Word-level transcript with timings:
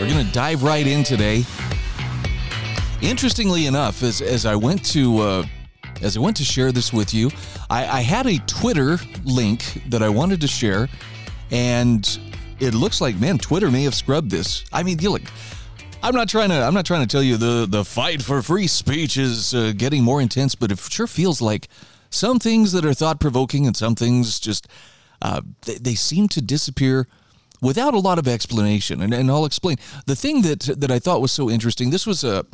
we're 0.00 0.08
going 0.08 0.24
to 0.26 0.32
dive 0.32 0.62
right 0.62 0.86
in 0.86 1.04
today. 1.04 1.44
Interestingly 3.02 3.66
enough, 3.66 4.02
as, 4.02 4.22
as 4.22 4.46
I 4.46 4.56
went 4.56 4.82
to 4.86 5.18
uh, 5.18 5.46
as 6.00 6.16
I 6.16 6.20
went 6.20 6.38
to 6.38 6.44
share 6.44 6.72
this 6.72 6.90
with 6.90 7.12
you, 7.12 7.30
I, 7.68 7.98
I 7.98 8.00
had 8.00 8.26
a 8.26 8.38
Twitter 8.46 8.98
link 9.24 9.82
that 9.88 10.02
I 10.02 10.08
wanted 10.08 10.40
to 10.40 10.46
share, 10.46 10.88
and 11.50 12.18
it 12.60 12.72
looks 12.72 13.02
like 13.02 13.16
man, 13.16 13.36
Twitter 13.36 13.70
may 13.70 13.82
have 13.82 13.94
scrubbed 13.94 14.30
this. 14.30 14.64
I 14.72 14.82
mean, 14.82 14.98
you 15.00 15.10
look. 15.10 15.22
I'm 16.02 16.14
not 16.14 16.30
trying 16.30 16.48
to. 16.48 16.62
I'm 16.62 16.72
not 16.72 16.86
trying 16.86 17.06
to 17.06 17.06
tell 17.06 17.22
you 17.22 17.36
the 17.36 17.66
the 17.68 17.84
fight 17.84 18.22
for 18.22 18.40
free 18.40 18.68
speech 18.68 19.18
is 19.18 19.54
uh, 19.54 19.74
getting 19.76 20.02
more 20.02 20.22
intense, 20.22 20.54
but 20.54 20.72
it 20.72 20.78
sure 20.78 21.06
feels 21.06 21.42
like 21.42 21.68
some 22.08 22.38
things 22.38 22.72
that 22.72 22.86
are 22.86 22.94
thought 22.94 23.20
provoking 23.20 23.66
and 23.66 23.76
some 23.76 23.94
things 23.94 24.40
just 24.40 24.66
uh, 25.20 25.42
they, 25.66 25.74
they 25.74 25.94
seem 25.94 26.26
to 26.28 26.40
disappear 26.40 27.06
without 27.60 27.94
a 27.94 27.98
lot 27.98 28.18
of 28.18 28.26
explanation. 28.26 29.00
And, 29.00 29.12
and 29.12 29.30
I'll 29.30 29.44
explain. 29.44 29.76
The 30.06 30.16
thing 30.16 30.42
that 30.42 30.60
that 30.80 30.90
I 30.90 30.98
thought 30.98 31.20
was 31.20 31.32
so 31.32 31.50
interesting. 31.50 31.90
This 31.90 32.06
was 32.06 32.24
a 32.24 32.44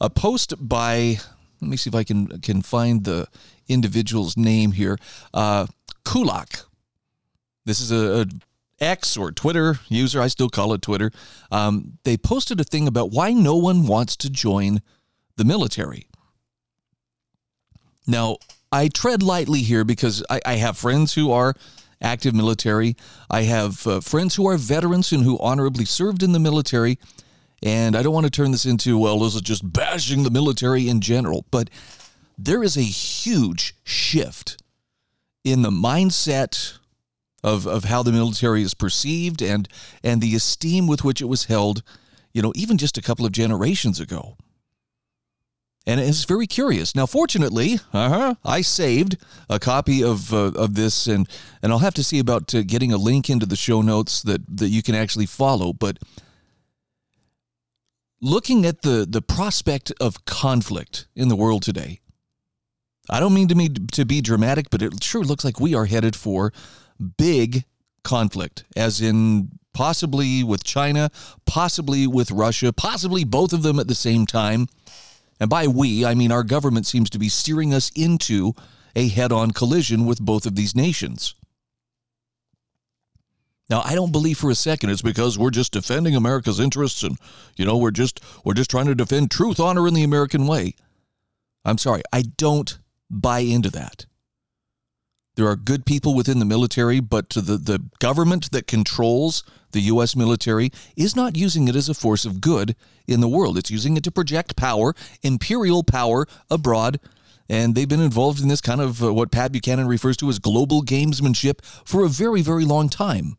a 0.00 0.10
post 0.10 0.54
by. 0.58 1.18
Let 1.60 1.70
me 1.70 1.76
see 1.76 1.88
if 1.88 1.94
I 1.94 2.04
can 2.04 2.40
can 2.40 2.62
find 2.62 3.04
the 3.04 3.28
individual's 3.68 4.36
name 4.36 4.72
here. 4.72 4.98
Uh, 5.32 5.66
Kulak. 6.04 6.60
This 7.64 7.80
is 7.80 7.90
a, 7.90 8.22
a 8.22 8.26
X 8.78 9.16
or 9.16 9.32
Twitter 9.32 9.80
user. 9.88 10.20
I 10.20 10.28
still 10.28 10.48
call 10.48 10.72
it 10.72 10.82
Twitter. 10.82 11.10
Um, 11.50 11.98
they 12.04 12.16
posted 12.16 12.60
a 12.60 12.64
thing 12.64 12.86
about 12.86 13.10
why 13.10 13.32
no 13.32 13.56
one 13.56 13.86
wants 13.86 14.16
to 14.16 14.30
join 14.30 14.82
the 15.36 15.44
military. 15.44 16.06
Now, 18.06 18.36
I 18.70 18.88
tread 18.88 19.22
lightly 19.22 19.62
here 19.62 19.84
because 19.84 20.24
I, 20.30 20.40
I 20.44 20.54
have 20.54 20.76
friends 20.76 21.14
who 21.14 21.32
are 21.32 21.54
active 22.06 22.34
military. 22.34 22.96
I 23.28 23.42
have 23.42 23.86
uh, 23.86 24.00
friends 24.00 24.36
who 24.36 24.48
are 24.48 24.56
veterans 24.56 25.12
and 25.12 25.24
who 25.24 25.38
honorably 25.40 25.84
served 25.84 26.22
in 26.22 26.32
the 26.32 26.38
military. 26.38 26.98
And 27.62 27.96
I 27.96 28.02
don't 28.02 28.14
want 28.14 28.26
to 28.26 28.30
turn 28.30 28.52
this 28.52 28.64
into, 28.64 28.96
well, 28.96 29.18
this 29.18 29.34
is 29.34 29.40
just 29.42 29.70
bashing 29.72 30.22
the 30.22 30.30
military 30.30 30.88
in 30.88 31.00
general. 31.00 31.44
But 31.50 31.68
there 32.38 32.62
is 32.62 32.76
a 32.76 32.82
huge 32.82 33.74
shift 33.82 34.62
in 35.42 35.62
the 35.62 35.70
mindset 35.70 36.78
of, 37.42 37.66
of 37.66 37.84
how 37.84 38.02
the 38.02 38.12
military 38.12 38.62
is 38.62 38.74
perceived 38.74 39.42
and, 39.42 39.68
and 40.04 40.20
the 40.20 40.34
esteem 40.36 40.86
with 40.86 41.02
which 41.02 41.20
it 41.20 41.26
was 41.26 41.46
held, 41.46 41.82
you 42.32 42.40
know, 42.42 42.52
even 42.54 42.78
just 42.78 42.96
a 42.98 43.02
couple 43.02 43.26
of 43.26 43.32
generations 43.32 43.98
ago 43.98 44.36
and 45.86 46.00
it's 46.00 46.24
very 46.24 46.46
curious. 46.46 46.94
Now, 46.94 47.06
fortunately, 47.06 47.78
uh-huh, 47.92 48.34
I 48.44 48.60
saved 48.62 49.16
a 49.48 49.58
copy 49.58 50.02
of 50.02 50.32
uh, 50.34 50.52
of 50.56 50.74
this, 50.74 51.06
and 51.06 51.28
and 51.62 51.72
I'll 51.72 51.78
have 51.78 51.94
to 51.94 52.04
see 52.04 52.18
about 52.18 52.54
uh, 52.54 52.62
getting 52.62 52.92
a 52.92 52.96
link 52.96 53.30
into 53.30 53.46
the 53.46 53.56
show 53.56 53.82
notes 53.82 54.22
that 54.22 54.40
that 54.58 54.68
you 54.68 54.82
can 54.82 54.94
actually 54.94 55.26
follow. 55.26 55.72
But 55.72 55.98
looking 58.20 58.66
at 58.66 58.82
the 58.82 59.06
the 59.08 59.22
prospect 59.22 59.92
of 60.00 60.24
conflict 60.24 61.06
in 61.14 61.28
the 61.28 61.36
world 61.36 61.62
today, 61.62 62.00
I 63.08 63.20
don't 63.20 63.34
mean 63.34 63.48
to 63.48 63.54
me 63.54 63.68
to 63.68 64.04
be 64.04 64.20
dramatic, 64.20 64.70
but 64.70 64.82
it 64.82 65.02
sure 65.02 65.22
looks 65.22 65.44
like 65.44 65.60
we 65.60 65.74
are 65.74 65.86
headed 65.86 66.16
for 66.16 66.52
big 67.16 67.64
conflict, 68.02 68.64
as 68.76 69.00
in 69.00 69.50
possibly 69.72 70.42
with 70.42 70.64
China, 70.64 71.10
possibly 71.44 72.06
with 72.06 72.30
Russia, 72.30 72.72
possibly 72.72 73.24
both 73.24 73.52
of 73.52 73.62
them 73.62 73.78
at 73.78 73.88
the 73.88 73.94
same 73.94 74.26
time. 74.26 74.66
And 75.40 75.50
by 75.50 75.66
we, 75.66 76.04
I 76.04 76.14
mean 76.14 76.32
our 76.32 76.44
government 76.44 76.86
seems 76.86 77.10
to 77.10 77.18
be 77.18 77.28
steering 77.28 77.74
us 77.74 77.90
into 77.94 78.54
a 78.94 79.08
head 79.08 79.32
on 79.32 79.50
collision 79.50 80.06
with 80.06 80.20
both 80.20 80.46
of 80.46 80.56
these 80.56 80.74
nations. 80.74 81.34
Now, 83.68 83.82
I 83.84 83.94
don't 83.94 84.12
believe 84.12 84.38
for 84.38 84.50
a 84.50 84.54
second 84.54 84.90
it's 84.90 85.02
because 85.02 85.38
we're 85.38 85.50
just 85.50 85.72
defending 85.72 86.14
America's 86.14 86.60
interests 86.60 87.02
and, 87.02 87.18
you 87.56 87.64
know, 87.64 87.76
we're 87.76 87.90
just 87.90 88.20
we're 88.44 88.54
just 88.54 88.70
trying 88.70 88.86
to 88.86 88.94
defend 88.94 89.30
truth, 89.30 89.58
honor, 89.58 89.86
and 89.86 89.96
the 89.96 90.04
American 90.04 90.46
way. 90.46 90.74
I'm 91.64 91.78
sorry, 91.78 92.02
I 92.12 92.22
don't 92.22 92.78
buy 93.10 93.40
into 93.40 93.70
that. 93.70 94.06
There 95.36 95.46
are 95.46 95.56
good 95.56 95.84
people 95.84 96.14
within 96.14 96.38
the 96.38 96.46
military, 96.46 96.98
but 96.98 97.28
the, 97.30 97.58
the 97.58 97.84
government 97.98 98.50
that 98.52 98.66
controls 98.66 99.44
the 99.72 99.80
U.S. 99.82 100.16
military 100.16 100.70
is 100.96 101.14
not 101.14 101.36
using 101.36 101.68
it 101.68 101.76
as 101.76 101.90
a 101.90 101.94
force 101.94 102.24
of 102.24 102.40
good 102.40 102.74
in 103.06 103.20
the 103.20 103.28
world. 103.28 103.58
It's 103.58 103.70
using 103.70 103.96
it 103.98 104.04
to 104.04 104.10
project 104.10 104.56
power, 104.56 104.94
imperial 105.22 105.84
power 105.84 106.26
abroad. 106.50 106.98
And 107.50 107.74
they've 107.74 107.88
been 107.88 108.00
involved 108.00 108.40
in 108.40 108.48
this 108.48 108.62
kind 108.62 108.80
of 108.80 109.04
uh, 109.04 109.12
what 109.12 109.30
Pat 109.30 109.52
Buchanan 109.52 109.86
refers 109.86 110.16
to 110.16 110.28
as 110.30 110.38
global 110.38 110.82
gamesmanship 110.82 111.62
for 111.84 112.04
a 112.04 112.08
very, 112.08 112.40
very 112.40 112.64
long 112.64 112.88
time. 112.88 113.36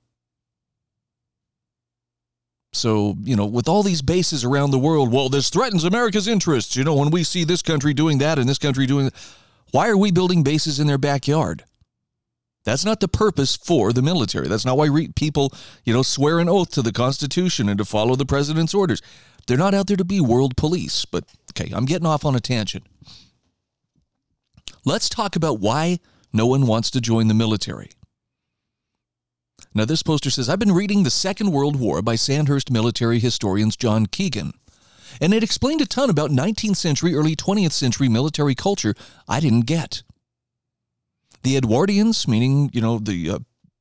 So, 2.73 3.15
you 3.23 3.35
know, 3.35 3.47
with 3.47 3.67
all 3.67 3.81
these 3.81 4.03
bases 4.03 4.45
around 4.45 4.69
the 4.69 4.79
world, 4.79 5.11
well, 5.11 5.29
this 5.29 5.49
threatens 5.49 5.83
America's 5.83 6.27
interests. 6.27 6.75
You 6.75 6.83
know, 6.83 6.95
when 6.95 7.09
we 7.09 7.23
see 7.23 7.43
this 7.43 7.63
country 7.63 7.95
doing 7.95 8.19
that 8.19 8.37
and 8.37 8.47
this 8.47 8.59
country 8.59 8.85
doing 8.85 9.05
that, 9.05 9.15
why 9.71 9.89
are 9.89 9.97
we 9.97 10.11
building 10.11 10.43
bases 10.43 10.79
in 10.79 10.85
their 10.85 10.99
backyard? 10.99 11.63
That's 12.67 12.83
not 12.83 12.99
the 12.99 13.07
purpose 13.07 13.55
for 13.55 13.93
the 13.93 14.01
military. 14.01 14.49
That's 14.49 14.65
not 14.65 14.77
why 14.77 14.87
re- 14.87 15.07
people, 15.15 15.53
you 15.85 15.93
know, 15.93 16.01
swear 16.01 16.37
an 16.39 16.49
oath 16.49 16.69
to 16.71 16.81
the 16.81 16.91
Constitution 16.91 17.69
and 17.69 17.77
to 17.77 17.85
follow 17.85 18.17
the 18.17 18.25
president's 18.25 18.73
orders. 18.73 19.01
They're 19.47 19.55
not 19.55 19.73
out 19.73 19.87
there 19.87 19.95
to 19.95 20.03
be 20.03 20.19
world 20.19 20.57
police. 20.57 21.05
But 21.05 21.23
okay, 21.53 21.71
I'm 21.73 21.85
getting 21.85 22.05
off 22.05 22.25
on 22.25 22.35
a 22.35 22.41
tangent. 22.41 22.85
Let's 24.83 25.07
talk 25.07 25.37
about 25.37 25.61
why 25.61 25.99
no 26.33 26.45
one 26.45 26.67
wants 26.67 26.91
to 26.91 26.99
join 26.99 27.29
the 27.29 27.33
military. 27.33 27.91
Now, 29.73 29.85
this 29.85 30.03
poster 30.03 30.29
says 30.29 30.49
I've 30.49 30.59
been 30.59 30.73
reading 30.73 31.03
The 31.03 31.09
Second 31.09 31.53
World 31.53 31.77
War 31.77 32.01
by 32.01 32.15
Sandhurst 32.15 32.69
military 32.69 33.19
historians 33.19 33.77
John 33.77 34.07
Keegan. 34.07 34.51
And 35.21 35.33
it 35.33 35.41
explained 35.41 35.79
a 35.79 35.85
ton 35.85 36.09
about 36.09 36.31
19th 36.31 36.75
century, 36.75 37.15
early 37.15 37.33
20th 37.33 37.71
century 37.71 38.09
military 38.09 38.55
culture 38.55 38.93
I 39.25 39.39
didn't 39.39 39.67
get. 39.67 40.03
The 41.43 41.55
Edwardians, 41.59 42.27
meaning, 42.27 42.69
you 42.73 42.81
know, 42.81 42.99
the, 42.99 43.29
uh, 43.29 43.39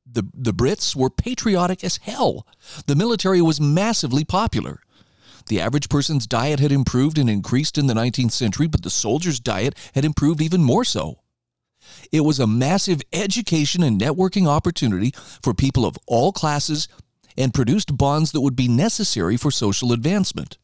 the, 0.09 0.23
the 0.33 0.53
Brits, 0.53 0.95
were 0.95 1.09
patriotic 1.09 1.83
as 1.83 1.97
hell. 1.97 2.47
The 2.85 2.95
military 2.95 3.41
was 3.41 3.59
massively 3.59 4.23
popular. 4.23 4.81
The 5.47 5.61
average 5.61 5.89
person's 5.89 6.27
diet 6.27 6.59
had 6.59 6.71
improved 6.71 7.17
and 7.17 7.29
increased 7.29 7.77
in 7.77 7.87
the 7.87 7.93
19th 7.93 8.31
century, 8.31 8.67
but 8.67 8.83
the 8.83 8.89
soldier's 8.89 9.39
diet 9.39 9.75
had 9.95 10.05
improved 10.05 10.41
even 10.41 10.61
more 10.61 10.83
so. 10.83 11.19
It 12.11 12.21
was 12.21 12.39
a 12.39 12.47
massive 12.47 13.01
education 13.13 13.81
and 13.81 13.99
networking 13.99 14.47
opportunity 14.47 15.13
for 15.41 15.53
people 15.53 15.85
of 15.85 15.97
all 16.05 16.33
classes 16.33 16.87
and 17.37 17.53
produced 17.53 17.95
bonds 17.97 18.31
that 18.31 18.41
would 18.41 18.55
be 18.55 18.67
necessary 18.67 19.37
for 19.37 19.51
social 19.51 19.93
advancement. 19.93 20.57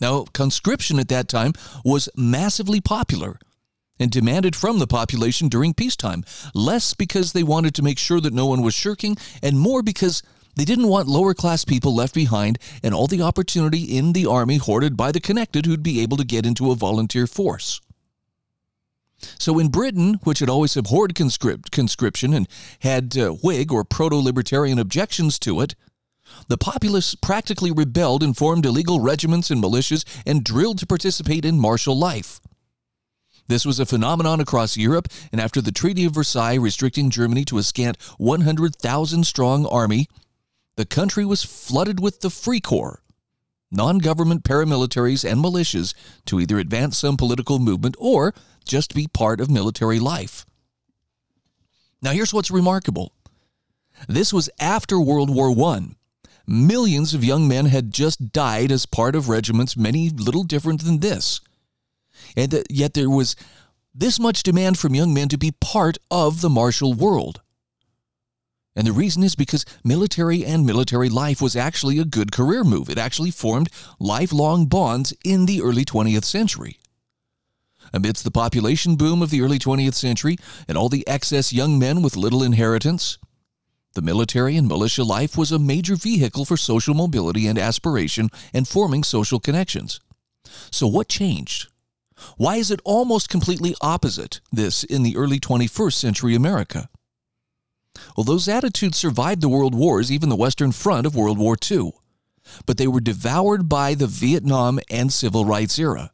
Now, 0.00 0.24
conscription 0.32 0.98
at 1.00 1.08
that 1.08 1.28
time 1.28 1.54
was 1.84 2.08
massively 2.16 2.80
popular 2.80 3.40
and 3.98 4.10
demanded 4.10 4.54
from 4.54 4.78
the 4.78 4.86
population 4.86 5.48
during 5.48 5.74
peacetime, 5.74 6.24
less 6.54 6.94
because 6.94 7.32
they 7.32 7.42
wanted 7.42 7.74
to 7.74 7.82
make 7.82 7.98
sure 7.98 8.20
that 8.20 8.32
no 8.34 8.46
one 8.46 8.62
was 8.62 8.74
shirking, 8.74 9.16
and 9.42 9.58
more 9.58 9.82
because 9.82 10.22
they 10.56 10.64
didn't 10.64 10.88
want 10.88 11.06
lower 11.06 11.34
class 11.34 11.64
people 11.64 11.94
left 11.94 12.14
behind 12.14 12.58
and 12.82 12.92
all 12.92 13.06
the 13.06 13.22
opportunity 13.22 13.96
in 13.96 14.12
the 14.12 14.26
army 14.26 14.56
hoarded 14.56 14.96
by 14.96 15.12
the 15.12 15.20
connected 15.20 15.66
who'd 15.66 15.84
be 15.84 16.00
able 16.00 16.16
to 16.16 16.24
get 16.24 16.44
into 16.44 16.72
a 16.72 16.74
volunteer 16.74 17.28
force. 17.28 17.80
So 19.38 19.58
in 19.58 19.68
Britain, 19.68 20.14
which 20.24 20.40
had 20.40 20.48
always 20.48 20.76
abhorred 20.76 21.14
conscript, 21.14 21.70
conscription 21.70 22.32
and 22.32 22.48
had 22.80 23.16
uh, 23.16 23.30
Whig 23.30 23.72
or 23.72 23.84
proto 23.84 24.16
libertarian 24.16 24.78
objections 24.78 25.38
to 25.40 25.60
it, 25.60 25.74
the 26.48 26.58
populace 26.58 27.14
practically 27.14 27.70
rebelled 27.70 28.22
and 28.22 28.36
formed 28.36 28.66
illegal 28.66 29.00
regiments 29.00 29.50
and 29.50 29.62
militias 29.62 30.04
and 30.26 30.44
drilled 30.44 30.78
to 30.78 30.86
participate 30.86 31.44
in 31.44 31.58
martial 31.58 31.98
life. 31.98 32.40
This 33.48 33.64
was 33.64 33.80
a 33.80 33.86
phenomenon 33.86 34.40
across 34.40 34.76
Europe, 34.76 35.08
and 35.32 35.40
after 35.40 35.62
the 35.62 35.72
Treaty 35.72 36.04
of 36.04 36.14
Versailles 36.14 36.56
restricting 36.56 37.08
Germany 37.08 37.46
to 37.46 37.56
a 37.56 37.62
scant 37.62 37.96
100,000 38.18 39.24
strong 39.24 39.64
army, 39.66 40.06
the 40.76 40.84
country 40.84 41.24
was 41.24 41.42
flooded 41.42 41.98
with 41.98 42.20
the 42.20 42.28
Free 42.28 42.60
Corps, 42.60 43.02
non 43.70 43.98
government 43.98 44.44
paramilitaries 44.44 45.28
and 45.28 45.42
militias 45.42 45.94
to 46.26 46.38
either 46.38 46.58
advance 46.58 46.98
some 46.98 47.16
political 47.16 47.58
movement 47.58 47.96
or 47.98 48.34
just 48.66 48.94
be 48.94 49.06
part 49.08 49.40
of 49.40 49.50
military 49.50 49.98
life. 49.98 50.44
Now, 52.02 52.12
here's 52.12 52.34
what's 52.34 52.50
remarkable 52.50 53.12
this 54.06 54.32
was 54.32 54.50
after 54.60 55.00
World 55.00 55.34
War 55.34 55.50
I. 55.74 55.88
millions 56.46 57.14
of 57.14 57.24
young 57.24 57.48
men 57.48 57.66
had 57.66 57.92
just 57.92 58.30
died 58.30 58.70
as 58.70 58.84
part 58.84 59.16
of 59.16 59.30
regiments 59.30 59.76
many 59.76 60.10
little 60.10 60.44
different 60.44 60.84
than 60.84 61.00
this. 61.00 61.40
And 62.36 62.50
that, 62.52 62.70
yet 62.70 62.94
there 62.94 63.10
was 63.10 63.36
this 63.94 64.20
much 64.20 64.42
demand 64.42 64.78
from 64.78 64.94
young 64.94 65.12
men 65.12 65.28
to 65.28 65.38
be 65.38 65.52
part 65.60 65.98
of 66.10 66.40
the 66.40 66.50
martial 66.50 66.94
world. 66.94 67.40
And 68.76 68.86
the 68.86 68.92
reason 68.92 69.24
is 69.24 69.34
because 69.34 69.64
military 69.82 70.44
and 70.44 70.64
military 70.64 71.08
life 71.08 71.42
was 71.42 71.56
actually 71.56 71.98
a 71.98 72.04
good 72.04 72.30
career 72.30 72.62
move. 72.62 72.88
It 72.88 72.96
actually 72.96 73.32
formed 73.32 73.70
lifelong 73.98 74.66
bonds 74.66 75.12
in 75.24 75.46
the 75.46 75.62
early 75.62 75.84
20th 75.84 76.24
century. 76.24 76.78
Amidst 77.92 78.22
the 78.22 78.30
population 78.30 78.94
boom 78.94 79.20
of 79.20 79.30
the 79.30 79.42
early 79.42 79.58
20th 79.58 79.94
century 79.94 80.36
and 80.68 80.78
all 80.78 80.88
the 80.88 81.06
excess 81.08 81.52
young 81.52 81.76
men 81.78 82.02
with 82.02 82.16
little 82.16 82.42
inheritance, 82.42 83.18
the 83.94 84.02
military 84.02 84.56
and 84.56 84.68
militia 84.68 85.02
life 85.02 85.36
was 85.36 85.50
a 85.50 85.58
major 85.58 85.96
vehicle 85.96 86.44
for 86.44 86.56
social 86.56 86.94
mobility 86.94 87.48
and 87.48 87.58
aspiration 87.58 88.28
and 88.54 88.68
forming 88.68 89.02
social 89.02 89.40
connections. 89.40 89.98
So, 90.70 90.86
what 90.86 91.08
changed? 91.08 91.66
Why 92.36 92.56
is 92.56 92.70
it 92.70 92.80
almost 92.84 93.28
completely 93.28 93.74
opposite 93.80 94.40
this 94.52 94.84
in 94.84 95.02
the 95.02 95.16
early 95.16 95.38
21st 95.38 95.94
century 95.94 96.34
America? 96.34 96.88
Well, 98.16 98.24
those 98.24 98.48
attitudes 98.48 98.98
survived 98.98 99.40
the 99.40 99.48
world 99.48 99.74
wars, 99.74 100.12
even 100.12 100.28
the 100.28 100.36
Western 100.36 100.72
Front 100.72 101.06
of 101.06 101.16
World 101.16 101.38
War 101.38 101.56
II, 101.70 101.92
but 102.66 102.76
they 102.76 102.86
were 102.86 103.00
devoured 103.00 103.68
by 103.68 103.94
the 103.94 104.06
Vietnam 104.06 104.78
and 104.90 105.12
civil 105.12 105.44
rights 105.44 105.78
era. 105.78 106.12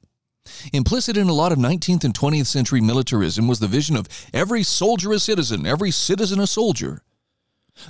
Implicit 0.72 1.16
in 1.16 1.28
a 1.28 1.32
lot 1.32 1.52
of 1.52 1.58
19th 1.58 2.04
and 2.04 2.14
20th 2.14 2.46
century 2.46 2.80
militarism 2.80 3.48
was 3.48 3.60
the 3.60 3.68
vision 3.68 3.96
of 3.96 4.08
every 4.32 4.62
soldier 4.62 5.12
a 5.12 5.18
citizen, 5.18 5.66
every 5.66 5.90
citizen 5.90 6.40
a 6.40 6.46
soldier. 6.46 7.02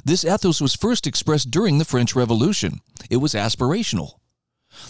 This 0.05 0.25
ethos 0.25 0.61
was 0.61 0.75
first 0.75 1.07
expressed 1.07 1.51
during 1.51 1.79
the 1.79 1.85
French 1.85 2.15
Revolution. 2.15 2.81
It 3.11 3.19
was 3.19 3.35
aspirational. 3.35 4.15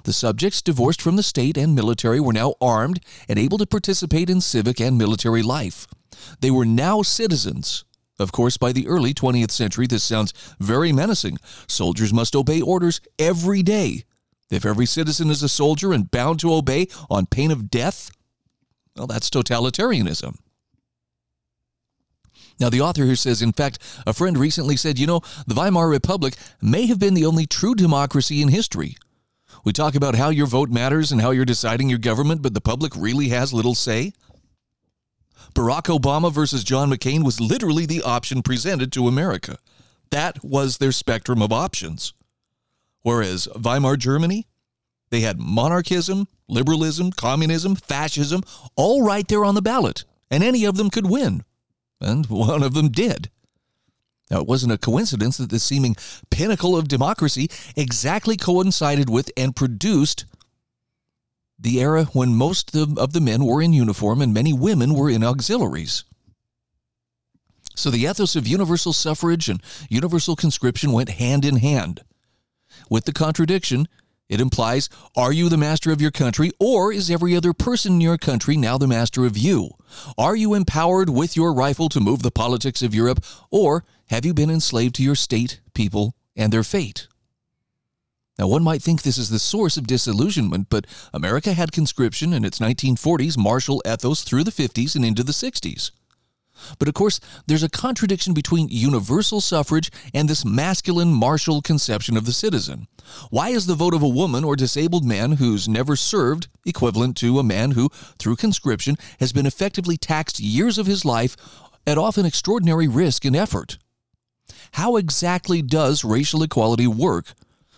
The 0.05 0.13
subjects 0.13 0.63
divorced 0.63 1.03
from 1.03 1.17
the 1.17 1.23
state 1.23 1.57
and 1.57 1.75
military 1.75 2.21
were 2.21 2.33
now 2.33 2.55
armed 2.61 3.01
and 3.29 3.39
able 3.39 3.59
to 3.59 3.67
participate 3.67 4.31
in 4.31 4.41
civic 4.41 4.81
and 4.81 4.99
military 4.99 5.43
life. 5.43 5.87
They 6.41 6.51
were 6.51 6.65
now 6.65 7.03
citizens. 7.03 7.85
Of 8.19 8.33
course, 8.33 8.57
by 8.57 8.73
the 8.73 8.87
early 8.87 9.13
20th 9.13 9.51
century, 9.51 9.87
this 9.87 10.05
sounds 10.05 10.33
very 10.61 10.93
menacing. 10.93 11.39
Soldiers 11.67 12.13
must 12.13 12.37
obey 12.37 12.61
orders 12.61 13.01
every 13.19 13.63
day. 13.63 14.05
If 14.51 14.65
every 14.65 14.87
citizen 14.87 15.31
is 15.31 15.43
a 15.43 15.49
soldier 15.49 15.93
and 15.93 16.11
bound 16.11 16.39
to 16.41 16.55
obey 16.55 16.87
on 17.11 17.27
pain 17.27 17.51
of 17.51 17.71
death, 17.71 18.11
well, 18.97 19.09
that's 19.09 19.31
totalitarianism. 19.31 20.37
Now, 22.61 22.71
the 22.71 22.81
author 22.81 23.05
here 23.05 23.17
says, 23.17 23.43
in 23.43 23.53
fact, 23.53 23.81
a 24.07 24.13
friend 24.13 24.39
recently 24.39 24.77
said, 24.77 24.99
you 24.99 25.09
know, 25.09 25.23
the 25.47 25.55
Weimar 25.55 25.89
Republic 25.89 26.37
may 26.63 26.87
have 26.87 27.01
been 27.01 27.15
the 27.15 27.27
only 27.27 27.47
true 27.47 27.75
democracy 27.75 28.41
in 28.41 28.49
history. 28.49 28.97
We 29.65 29.73
talk 29.73 29.95
about 29.95 30.15
how 30.15 30.29
your 30.29 30.47
vote 30.47 30.69
matters 30.69 31.11
and 31.11 31.23
how 31.23 31.31
you're 31.31 31.47
deciding 31.47 31.89
your 31.89 31.99
government, 31.99 32.43
but 32.43 32.53
the 32.53 32.61
public 32.61 32.93
really 32.95 33.29
has 33.29 33.55
little 33.55 33.75
say. 33.75 34.13
Barack 35.55 35.85
Obama 35.85 36.31
versus 36.31 36.63
John 36.63 36.91
McCain 36.91 37.25
was 37.25 37.41
literally 37.41 37.87
the 37.87 38.03
option 38.03 38.43
presented 38.43 38.93
to 38.93 39.09
America. 39.09 39.59
That 40.11 40.45
was 40.45 40.77
their 40.77 40.93
spectrum 40.93 41.41
of 41.41 41.51
options. 41.51 42.13
Whereas 43.03 43.49
Weimar 43.57 43.97
Germany, 43.97 44.47
they 45.11 45.21
had 45.21 45.41
monarchism, 45.41 46.29
liberalism, 46.47 47.11
communism, 47.13 47.75
fascism, 47.75 48.43
all 48.77 49.03
right 49.03 49.27
there 49.29 49.45
on 49.45 49.55
the 49.55 49.63
ballot, 49.63 50.05
and 50.31 50.45
any 50.45 50.65
of 50.67 50.77
them 50.77 50.91
could 50.91 51.09
win. 51.09 51.43
And 52.01 52.27
one 52.27 52.63
of 52.63 52.75
them 52.75 52.89
did. 52.89 53.31
Now, 54.35 54.41
it 54.41 54.49
wasn't 54.49 54.73
a 54.73 54.79
coincidence 54.79 55.37
that 55.37 55.51
the 55.51 55.61
seeming 55.61 55.95
pinnacle 56.29 56.77
of 56.77 56.89
democracy 56.89 57.49
exactly 57.77 58.37
coincided 58.37 59.09
with 59.09 59.31
and 59.37 59.55
produced 59.55 60.25
the 61.57 61.81
era 61.81 62.07
when 62.07 62.35
most 62.35 62.75
of 62.75 63.13
the 63.13 63.21
men 63.21 63.45
were 63.45 63.63
in 63.63 63.73
uniform 63.73 64.21
and 64.21 64.35
many 64.35 64.53
women 64.53 64.93
were 64.93 65.09
in 65.09 65.23
auxiliaries. 65.23 66.03
So 67.77 67.93
the 67.93 68.07
ethos 68.07 68.35
of 68.35 68.49
universal 68.49 68.93
suffrage 68.93 69.49
and 69.49 69.63
universal 69.89 70.35
conscription 70.35 70.91
went 70.91 71.11
hand 71.11 71.45
in 71.45 71.59
hand. 71.59 72.01
With 72.91 73.05
the 73.05 73.13
contradiction, 73.13 73.87
it 74.29 74.41
implies 74.41 74.89
are 75.15 75.33
you 75.33 75.49
the 75.49 75.57
master 75.57 75.93
of 75.93 76.01
your 76.01 76.11
country, 76.11 76.51
or 76.59 76.93
is 76.93 77.09
every 77.09 77.37
other 77.37 77.53
person 77.53 77.93
in 77.93 78.01
your 78.01 78.19
country 78.19 78.57
now 78.57 78.79
the 78.79 78.89
master 78.89 79.27
of 79.27 79.39
you? 79.39 79.71
Are 80.19 80.35
you 80.35 80.55
empowered 80.55 81.11
with 81.11 81.37
your 81.37 81.55
rifle 81.55 81.89
to 81.91 82.01
move 82.01 82.23
the 82.23 82.33
politics 82.33 82.83
of 82.83 82.95
Europe, 82.95 83.25
or 83.53 83.85
have 84.09 84.25
you 84.25 84.35
been 84.35 84.51
enslaved 84.51 84.95
to 84.97 85.03
your 85.03 85.15
state, 85.15 85.61
people, 85.75 86.15
and 86.37 86.53
their 86.53 86.63
fate? 86.63 87.09
Now, 88.39 88.49
one 88.49 88.65
might 88.65 88.83
think 88.83 89.03
this 89.03 89.19
is 89.19 89.31
the 89.31 89.39
source 89.39 89.77
of 89.77 89.87
disillusionment, 89.87 90.69
but 90.69 90.87
America 91.13 91.53
had 91.53 91.71
conscription 91.71 92.33
in 92.33 92.45
its 92.45 92.59
1940s 92.59 93.39
martial 93.39 93.81
ethos 93.87 94.23
through 94.23 94.45
the 94.45 94.51
50s 94.51 94.97
and 94.97 95.05
into 95.05 95.23
the 95.23 95.33
60s. 95.33 95.93
But 96.79 96.89
of 96.89 96.95
course, 96.95 97.21
there's 97.47 97.63
a 97.63 97.69
contradiction 97.69 98.33
between 98.33 98.69
universal 98.69 99.41
suffrage 99.41 99.91
and 100.13 100.29
this 100.29 100.45
masculine 100.45 101.13
martial 101.13 101.63
conception 101.63 102.17
of 102.17 102.27
the 102.27 102.33
citizen. 102.33 102.87
Why 103.31 103.51
is 103.51 103.67
the 103.67 103.75
vote 103.75 103.95
of 103.95 104.03
a 104.03 104.09
woman 104.09 104.45
or 104.45 104.57
disabled 104.57 105.05
man 105.05 105.33
who's 105.33 105.69
never 105.69 105.97
served 105.97 106.49
equivalent 106.65 107.17
to 107.19 107.39
a 107.39 107.45
man 107.45 107.73
who, 107.73 107.91
through 108.19 108.37
conscription, 108.37 108.97
has 109.21 109.33
been 109.33 109.47
effectively 109.47 109.97
taxed 109.97 110.41
years 110.41 110.79
of 110.79 110.87
his 110.87 111.05
life 111.05 111.37
at 111.87 111.99
often 111.99 112.25
extraordinary 112.25 112.89
risk 112.89 113.25
and 113.25 113.37
effort? 113.37 113.79
How 114.75 114.97
exactly 114.97 115.63
does 115.63 116.03
racial 116.03 116.43
equality 116.43 116.89
work 116.89 117.35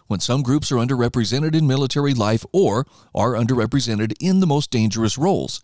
when 0.07 0.19
some 0.19 0.43
groups 0.43 0.73
are 0.73 0.77
underrepresented 0.77 1.55
in 1.55 1.67
military 1.67 2.15
life 2.15 2.43
or 2.53 2.87
are 3.15 3.33
underrepresented 3.33 4.15
in 4.19 4.41
the 4.41 4.47
most 4.47 4.71
dangerous 4.71 5.19
roles. 5.19 5.61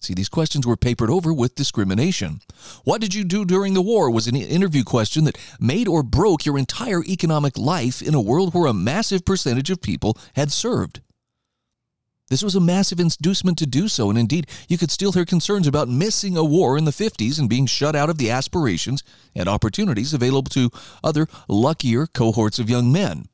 See, 0.00 0.14
these 0.14 0.30
questions 0.30 0.66
were 0.66 0.76
papered 0.78 1.10
over 1.10 1.30
with 1.30 1.56
discrimination. 1.56 2.40
What 2.84 3.02
did 3.02 3.14
you 3.14 3.22
do 3.22 3.44
during 3.44 3.74
the 3.74 3.82
war 3.82 4.10
was 4.10 4.26
an 4.28 4.36
interview 4.36 4.82
question 4.82 5.24
that 5.24 5.38
made 5.60 5.88
or 5.88 6.02
broke 6.02 6.46
your 6.46 6.56
entire 6.56 7.04
economic 7.04 7.58
life 7.58 8.00
in 8.00 8.14
a 8.14 8.20
world 8.20 8.54
where 8.54 8.66
a 8.66 8.72
massive 8.72 9.26
percentage 9.26 9.68
of 9.68 9.82
people 9.82 10.16
had 10.36 10.52
served. 10.52 11.00
This 12.28 12.42
was 12.42 12.56
a 12.56 12.60
massive 12.60 12.98
inducement 12.98 13.56
to 13.58 13.66
do 13.66 13.86
so, 13.86 14.10
and 14.10 14.18
indeed, 14.18 14.48
you 14.68 14.76
could 14.76 14.90
still 14.90 15.12
hear 15.12 15.24
concerns 15.24 15.66
about 15.66 15.88
missing 15.88 16.36
a 16.36 16.44
war 16.44 16.76
in 16.76 16.84
the 16.84 16.90
50s 16.90 17.38
and 17.38 17.48
being 17.48 17.66
shut 17.66 17.94
out 17.94 18.10
of 18.10 18.18
the 18.18 18.30
aspirations 18.30 19.04
and 19.34 19.48
opportunities 19.48 20.12
available 20.12 20.50
to 20.50 20.70
other 21.04 21.28
luckier 21.48 22.06
cohorts 22.06 22.58
of 22.58 22.68
young 22.68 22.90
men. 22.90 23.26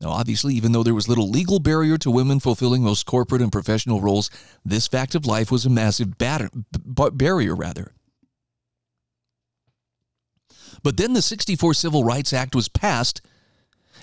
Now, 0.00 0.10
obviously, 0.10 0.54
even 0.54 0.72
though 0.72 0.82
there 0.82 0.94
was 0.94 1.08
little 1.08 1.28
legal 1.28 1.58
barrier 1.58 1.98
to 1.98 2.10
women 2.10 2.40
fulfilling 2.40 2.82
most 2.82 3.06
corporate 3.06 3.42
and 3.42 3.52
professional 3.52 4.00
roles, 4.00 4.30
this 4.64 4.86
fact 4.86 5.14
of 5.14 5.26
life 5.26 5.50
was 5.50 5.66
a 5.66 5.70
massive 5.70 6.18
batter, 6.18 6.50
b- 6.50 7.10
barrier, 7.12 7.54
rather. 7.54 7.92
But 10.82 10.96
then 10.96 11.14
the 11.14 11.22
64 11.22 11.74
Civil 11.74 12.04
Rights 12.04 12.32
Act 12.32 12.54
was 12.54 12.68
passed 12.68 13.20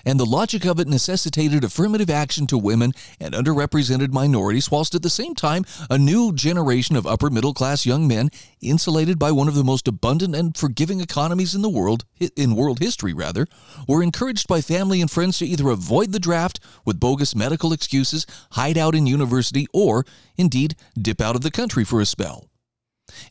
and 0.05 0.19
the 0.19 0.25
logic 0.25 0.65
of 0.65 0.79
it 0.79 0.87
necessitated 0.87 1.63
affirmative 1.63 2.09
action 2.09 2.47
to 2.47 2.57
women 2.57 2.91
and 3.19 3.33
underrepresented 3.33 4.11
minorities, 4.11 4.69
whilst 4.69 4.95
at 4.95 5.01
the 5.01 5.09
same 5.09 5.35
time, 5.35 5.65
a 5.89 5.97
new 5.97 6.33
generation 6.33 6.95
of 6.95 7.07
upper 7.07 7.29
middle 7.29 7.53
class 7.53 7.85
young 7.85 8.07
men, 8.07 8.29
insulated 8.61 9.17
by 9.17 9.31
one 9.31 9.47
of 9.47 9.55
the 9.55 9.63
most 9.63 9.87
abundant 9.87 10.35
and 10.35 10.57
forgiving 10.57 10.99
economies 10.99 11.55
in 11.55 11.61
the 11.61 11.69
world, 11.69 12.05
in 12.35 12.55
world 12.55 12.79
history 12.79 13.13
rather, 13.13 13.47
were 13.87 14.03
encouraged 14.03 14.47
by 14.47 14.61
family 14.61 15.01
and 15.01 15.11
friends 15.11 15.37
to 15.37 15.45
either 15.45 15.69
avoid 15.69 16.11
the 16.11 16.19
draft 16.19 16.59
with 16.85 16.99
bogus 16.99 17.35
medical 17.35 17.73
excuses, 17.73 18.25
hide 18.51 18.77
out 18.77 18.95
in 18.95 19.07
university, 19.07 19.67
or, 19.73 20.05
indeed, 20.37 20.75
dip 20.99 21.21
out 21.21 21.35
of 21.35 21.41
the 21.41 21.51
country 21.51 21.83
for 21.83 22.01
a 22.01 22.05
spell. 22.05 22.49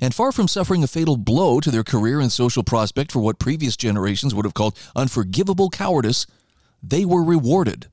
And 0.00 0.14
far 0.14 0.32
from 0.32 0.48
suffering 0.48 0.84
a 0.84 0.86
fatal 0.86 1.16
blow 1.16 1.60
to 1.60 1.70
their 1.70 1.82
career 1.82 2.20
and 2.20 2.30
social 2.30 2.62
prospect 2.62 3.10
for 3.10 3.20
what 3.20 3.38
previous 3.38 3.76
generations 3.76 4.34
would 4.34 4.44
have 4.44 4.54
called 4.54 4.78
unforgivable 4.94 5.70
cowardice, 5.70 6.26
they 6.82 7.04
were 7.04 7.22
rewarded. 7.22 7.86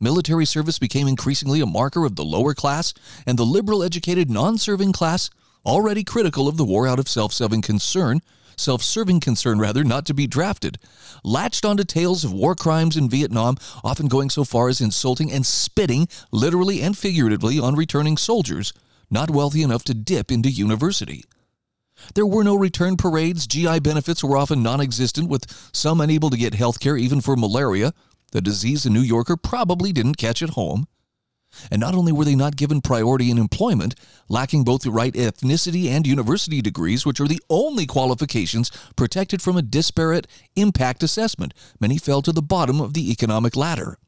Military 0.00 0.44
service 0.44 0.78
became 0.78 1.08
increasingly 1.08 1.60
a 1.60 1.66
marker 1.66 2.04
of 2.04 2.16
the 2.16 2.24
lower 2.24 2.54
class, 2.54 2.94
and 3.26 3.38
the 3.38 3.46
liberal 3.46 3.82
educated 3.82 4.30
non 4.30 4.58
serving 4.58 4.92
class, 4.92 5.30
already 5.64 6.04
critical 6.04 6.46
of 6.46 6.56
the 6.56 6.64
war 6.64 6.86
out 6.86 6.98
of 6.98 7.08
self 7.08 7.32
serving 7.32 7.62
concern, 7.62 8.20
self 8.56 8.82
serving 8.82 9.20
concern 9.20 9.58
rather, 9.58 9.82
not 9.82 10.04
to 10.06 10.14
be 10.14 10.26
drafted, 10.26 10.78
latched 11.22 11.64
onto 11.64 11.84
tales 11.84 12.24
of 12.24 12.32
war 12.32 12.54
crimes 12.54 12.96
in 12.96 13.08
Vietnam, 13.08 13.56
often 13.82 14.08
going 14.08 14.30
so 14.30 14.44
far 14.44 14.68
as 14.68 14.80
insulting 14.80 15.32
and 15.32 15.46
spitting, 15.46 16.08
literally 16.30 16.82
and 16.82 16.98
figuratively, 16.98 17.58
on 17.58 17.74
returning 17.74 18.16
soldiers, 18.16 18.72
not 19.10 19.30
wealthy 19.30 19.62
enough 19.62 19.84
to 19.84 19.94
dip 19.94 20.30
into 20.30 20.50
university. 20.50 21.24
There 22.14 22.26
were 22.26 22.44
no 22.44 22.54
return 22.54 22.96
parades. 22.96 23.46
GI 23.46 23.80
benefits 23.80 24.22
were 24.22 24.36
often 24.36 24.62
non 24.62 24.80
existent, 24.80 25.28
with 25.28 25.46
some 25.72 26.00
unable 26.00 26.30
to 26.30 26.36
get 26.36 26.54
health 26.54 26.80
care 26.80 26.96
even 26.96 27.20
for 27.20 27.36
malaria, 27.36 27.92
the 28.32 28.40
disease 28.40 28.84
a 28.84 28.90
New 28.90 29.00
Yorker 29.00 29.36
probably 29.36 29.92
didn't 29.92 30.16
catch 30.16 30.42
at 30.42 30.50
home. 30.50 30.86
And 31.70 31.80
not 31.80 31.94
only 31.94 32.12
were 32.12 32.24
they 32.24 32.34
not 32.34 32.56
given 32.56 32.80
priority 32.80 33.30
in 33.30 33.38
employment, 33.38 33.94
lacking 34.28 34.64
both 34.64 34.82
the 34.82 34.90
right 34.90 35.12
ethnicity 35.12 35.86
and 35.86 36.06
university 36.06 36.60
degrees, 36.60 37.06
which 37.06 37.20
are 37.20 37.28
the 37.28 37.40
only 37.48 37.86
qualifications 37.86 38.70
protected 38.96 39.40
from 39.40 39.56
a 39.56 39.62
disparate 39.62 40.26
impact 40.56 41.02
assessment, 41.02 41.54
many 41.78 41.96
fell 41.96 42.22
to 42.22 42.32
the 42.32 42.42
bottom 42.42 42.80
of 42.80 42.94
the 42.94 43.10
economic 43.12 43.54
ladder. 43.54 43.98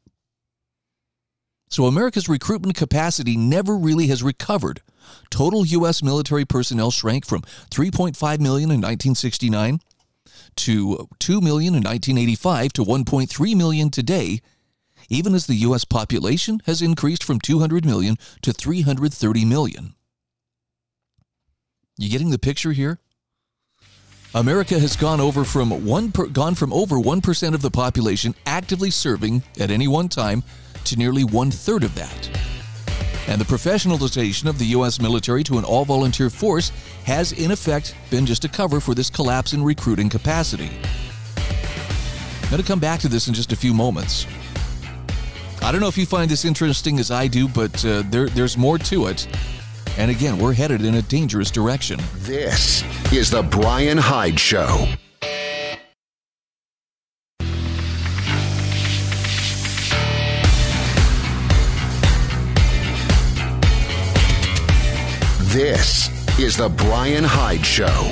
So 1.69 1.85
America's 1.85 2.29
recruitment 2.29 2.75
capacity 2.75 3.35
never 3.35 3.77
really 3.77 4.07
has 4.07 4.23
recovered. 4.23 4.81
Total 5.29 5.65
U.S. 5.65 6.03
military 6.03 6.45
personnel 6.45 6.91
shrank 6.91 7.25
from 7.25 7.41
3.5 7.71 8.39
million 8.39 8.71
in 8.71 8.81
1969 8.81 9.79
to 10.55 11.07
2 11.19 11.41
million 11.41 11.75
in 11.75 11.83
1985 11.83 12.73
to 12.73 12.83
1.3 12.83 13.55
million 13.55 13.89
today 13.89 14.41
even 15.09 15.33
as 15.33 15.47
the 15.47 15.55
U.S. 15.55 15.85
population 15.85 16.61
has 16.65 16.81
increased 16.81 17.23
from 17.23 17.39
200 17.39 17.85
million 17.85 18.17
to 18.41 18.53
330 18.53 19.45
million. 19.45 19.93
You 21.97 22.09
getting 22.09 22.29
the 22.29 22.39
picture 22.39 22.71
here? 22.73 22.99
America 24.35 24.77
has 24.77 24.95
gone 24.95 25.19
over 25.19 25.43
from 25.43 25.85
one 25.85 26.11
per, 26.11 26.27
gone 26.27 26.53
from 26.53 26.73
over 26.73 26.99
one 26.99 27.21
percent 27.21 27.55
of 27.55 27.61
the 27.61 27.71
population 27.71 28.35
actively 28.45 28.91
serving 28.91 29.41
at 29.59 29.71
any 29.71 29.87
one 29.87 30.09
time 30.09 30.43
to 30.83 30.97
nearly 30.97 31.23
one 31.23 31.49
third 31.49 31.83
of 31.83 31.95
that. 31.95 32.29
And 33.27 33.41
the 33.41 33.45
professionalization 33.45 34.47
of 34.47 34.57
the 34.57 34.65
U.S. 34.67 35.01
military 35.01 35.43
to 35.43 35.57
an 35.57 35.65
all 35.65 35.83
volunteer 35.83 36.29
force 36.29 36.71
has, 37.05 37.33
in 37.33 37.51
effect, 37.51 37.93
been 38.09 38.25
just 38.25 38.45
a 38.45 38.49
cover 38.49 38.79
for 38.79 38.95
this 38.95 39.09
collapse 39.09 39.53
in 39.53 39.63
recruiting 39.63 40.09
capacity. 40.09 40.69
I'm 41.35 42.49
going 42.49 42.61
to 42.61 42.67
come 42.67 42.79
back 42.79 43.01
to 43.01 43.09
this 43.09 43.27
in 43.27 43.33
just 43.33 43.51
a 43.51 43.57
few 43.57 43.73
moments. 43.73 44.25
I 45.61 45.71
don't 45.71 45.81
know 45.81 45.89
if 45.89 45.97
you 45.97 46.05
find 46.05 46.31
this 46.31 46.45
interesting 46.45 46.99
as 46.99 47.11
I 47.11 47.27
do, 47.27 47.49
but 47.49 47.83
uh, 47.83 48.03
there, 48.05 48.29
there's 48.29 48.57
more 48.57 48.77
to 48.77 49.07
it. 49.07 49.27
And 49.97 50.09
again, 50.09 50.37
we're 50.37 50.53
headed 50.53 50.85
in 50.85 50.95
a 50.95 51.01
dangerous 51.01 51.51
direction. 51.51 51.99
This 52.19 52.83
is 53.11 53.29
The 53.29 53.43
Bryan 53.43 53.97
Hyde 53.97 54.39
Show. 54.39 54.87
This 65.57 66.07
is 66.37 66.55
The 66.55 66.69
Bryan 66.69 67.23
Hyde 67.23 67.65
Show. 67.65 68.11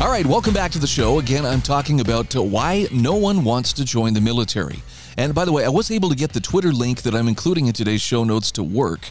All 0.00 0.08
right, 0.08 0.24
welcome 0.24 0.54
back 0.54 0.70
to 0.70 0.78
the 0.78 0.86
show. 0.86 1.18
Again, 1.18 1.44
I'm 1.44 1.60
talking 1.60 1.98
about 1.98 2.36
uh, 2.36 2.42
why 2.44 2.86
no 2.92 3.16
one 3.16 3.42
wants 3.42 3.72
to 3.72 3.84
join 3.84 4.14
the 4.14 4.20
military. 4.20 4.80
And 5.18 5.34
by 5.34 5.44
the 5.44 5.50
way, 5.50 5.64
I 5.64 5.68
was 5.68 5.90
able 5.90 6.08
to 6.08 6.14
get 6.14 6.32
the 6.34 6.40
Twitter 6.40 6.70
link 6.70 7.02
that 7.02 7.16
I'm 7.16 7.26
including 7.26 7.66
in 7.66 7.72
today's 7.72 8.00
show 8.00 8.22
notes 8.22 8.52
to 8.52 8.62
work. 8.62 9.10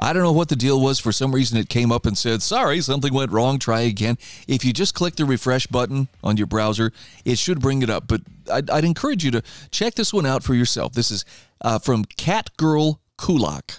I 0.00 0.12
don't 0.12 0.24
know 0.24 0.32
what 0.32 0.48
the 0.48 0.56
deal 0.56 0.80
was. 0.80 0.98
For 0.98 1.12
some 1.12 1.32
reason, 1.32 1.56
it 1.56 1.68
came 1.68 1.92
up 1.92 2.06
and 2.06 2.18
said, 2.18 2.42
sorry, 2.42 2.80
something 2.80 3.14
went 3.14 3.30
wrong. 3.30 3.60
Try 3.60 3.82
again. 3.82 4.18
If 4.48 4.64
you 4.64 4.72
just 4.72 4.96
click 4.96 5.14
the 5.14 5.26
refresh 5.26 5.68
button 5.68 6.08
on 6.24 6.36
your 6.36 6.48
browser, 6.48 6.90
it 7.24 7.38
should 7.38 7.60
bring 7.60 7.82
it 7.82 7.88
up. 7.88 8.08
But 8.08 8.22
I'd, 8.52 8.68
I'd 8.68 8.84
encourage 8.84 9.24
you 9.24 9.30
to 9.30 9.42
check 9.70 9.94
this 9.94 10.12
one 10.12 10.26
out 10.26 10.42
for 10.42 10.56
yourself. 10.56 10.94
This 10.94 11.12
is 11.12 11.24
uh, 11.60 11.78
from 11.78 12.04
Catgirl 12.04 12.98
Kulak. 13.16 13.78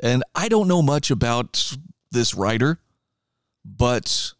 And 0.00 0.22
I 0.34 0.48
don't 0.48 0.68
know 0.68 0.82
much 0.82 1.10
about 1.10 1.76
this 2.10 2.34
writer, 2.34 2.78
but 3.64 4.32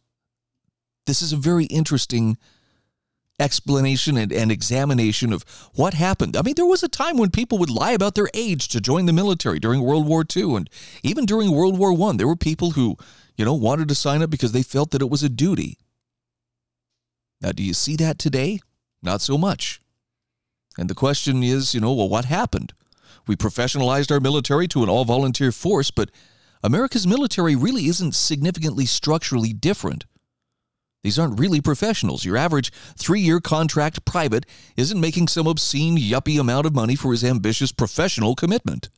this 1.06 1.22
is 1.22 1.32
a 1.32 1.36
very 1.36 1.64
interesting 1.66 2.36
explanation 3.38 4.16
and, 4.16 4.32
and, 4.32 4.50
examination 4.50 5.32
of 5.32 5.44
what 5.74 5.92
happened. 5.94 6.36
I 6.36 6.42
mean, 6.42 6.54
there 6.56 6.64
was 6.64 6.82
a 6.82 6.88
time 6.88 7.18
when 7.18 7.30
people 7.30 7.58
would 7.58 7.70
lie 7.70 7.90
about 7.90 8.14
their 8.14 8.28
age 8.32 8.68
to 8.68 8.80
join 8.80 9.04
the 9.04 9.12
military 9.12 9.58
during 9.58 9.82
World 9.82 10.06
War 10.06 10.24
II 10.34 10.56
and 10.56 10.70
even 11.02 11.26
during 11.26 11.52
World 11.52 11.78
War 11.78 11.92
I. 11.92 12.16
There 12.16 12.26
were 12.26 12.36
people 12.36 12.70
who, 12.70 12.96
you 13.36 13.44
know, 13.44 13.52
wanted 13.52 13.88
to 13.88 13.94
sign 13.94 14.22
up 14.22 14.30
because 14.30 14.52
they 14.52 14.62
felt 14.62 14.90
that 14.92 15.02
it 15.02 15.10
was 15.10 15.22
a 15.22 15.28
duty. 15.28 15.78
Now, 17.42 17.52
do 17.52 17.62
you 17.62 17.74
see 17.74 17.96
that 17.96 18.18
today? 18.18 18.60
Not 19.02 19.20
so 19.20 19.36
much. 19.36 19.82
And 20.78 20.88
the 20.88 20.94
question 20.94 21.42
is, 21.42 21.74
you 21.74 21.80
know, 21.80 21.92
well, 21.92 22.08
what 22.08 22.24
happened? 22.24 22.72
We 23.26 23.36
professionalized 23.36 24.10
our 24.10 24.20
military 24.20 24.68
to 24.68 24.82
an 24.82 24.88
all 24.88 25.04
volunteer 25.04 25.52
force, 25.52 25.90
but 25.90 26.10
America's 26.62 27.06
military 27.06 27.54
really 27.54 27.86
isn't 27.86 28.14
significantly 28.14 28.86
structurally 28.86 29.52
different. 29.52 30.04
These 31.04 31.18
aren't 31.18 31.38
really 31.38 31.60
professionals. 31.60 32.24
Your 32.24 32.36
average 32.36 32.72
three 32.98 33.20
year 33.20 33.40
contract 33.40 34.04
private 34.04 34.44
isn't 34.76 35.00
making 35.00 35.28
some 35.28 35.46
obscene, 35.46 35.96
yuppie 35.96 36.40
amount 36.40 36.66
of 36.66 36.74
money 36.74 36.96
for 36.96 37.12
his 37.12 37.22
ambitious 37.22 37.70
professional 37.70 38.34
commitment. 38.34 38.88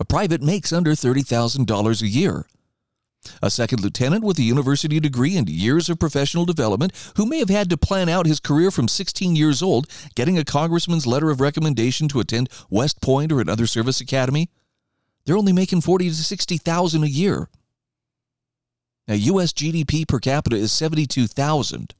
A 0.00 0.04
private 0.04 0.42
makes 0.42 0.72
under 0.72 0.92
$30,000 0.92 2.02
a 2.02 2.08
year. 2.08 2.46
A 3.42 3.50
second 3.50 3.80
lieutenant 3.82 4.24
with 4.24 4.38
a 4.38 4.42
university 4.42 4.98
degree 5.00 5.36
and 5.36 5.48
years 5.48 5.88
of 5.88 5.98
professional 5.98 6.44
development, 6.44 6.92
who 7.16 7.26
may 7.26 7.38
have 7.38 7.48
had 7.48 7.70
to 7.70 7.76
plan 7.76 8.08
out 8.08 8.26
his 8.26 8.40
career 8.40 8.70
from 8.70 8.88
16 8.88 9.36
years 9.36 9.62
old, 9.62 9.86
getting 10.14 10.38
a 10.38 10.44
congressman's 10.44 11.06
letter 11.06 11.30
of 11.30 11.40
recommendation 11.40 12.08
to 12.08 12.20
attend 12.20 12.48
West 12.70 13.00
Point 13.00 13.30
or 13.30 13.40
another 13.40 13.66
service 13.66 14.00
academy, 14.00 14.50
they're 15.24 15.36
only 15.36 15.52
making 15.52 15.82
40 15.82 16.08
to 16.08 16.14
60,000 16.14 17.04
a 17.04 17.06
year. 17.06 17.48
Now, 19.06 19.14
U.S. 19.14 19.52
GDP 19.52 20.06
per 20.06 20.18
capita 20.18 20.56
is 20.56 20.72
72,000. 20.72 21.94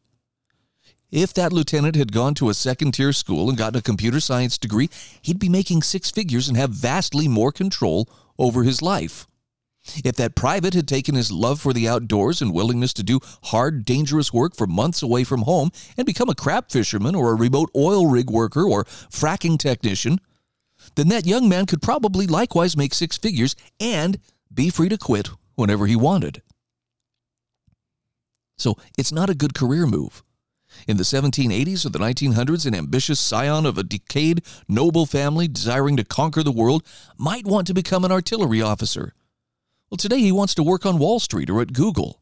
If 1.10 1.32
that 1.34 1.52
lieutenant 1.52 1.96
had 1.96 2.12
gone 2.12 2.34
to 2.34 2.50
a 2.50 2.54
second 2.54 2.92
tier 2.92 3.14
school 3.14 3.48
and 3.48 3.56
gotten 3.56 3.78
a 3.78 3.82
computer 3.82 4.20
science 4.20 4.58
degree, 4.58 4.90
he'd 5.22 5.38
be 5.38 5.48
making 5.48 5.82
six 5.82 6.10
figures 6.10 6.48
and 6.48 6.56
have 6.56 6.70
vastly 6.70 7.28
more 7.28 7.50
control 7.50 8.08
over 8.38 8.62
his 8.62 8.82
life. 8.82 9.26
If 10.04 10.16
that 10.16 10.34
private 10.34 10.74
had 10.74 10.88
taken 10.88 11.14
his 11.14 11.32
love 11.32 11.60
for 11.60 11.72
the 11.72 11.88
outdoors 11.88 12.42
and 12.42 12.52
willingness 12.52 12.92
to 12.94 13.02
do 13.02 13.20
hard, 13.44 13.84
dangerous 13.84 14.32
work 14.32 14.54
for 14.54 14.66
months 14.66 15.02
away 15.02 15.24
from 15.24 15.42
home 15.42 15.70
and 15.96 16.06
become 16.06 16.28
a 16.28 16.34
crab 16.34 16.70
fisherman 16.70 17.14
or 17.14 17.30
a 17.32 17.36
remote 17.36 17.70
oil 17.74 18.06
rig 18.06 18.30
worker 18.30 18.64
or 18.64 18.84
fracking 18.84 19.58
technician, 19.58 20.20
then 20.94 21.08
that 21.08 21.26
young 21.26 21.48
man 21.48 21.66
could 21.66 21.82
probably 21.82 22.26
likewise 22.26 22.76
make 22.76 22.94
six 22.94 23.16
figures 23.16 23.56
and 23.80 24.18
be 24.52 24.70
free 24.70 24.88
to 24.88 24.98
quit 24.98 25.30
whenever 25.54 25.86
he 25.86 25.96
wanted. 25.96 26.42
So 28.56 28.76
it's 28.96 29.12
not 29.12 29.30
a 29.30 29.34
good 29.34 29.54
career 29.54 29.86
move. 29.86 30.22
In 30.86 30.96
the 30.96 31.02
1780s 31.02 31.86
or 31.86 31.88
the 31.88 31.98
1900s, 31.98 32.66
an 32.66 32.74
ambitious 32.74 33.18
scion 33.18 33.64
of 33.64 33.78
a 33.78 33.82
decayed 33.82 34.42
noble 34.68 35.06
family 35.06 35.48
desiring 35.48 35.96
to 35.96 36.04
conquer 36.04 36.42
the 36.42 36.52
world 36.52 36.84
might 37.16 37.46
want 37.46 37.66
to 37.68 37.74
become 37.74 38.04
an 38.04 38.12
artillery 38.12 38.60
officer. 38.60 39.14
Well, 39.90 39.96
today 39.96 40.18
he 40.18 40.32
wants 40.32 40.54
to 40.56 40.62
work 40.62 40.84
on 40.84 40.98
Wall 40.98 41.18
Street 41.18 41.48
or 41.48 41.62
at 41.62 41.72
Google. 41.72 42.20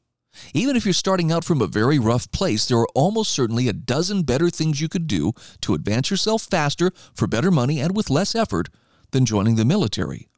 Even 0.55 0.77
if 0.77 0.85
you're 0.85 0.93
starting 0.93 1.33
out 1.33 1.45
from 1.45 1.61
a 1.61 1.67
very 1.67 1.99
rough 1.99 2.31
place, 2.31 2.67
there 2.67 2.79
are 2.79 2.89
almost 2.95 3.33
certainly 3.33 3.67
a 3.67 3.73
dozen 3.73 4.23
better 4.23 4.51
things 4.51 4.81
you 4.81 4.89
could 4.89 5.09
do 5.09 5.33
to 5.63 5.75
advance 5.75 6.09
yourself 6.09 6.43
faster, 6.43 6.93
for 7.13 7.27
better 7.27 7.51
money, 7.51 7.81
and 7.81 7.97
with 7.97 8.09
less 8.09 8.37
effort 8.37 8.69
than 9.11 9.27
joining 9.27 9.57
the 9.57 9.65
military. 9.65 10.29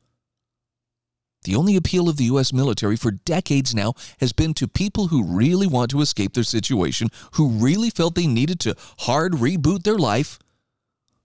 The 1.44 1.54
only 1.54 1.76
appeal 1.76 2.08
of 2.08 2.16
the 2.16 2.24
U.S. 2.24 2.52
military 2.52 2.96
for 2.96 3.10
decades 3.10 3.74
now 3.74 3.92
has 4.20 4.32
been 4.32 4.54
to 4.54 4.66
people 4.66 5.08
who 5.08 5.22
really 5.22 5.66
want 5.66 5.90
to 5.90 6.00
escape 6.00 6.32
their 6.32 6.44
situation, 6.44 7.08
who 7.32 7.48
really 7.48 7.90
felt 7.90 8.14
they 8.14 8.26
needed 8.26 8.58
to 8.60 8.74
hard 9.00 9.34
reboot 9.34 9.82
their 9.82 9.98
life, 9.98 10.38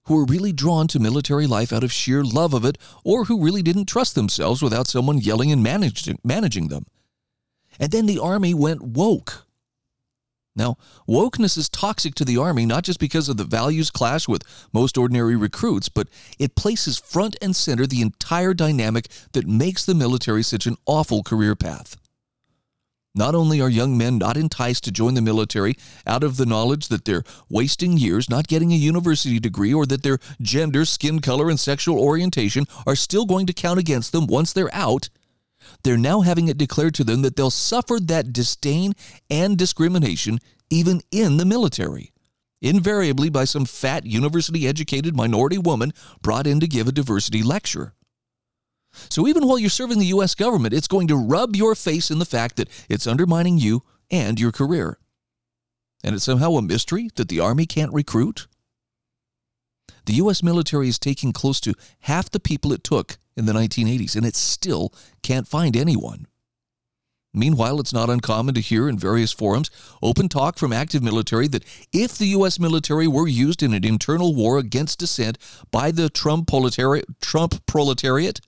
who 0.06 0.16
were 0.16 0.26
really 0.26 0.52
drawn 0.52 0.88
to 0.88 1.00
military 1.00 1.48
life 1.48 1.72
out 1.72 1.84
of 1.84 1.92
sheer 1.92 2.24
love 2.24 2.54
of 2.54 2.66
it, 2.66 2.78
or 3.04 3.26
who 3.26 3.44
really 3.44 3.62
didn't 3.62 3.86
trust 3.86 4.16
themselves 4.16 4.62
without 4.62 4.88
someone 4.88 5.18
yelling 5.20 5.52
and 5.52 5.64
managing, 5.64 6.20
managing 6.24 6.68
them. 6.68 6.86
And 7.80 7.92
then 7.92 8.06
the 8.06 8.20
Army 8.20 8.54
went 8.54 8.82
woke. 8.82 9.46
Now, 10.56 10.78
wokeness 11.08 11.58
is 11.58 11.68
toxic 11.68 12.14
to 12.16 12.26
the 12.26 12.38
Army 12.38 12.66
not 12.66 12.84
just 12.84 13.00
because 13.00 13.28
of 13.28 13.38
the 13.38 13.44
values 13.44 13.90
clash 13.90 14.28
with 14.28 14.44
most 14.72 14.98
ordinary 14.98 15.36
recruits, 15.36 15.90
but 15.90 16.08
it 16.38 16.56
places 16.56 17.00
front 17.00 17.36
and 17.42 17.56
center 17.56 17.88
the 17.88 18.02
entire 18.02 18.54
dynamic 18.54 19.08
that 19.32 19.48
makes 19.48 19.84
the 19.84 19.96
military 19.96 20.44
such 20.44 20.68
an 20.68 20.78
awful 20.86 21.24
career 21.24 21.56
path. 21.56 21.98
Not 23.16 23.36
only 23.36 23.62
are 23.62 23.70
young 23.70 23.96
men 23.96 24.18
not 24.18 24.38
enticed 24.38 24.84
to 24.86 24.92
join 24.92 25.14
the 25.14 25.22
military 25.22 25.76
out 26.08 26.24
of 26.24 26.38
the 26.38 26.48
knowledge 26.48 26.88
that 26.88 27.06
they're 27.06 27.24
wasting 27.48 27.96
years 27.96 28.28
not 28.28 28.48
getting 28.48 28.72
a 28.72 28.76
university 28.76 29.40
degree 29.40 29.72
or 29.72 29.86
that 29.86 30.02
their 30.02 30.18
gender, 30.42 30.84
skin 30.84 31.20
color, 31.20 31.48
and 31.48 31.60
sexual 31.60 32.00
orientation 32.00 32.66
are 32.88 32.96
still 32.96 33.26
going 33.26 33.46
to 33.46 33.54
count 33.54 33.80
against 33.80 34.14
them 34.14 34.26
once 34.26 34.52
they're 34.52 34.74
out, 34.74 35.10
they're 35.84 35.96
now 35.96 36.22
having 36.22 36.48
it 36.48 36.58
declared 36.58 36.96
to 36.96 37.04
them 37.04 37.22
that 37.22 37.36
they'll 37.36 37.52
suffer 37.52 38.00
that 38.00 38.34
disdain 38.34 38.94
and 39.30 39.58
discrimination 39.58 40.40
even 40.72 41.02
in 41.12 41.38
the 41.38 41.46
military, 41.46 42.12
invariably 42.64 43.30
by 43.30 43.46
some 43.46 43.66
fat 43.66 44.08
university 44.08 44.68
educated 44.68 45.16
minority 45.16 45.60
woman 45.60 45.94
brought 46.24 46.48
in 46.48 46.60
to 46.60 46.68
give 46.68 46.88
a 46.88 46.92
diversity 46.92 47.44
lecture. 47.44 47.94
So 49.10 49.28
even 49.28 49.48
while 49.48 49.60
you're 49.60 49.70
serving 49.70 50.00
the 50.00 50.08
U.S. 50.08 50.36
government, 50.36 50.74
it's 50.74 50.88
going 50.88 51.08
to 51.08 51.16
rub 51.16 51.56
your 51.56 51.76
face 51.76 52.12
in 52.12 52.20
the 52.20 52.26
fact 52.26 52.56
that 52.58 52.70
it's 52.90 53.08
undermining 53.08 53.58
you 53.58 53.84
and 54.10 54.40
your 54.40 54.52
career. 54.52 54.98
And 56.04 56.16
it's 56.16 56.26
somehow 56.26 56.52
a 56.54 56.62
mystery 56.62 57.10
that 57.16 57.30
the 57.30 57.40
Army 57.40 57.66
can't 57.66 57.94
recruit? 57.94 58.48
The 60.06 60.14
U.S. 60.16 60.44
military 60.44 60.90
is 60.90 61.00
taking 61.00 61.32
close 61.32 61.62
to 61.62 61.74
half 62.02 62.30
the 62.30 62.40
people 62.40 62.74
it 62.74 62.84
took 62.84 63.18
in 63.36 63.46
the 63.46 63.54
1980s, 63.54 64.16
and 64.16 64.26
it 64.26 64.36
still 64.36 64.94
can't 65.22 65.48
find 65.48 65.78
anyone. 65.78 66.28
Meanwhile, 67.34 67.80
it's 67.80 67.94
not 67.94 68.12
uncommon 68.12 68.54
to 68.54 68.62
hear 68.62 68.88
in 68.88 69.00
various 69.00 69.32
forums 69.32 69.72
open 70.04 70.30
talk 70.30 70.60
from 70.60 70.72
active 70.72 71.02
military 71.02 71.48
that 71.48 71.66
if 71.92 72.16
the 72.16 72.28
U.S. 72.28 72.60
military 72.60 73.08
were 73.08 73.28
used 73.28 73.64
in 73.64 73.74
an 73.74 73.84
internal 73.84 74.36
war 74.36 74.60
against 74.60 75.00
dissent 75.00 75.40
by 75.72 75.90
the 75.90 76.10
Trump 76.10 76.48
proletariat, 76.48 77.06
Trump 77.22 77.66
proletariat 77.66 78.40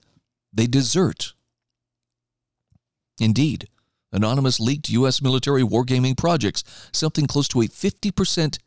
they 0.56 0.68
desert. 0.68 1.34
Indeed, 3.20 3.68
Anonymous 4.12 4.60
leaked 4.62 4.90
U.S. 4.90 5.22
military 5.22 5.62
wargaming 5.62 6.18
projects, 6.18 6.64
something 6.94 7.28
close 7.28 7.50
to 7.50 7.62
a 7.62 7.68
50% 7.68 8.58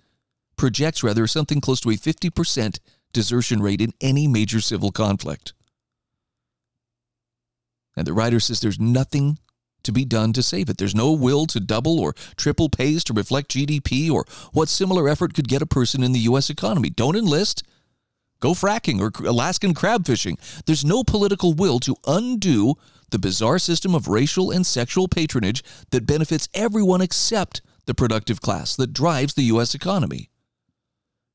projects 0.57 1.02
rather 1.02 1.26
something 1.26 1.61
close 1.61 1.80
to 1.80 1.90
a 1.90 1.95
50% 1.95 2.78
desertion 3.14 3.62
rate 3.62 3.80
in 3.80 3.95
any 4.00 4.28
major 4.28 4.61
civil 4.61 4.90
conflict. 4.90 5.54
And 7.97 8.07
the 8.07 8.12
writer 8.12 8.40
says 8.40 8.61
there's 8.61 8.78
nothing 8.78 9.38
to 9.85 9.92
be 9.92 10.04
done 10.04 10.35
to 10.35 10.42
save 10.42 10.68
it. 10.68 10.76
There's 10.76 10.95
no 10.95 11.12
will 11.12 11.47
to 11.47 11.61
double 11.61 11.99
or 11.99 12.12
triple 12.37 12.68
pays 12.68 13.02
to 13.04 13.14
reflect 13.14 13.52
GDP 13.52 14.11
or 14.11 14.26
what 14.52 14.68
similar 14.68 15.09
effort 15.09 15.33
could 15.33 15.49
get 15.49 15.62
a 15.62 15.66
person 15.66 16.02
in 16.02 16.12
the 16.12 16.21
U.S. 16.21 16.50
economy. 16.50 16.90
Don't 16.90 17.16
enlist. 17.16 17.62
Go 18.40 18.52
fracking 18.52 19.00
or 19.00 19.11
Alaskan 19.26 19.75
crab 19.75 20.07
fishing. 20.07 20.38
There's 20.66 20.85
no 20.85 21.02
political 21.02 21.54
will 21.54 21.80
to 21.80 21.97
undo 22.07 22.75
the 23.11 23.18
bizarre 23.18 23.59
system 23.59 23.95
of 23.95 24.07
racial 24.07 24.50
and 24.50 24.66
sexual 24.66 25.09
patronage 25.09 25.64
that 25.90 26.07
benefits 26.07 26.49
everyone 26.54 27.00
except 27.00 27.62
the 27.87 27.95
productive 27.95 28.40
class 28.40 28.76
that 28.76 28.92
drives 28.92 29.35
the 29.35 29.45
U.S. 29.45 29.75
economy. 29.75 30.30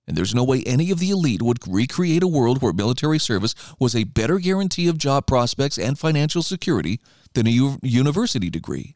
And 0.07 0.17
there's 0.17 0.35
no 0.35 0.43
way 0.43 0.63
any 0.65 0.91
of 0.91 0.99
the 0.99 1.09
elite 1.09 1.41
would 1.41 1.59
recreate 1.67 2.23
a 2.23 2.27
world 2.27 2.61
where 2.61 2.73
military 2.73 3.19
service 3.19 3.55
was 3.79 3.95
a 3.95 4.03
better 4.03 4.37
guarantee 4.37 4.87
of 4.87 4.97
job 4.97 5.25
prospects 5.25 5.77
and 5.77 5.97
financial 5.97 6.43
security 6.43 6.99
than 7.33 7.47
a 7.47 7.51
u- 7.51 7.79
university 7.81 8.49
degree. 8.49 8.95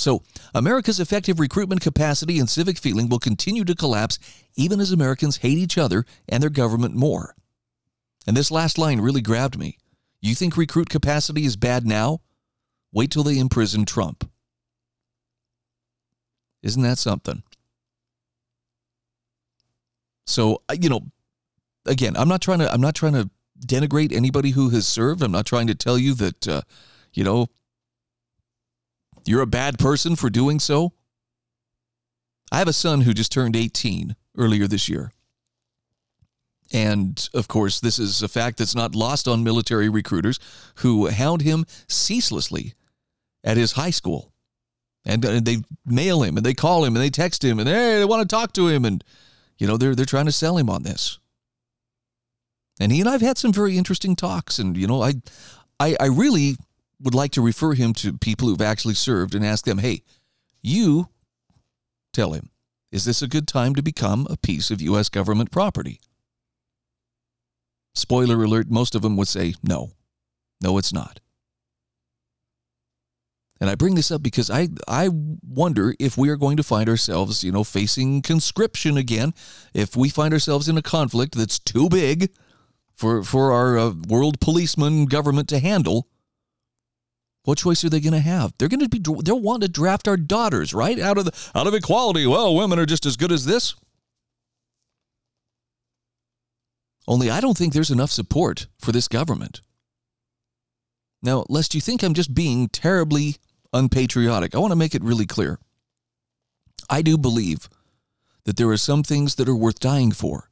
So, 0.00 0.22
America's 0.54 0.98
effective 0.98 1.38
recruitment 1.38 1.82
capacity 1.82 2.38
and 2.38 2.48
civic 2.48 2.78
feeling 2.78 3.10
will 3.10 3.18
continue 3.18 3.64
to 3.64 3.74
collapse 3.74 4.18
even 4.56 4.80
as 4.80 4.92
Americans 4.92 5.36
hate 5.36 5.58
each 5.58 5.76
other 5.76 6.06
and 6.26 6.42
their 6.42 6.48
government 6.48 6.94
more. 6.94 7.34
And 8.26 8.34
this 8.34 8.50
last 8.50 8.78
line 8.78 9.02
really 9.02 9.20
grabbed 9.20 9.58
me. 9.58 9.76
You 10.22 10.34
think 10.34 10.56
recruit 10.56 10.88
capacity 10.88 11.44
is 11.44 11.56
bad 11.56 11.84
now? 11.84 12.20
Wait 12.90 13.10
till 13.10 13.22
they 13.22 13.38
imprison 13.38 13.84
Trump. 13.84 14.28
Isn't 16.62 16.82
that 16.82 16.96
something? 16.96 17.42
So, 20.24 20.62
you 20.80 20.88
know, 20.88 21.02
again, 21.84 22.16
I'm 22.16 22.28
not 22.28 22.40
trying 22.40 22.60
to 22.60 22.72
I'm 22.72 22.80
not 22.80 22.94
trying 22.94 23.12
to 23.12 23.28
denigrate 23.66 24.14
anybody 24.14 24.52
who 24.52 24.70
has 24.70 24.88
served. 24.88 25.22
I'm 25.22 25.32
not 25.32 25.44
trying 25.44 25.66
to 25.66 25.74
tell 25.74 25.98
you 25.98 26.14
that 26.14 26.48
uh, 26.48 26.62
you 27.12 27.22
know 27.22 27.48
you're 29.24 29.42
a 29.42 29.46
bad 29.46 29.78
person 29.78 30.16
for 30.16 30.30
doing 30.30 30.58
so. 30.58 30.92
I 32.52 32.58
have 32.58 32.68
a 32.68 32.72
son 32.72 33.02
who 33.02 33.14
just 33.14 33.32
turned 33.32 33.56
18 33.56 34.16
earlier 34.36 34.66
this 34.66 34.88
year. 34.88 35.12
And 36.72 37.28
of 37.34 37.48
course, 37.48 37.80
this 37.80 37.98
is 37.98 38.22
a 38.22 38.28
fact 38.28 38.58
that's 38.58 38.74
not 38.74 38.94
lost 38.94 39.26
on 39.26 39.42
military 39.42 39.88
recruiters 39.88 40.38
who 40.76 41.08
hound 41.08 41.42
him 41.42 41.64
ceaselessly 41.88 42.74
at 43.42 43.56
his 43.56 43.72
high 43.72 43.90
school. 43.90 44.32
And, 45.04 45.24
and 45.24 45.46
they 45.46 45.58
mail 45.86 46.22
him 46.22 46.36
and 46.36 46.44
they 46.44 46.54
call 46.54 46.84
him 46.84 46.94
and 46.94 47.02
they 47.02 47.10
text 47.10 47.44
him 47.44 47.58
and 47.58 47.68
hey, 47.68 47.98
they 47.98 48.04
want 48.04 48.28
to 48.28 48.34
talk 48.34 48.52
to 48.52 48.68
him. 48.68 48.84
And, 48.84 49.02
you 49.58 49.66
know, 49.66 49.76
they're, 49.76 49.94
they're 49.94 50.04
trying 50.04 50.26
to 50.26 50.32
sell 50.32 50.58
him 50.58 50.68
on 50.68 50.82
this. 50.82 51.18
And 52.78 52.92
he 52.92 53.00
and 53.00 53.08
I've 53.08 53.20
had 53.20 53.38
some 53.38 53.52
very 53.52 53.76
interesting 53.76 54.14
talks. 54.14 54.58
And, 54.58 54.76
you 54.76 54.86
know, 54.86 55.02
I, 55.02 55.14
I, 55.78 55.96
I 55.98 56.06
really 56.06 56.56
would 57.00 57.14
like 57.14 57.32
to 57.32 57.40
refer 57.40 57.72
him 57.72 57.92
to 57.94 58.18
people 58.18 58.48
who've 58.48 58.60
actually 58.60 58.94
served 58.94 59.34
and 59.34 59.44
ask 59.44 59.64
them, 59.64 59.78
hey, 59.78 60.02
you 60.62 61.08
tell 62.12 62.32
him, 62.32 62.50
is 62.92 63.04
this 63.04 63.22
a 63.22 63.28
good 63.28 63.46
time 63.46 63.74
to 63.74 63.82
become 63.82 64.26
a 64.28 64.36
piece 64.36 64.70
of 64.70 64.82
U.S. 64.82 65.08
government 65.08 65.50
property? 65.50 66.00
Spoiler 67.94 68.42
alert, 68.42 68.70
most 68.70 68.94
of 68.94 69.02
them 69.02 69.16
would 69.16 69.28
say 69.28 69.54
no. 69.62 69.92
No, 70.60 70.78
it's 70.78 70.92
not. 70.92 71.20
And 73.60 73.68
I 73.68 73.74
bring 73.74 73.94
this 73.94 74.10
up 74.10 74.22
because 74.22 74.50
I, 74.50 74.68
I 74.88 75.10
wonder 75.12 75.94
if 75.98 76.16
we 76.16 76.30
are 76.30 76.36
going 76.36 76.56
to 76.56 76.62
find 76.62 76.88
ourselves, 76.88 77.44
you 77.44 77.52
know, 77.52 77.62
facing 77.62 78.22
conscription 78.22 78.96
again, 78.96 79.34
if 79.74 79.94
we 79.94 80.08
find 80.08 80.32
ourselves 80.32 80.68
in 80.68 80.78
a 80.78 80.82
conflict 80.82 81.34
that's 81.34 81.58
too 81.58 81.88
big 81.90 82.30
for, 82.94 83.22
for 83.22 83.52
our 83.52 83.78
uh, 83.78 83.92
world 84.08 84.40
policeman 84.40 85.04
government 85.04 85.48
to 85.50 85.58
handle 85.58 86.08
what 87.50 87.58
choice 87.58 87.82
are 87.82 87.88
they 87.88 87.98
going 87.98 88.12
to 88.12 88.20
have? 88.20 88.54
They're 88.56 88.68
going 88.68 88.78
to 88.78 88.88
be 88.88 89.00
they'll 89.24 89.40
want 89.40 89.62
to 89.62 89.68
draft 89.68 90.06
our 90.06 90.16
daughters, 90.16 90.72
right? 90.72 91.00
Out 91.00 91.18
of 91.18 91.24
the 91.24 91.50
out 91.52 91.66
of 91.66 91.74
equality. 91.74 92.24
Well, 92.24 92.54
women 92.54 92.78
are 92.78 92.86
just 92.86 93.04
as 93.06 93.16
good 93.16 93.32
as 93.32 93.44
this. 93.44 93.74
Only 97.08 97.28
I 97.28 97.40
don't 97.40 97.58
think 97.58 97.72
there's 97.72 97.90
enough 97.90 98.12
support 98.12 98.68
for 98.78 98.92
this 98.92 99.08
government. 99.08 99.62
Now, 101.24 101.44
lest 101.48 101.74
you 101.74 101.80
think 101.80 102.04
I'm 102.04 102.14
just 102.14 102.34
being 102.34 102.68
terribly 102.68 103.38
unpatriotic, 103.72 104.54
I 104.54 104.58
want 104.58 104.70
to 104.70 104.76
make 104.76 104.94
it 104.94 105.02
really 105.02 105.26
clear. 105.26 105.58
I 106.88 107.02
do 107.02 107.18
believe 107.18 107.68
that 108.44 108.58
there 108.58 108.68
are 108.68 108.76
some 108.76 109.02
things 109.02 109.34
that 109.34 109.48
are 109.48 109.56
worth 109.56 109.80
dying 109.80 110.12
for. 110.12 110.50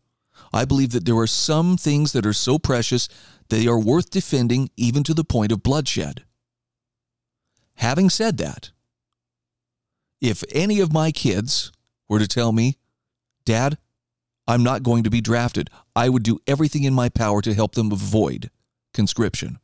I 0.52 0.64
believe 0.64 0.90
that 0.90 1.04
there 1.04 1.16
are 1.16 1.28
some 1.28 1.76
things 1.76 2.12
that 2.12 2.26
are 2.26 2.32
so 2.32 2.58
precious 2.58 3.08
they 3.50 3.68
are 3.68 3.78
worth 3.78 4.10
defending 4.10 4.70
even 4.76 5.04
to 5.04 5.14
the 5.14 5.22
point 5.22 5.52
of 5.52 5.62
bloodshed. 5.62 6.24
Having 7.78 8.10
said 8.10 8.38
that, 8.38 8.72
if 10.20 10.42
any 10.52 10.80
of 10.80 10.92
my 10.92 11.12
kids 11.12 11.70
were 12.08 12.18
to 12.18 12.26
tell 12.26 12.50
me, 12.50 12.76
Dad, 13.44 13.78
I'm 14.48 14.64
not 14.64 14.82
going 14.82 15.04
to 15.04 15.10
be 15.10 15.20
drafted, 15.20 15.70
I 15.94 16.08
would 16.08 16.24
do 16.24 16.40
everything 16.46 16.82
in 16.82 16.92
my 16.92 17.08
power 17.08 17.40
to 17.40 17.54
help 17.54 17.76
them 17.76 17.92
avoid 17.92 18.50
conscription. 18.92 19.58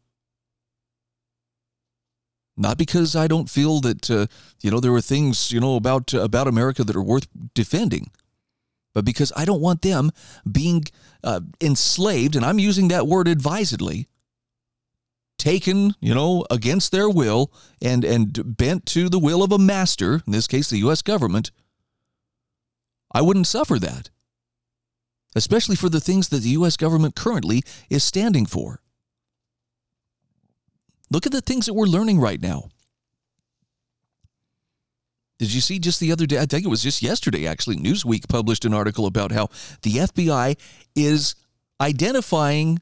Not 2.57 2.79
because 2.79 3.17
I 3.17 3.27
don't 3.27 3.51
feel 3.51 3.81
that 3.81 4.09
uh, 4.09 4.27
you 4.63 4.71
know 4.71 4.79
there 4.79 4.95
are 4.95 5.01
things 5.01 5.51
you 5.51 5.59
know 5.59 5.75
about 5.75 6.15
uh, 6.15 6.21
about 6.21 6.47
America 6.47 6.85
that 6.85 6.95
are 6.95 7.03
worth 7.03 7.27
defending, 7.53 8.13
but 8.93 9.05
because 9.05 9.33
I 9.35 9.45
don't 9.45 9.61
want 9.61 9.83
them 9.83 10.13
being 10.51 10.85
uh, 11.25 11.41
enslaved, 11.61 12.37
and 12.37 12.45
I'm 12.45 12.61
using 12.61 12.89
that 12.89 13.09
word 13.09 13.27
advisedly, 13.27 14.07
taken, 15.39 15.95
you 16.01 16.15
know, 16.15 16.45
against 16.51 16.93
their 16.93 17.09
will 17.09 17.53
and 17.83 18.05
and 18.05 18.57
bent 18.57 18.87
to 18.87 19.09
the 19.09 19.19
will 19.19 19.43
of 19.43 19.53
a 19.53 19.59
master, 19.59 20.23
in 20.27 20.33
this 20.33 20.47
case 20.47 20.71
the 20.71 20.79
US 20.79 21.03
government, 21.03 21.51
I 23.13 23.23
wouldn't 23.23 23.47
suffer 23.47 23.79
that. 23.79 24.11
Especially 25.37 25.77
for 25.77 25.89
the 25.89 26.01
things 26.01 26.29
that 26.29 26.43
the 26.43 26.51
US 26.51 26.77
government 26.77 27.15
currently 27.15 27.63
is 27.91 28.05
standing 28.05 28.47
for. 28.47 28.81
Look 31.11 31.27
at 31.27 31.33
the 31.33 31.41
things 31.41 31.67
that 31.67 31.75
we're 31.75 31.87
learning 31.87 32.21
right 32.21 32.41
now. 32.41 32.71
Did 35.39 35.53
you 35.53 35.61
see 35.61 35.79
just 35.79 36.01
the 36.01 36.13
other 36.13 36.27
day? 36.27 36.39
I 36.39 36.47
think 36.47 36.65
it 36.65 36.69
was 36.69 36.83
just 36.83 37.03
yesterday, 37.03 37.47
actually. 37.47 37.77
Newsweek 37.77 38.29
published 38.29 38.65
an 38.65 38.73
article 38.73 39.07
about 39.07 39.33
how 39.33 39.49
the 39.83 39.97
FBI 39.97 40.57
is 40.95 41.35
identifying 41.81 42.81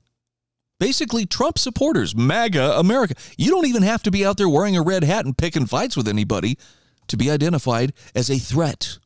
basically 0.83 1.25
Trump 1.25 1.61
supporters, 1.61 2.17
MAGA 2.17 2.77
America. 2.77 3.15
You 3.39 3.53
don't 3.53 3.69
even 3.69 3.85
have 3.85 4.03
to 4.03 4.11
be 4.11 4.27
out 4.27 4.37
there 4.37 4.49
wearing 4.49 4.77
a 4.77 4.83
red 4.83 5.05
hat 5.05 5.25
and 5.25 5.39
picking 5.39 5.67
fights 5.67 5.97
with 5.97 6.09
anybody 6.09 6.59
to 7.07 7.17
be 7.17 7.31
identified 7.31 7.93
as 8.17 8.29
a 8.29 8.37
threat 8.37 8.99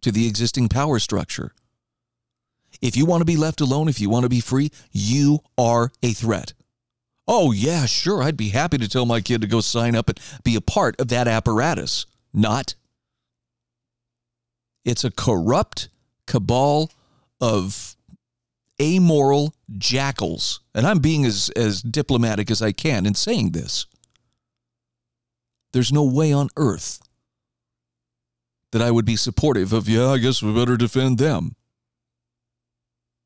to 0.00 0.10
the 0.10 0.26
existing 0.26 0.68
power 0.68 0.98
structure. 0.98 1.52
If 2.82 2.96
you 2.96 3.06
want 3.06 3.20
to 3.20 3.24
be 3.24 3.36
left 3.36 3.60
alone, 3.60 3.88
if 3.88 4.00
you 4.00 4.10
want 4.10 4.24
to 4.24 4.28
be 4.28 4.40
free, 4.40 4.72
you 4.90 5.38
are 5.56 5.92
a 6.02 6.12
threat. 6.12 6.54
Oh, 7.28 7.52
yeah, 7.52 7.86
sure, 7.86 8.20
I'd 8.20 8.36
be 8.36 8.48
happy 8.48 8.78
to 8.78 8.88
tell 8.88 9.06
my 9.06 9.20
kid 9.20 9.42
to 9.42 9.46
go 9.46 9.60
sign 9.60 9.94
up 9.94 10.08
and 10.08 10.18
be 10.42 10.56
a 10.56 10.60
part 10.60 11.00
of 11.00 11.06
that 11.06 11.28
apparatus. 11.28 12.04
Not. 12.34 12.74
It's 14.84 15.04
a 15.04 15.12
corrupt 15.12 15.88
cabal 16.26 16.90
of 17.40 17.94
amoral 18.80 19.54
jackals. 19.78 20.60
And 20.74 20.86
I'm 20.86 20.98
being 20.98 21.24
as, 21.24 21.50
as 21.56 21.82
diplomatic 21.82 22.50
as 22.50 22.62
I 22.62 22.72
can 22.72 23.06
in 23.06 23.14
saying 23.14 23.52
this. 23.52 23.86
There's 25.72 25.92
no 25.92 26.04
way 26.04 26.32
on 26.32 26.48
earth 26.56 27.00
that 28.72 28.82
I 28.82 28.90
would 28.90 29.04
be 29.04 29.16
supportive 29.16 29.72
of, 29.72 29.88
yeah, 29.88 30.08
I 30.08 30.18
guess 30.18 30.42
we 30.42 30.54
better 30.54 30.76
defend 30.76 31.18
them. 31.18 31.56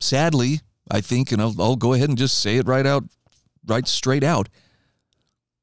Sadly, 0.00 0.60
I 0.90 1.00
think, 1.00 1.32
and 1.32 1.40
I'll, 1.40 1.54
I'll 1.60 1.76
go 1.76 1.92
ahead 1.92 2.08
and 2.08 2.18
just 2.18 2.38
say 2.38 2.56
it 2.56 2.66
right 2.66 2.86
out, 2.86 3.04
right 3.66 3.86
straight 3.86 4.24
out, 4.24 4.48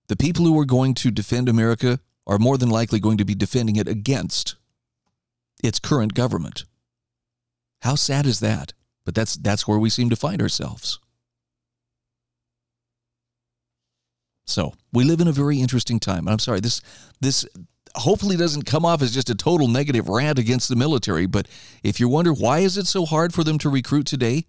the 0.08 0.16
people 0.16 0.46
who 0.46 0.60
are 0.60 0.66
going 0.66 0.94
to 0.96 1.12
defend 1.12 1.48
America 1.48 2.00
are 2.28 2.40
more 2.40 2.58
than 2.58 2.70
likely 2.70 3.00
going 3.00 3.18
to 3.18 3.26
be 3.26 3.36
defending 3.36 3.76
it 3.76 3.88
against 3.88 4.56
its 5.64 5.80
current 5.80 6.14
government. 6.14 6.66
How 7.82 7.96
sad 7.96 8.26
is 8.26 8.40
that? 8.40 8.74
But 9.06 9.16
that's 9.16 9.36
that's 9.36 9.68
where 9.68 9.80
we 9.80 9.90
seem 9.90 10.10
to 10.10 10.16
find 10.16 10.42
ourselves. 10.42 11.00
So 14.46 14.74
we 14.92 15.04
live 15.04 15.22
in 15.22 15.28
a 15.28 15.32
very 15.32 15.60
interesting 15.60 16.00
time. 16.00 16.28
I'm 16.28 16.40
sorry, 16.40 16.60
this 16.60 16.82
this 17.20 17.46
hopefully 17.96 18.38
doesn't 18.38 18.64
come 18.66 18.86
off 18.86 19.02
as 19.02 19.14
just 19.14 19.30
a 19.30 19.36
total 19.36 19.68
negative 19.68 20.08
rant 20.08 20.40
against 20.40 20.70
the 20.70 20.76
military. 20.76 21.26
But 21.26 21.48
if 21.84 22.00
you 22.00 22.08
wonder 22.08 22.34
why 22.34 22.60
is 22.60 22.78
it 22.78 22.88
so 22.88 23.06
hard 23.06 23.34
for 23.34 23.44
them 23.44 23.58
to 23.60 23.70
recruit 23.70 24.06
today, 24.06 24.46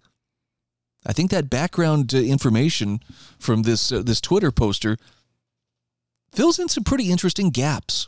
I 1.05 1.13
think 1.13 1.31
that 1.31 1.49
background 1.49 2.13
uh, 2.13 2.17
information 2.17 3.01
from 3.39 3.63
this 3.63 3.91
uh, 3.91 4.03
this 4.03 4.21
Twitter 4.21 4.51
poster 4.51 4.97
fills 6.31 6.59
in 6.59 6.69
some 6.69 6.83
pretty 6.83 7.11
interesting 7.11 7.49
gaps. 7.49 8.07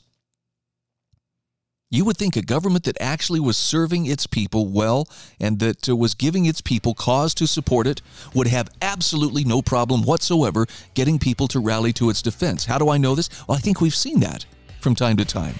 You 1.95 2.03
would 2.03 2.17
think 2.17 2.35
a 2.35 2.41
government 2.41 2.83
that 2.83 2.97
actually 2.99 3.39
was 3.39 3.55
serving 3.55 4.05
its 4.05 4.27
people 4.27 4.67
well 4.67 5.07
and 5.39 5.59
that 5.59 5.87
uh, 5.87 5.95
was 5.95 6.13
giving 6.13 6.45
its 6.45 6.59
people 6.59 6.93
cause 6.93 7.33
to 7.35 7.47
support 7.47 7.87
it 7.87 8.01
would 8.33 8.47
have 8.47 8.67
absolutely 8.81 9.45
no 9.45 9.61
problem 9.61 10.03
whatsoever 10.03 10.65
getting 10.93 11.19
people 11.19 11.47
to 11.47 11.61
rally 11.61 11.93
to 11.93 12.09
its 12.09 12.21
defense. 12.21 12.65
How 12.65 12.77
do 12.77 12.89
I 12.89 12.97
know 12.97 13.15
this? 13.15 13.29
Well, 13.47 13.57
I 13.57 13.61
think 13.61 13.79
we've 13.79 13.95
seen 13.95 14.19
that 14.19 14.45
from 14.81 14.93
time 14.93 15.15
to 15.15 15.23
time. 15.23 15.55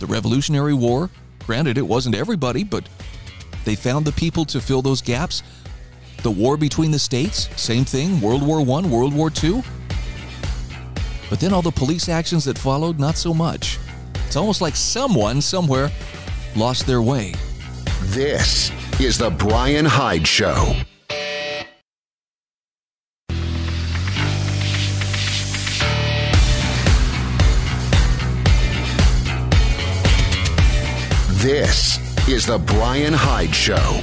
The 0.00 0.06
Revolutionary 0.06 0.74
War, 0.74 1.08
granted, 1.46 1.78
it 1.78 1.88
wasn't 1.88 2.14
everybody, 2.14 2.62
but 2.62 2.86
they 3.64 3.74
found 3.74 4.04
the 4.04 4.12
people 4.12 4.44
to 4.44 4.60
fill 4.60 4.82
those 4.82 5.00
gaps. 5.00 5.42
The 6.24 6.30
war 6.30 6.58
between 6.58 6.90
the 6.90 6.98
states, 6.98 7.48
same 7.58 7.86
thing, 7.86 8.20
World 8.20 8.46
War 8.46 8.60
I, 8.60 8.86
World 8.86 9.14
War 9.14 9.32
II. 9.42 9.62
But 11.30 11.40
then 11.40 11.54
all 11.54 11.62
the 11.62 11.70
police 11.70 12.10
actions 12.10 12.44
that 12.44 12.58
followed, 12.58 12.98
not 12.98 13.16
so 13.16 13.32
much. 13.32 13.78
It's 14.28 14.36
almost 14.36 14.60
like 14.60 14.76
someone 14.76 15.40
somewhere 15.40 15.90
lost 16.54 16.86
their 16.86 17.00
way. 17.00 17.32
This 18.08 18.70
is 19.00 19.16
the 19.16 19.30
Bryan 19.30 19.86
Hyde 19.86 20.26
Show. 20.26 20.74
This 31.38 31.98
is 32.28 32.44
the 32.44 32.58
Bryan 32.58 33.14
Hyde 33.14 33.54
Show. 33.54 34.02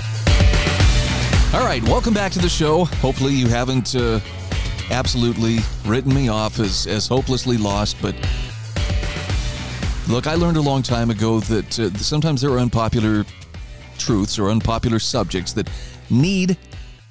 All 1.56 1.64
right, 1.64 1.84
welcome 1.84 2.16
back 2.16 2.32
to 2.32 2.40
the 2.40 2.50
show. 2.50 2.86
Hopefully, 2.86 3.34
you 3.36 3.48
haven't 3.48 3.94
uh, 3.94 4.20
absolutely 4.90 5.60
written 5.86 6.16
me 6.16 6.30
off 6.30 6.58
as, 6.58 6.88
as 6.88 7.08
hopelessly 7.08 7.58
lost, 7.58 7.98
but 8.02 8.16
look, 10.08 10.28
I 10.28 10.36
learned 10.36 10.58
a 10.58 10.62
long 10.62 10.84
time 10.84 11.10
ago 11.10 11.39
that 11.41 11.80
uh, 11.80 11.89
sometimes 11.98 12.41
there 12.41 12.52
are 12.52 12.60
unpopular 12.60 13.26
truths 13.98 14.38
or 14.38 14.50
unpopular 14.50 15.00
subjects 15.00 15.54
that 15.54 15.70
need 16.10 16.58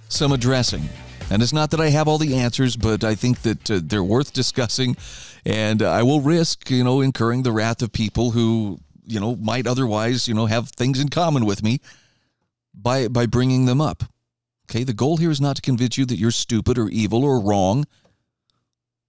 some 0.08 0.32
addressing. 0.32 0.88
And 1.30 1.42
it's 1.42 1.52
not 1.52 1.70
that 1.70 1.80
I 1.80 1.88
have 1.90 2.06
all 2.06 2.18
the 2.18 2.36
answers, 2.36 2.76
but 2.76 3.02
I 3.02 3.14
think 3.14 3.42
that 3.42 3.70
uh, 3.70 3.80
they're 3.82 4.04
worth 4.04 4.32
discussing. 4.42 4.96
And 5.44 5.82
I 5.82 6.02
will 6.02 6.20
risk, 6.20 6.70
you 6.70 6.84
know, 6.84 7.00
incurring 7.00 7.42
the 7.42 7.52
wrath 7.52 7.82
of 7.82 7.92
people 7.92 8.30
who 8.32 8.78
you 9.06 9.20
know, 9.20 9.36
might 9.36 9.66
otherwise, 9.66 10.28
you 10.28 10.34
know, 10.34 10.46
have 10.46 10.70
things 10.70 11.00
in 11.00 11.08
common 11.08 11.44
with 11.44 11.62
me 11.62 11.80
by 12.74 13.08
by 13.08 13.26
bringing 13.26 13.66
them 13.66 13.80
up. 13.80 14.04
Okay, 14.70 14.84
the 14.84 14.94
goal 14.94 15.18
here 15.18 15.30
is 15.30 15.40
not 15.40 15.56
to 15.56 15.62
convince 15.62 15.98
you 15.98 16.06
that 16.06 16.18
you're 16.18 16.30
stupid 16.30 16.78
or 16.78 16.88
evil 16.88 17.22
or 17.22 17.40
wrong, 17.40 17.84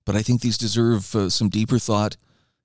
but 0.05 0.15
I 0.15 0.21
think 0.21 0.41
these 0.41 0.57
deserve 0.57 1.15
uh, 1.15 1.29
some 1.29 1.49
deeper 1.49 1.79
thought 1.79 2.17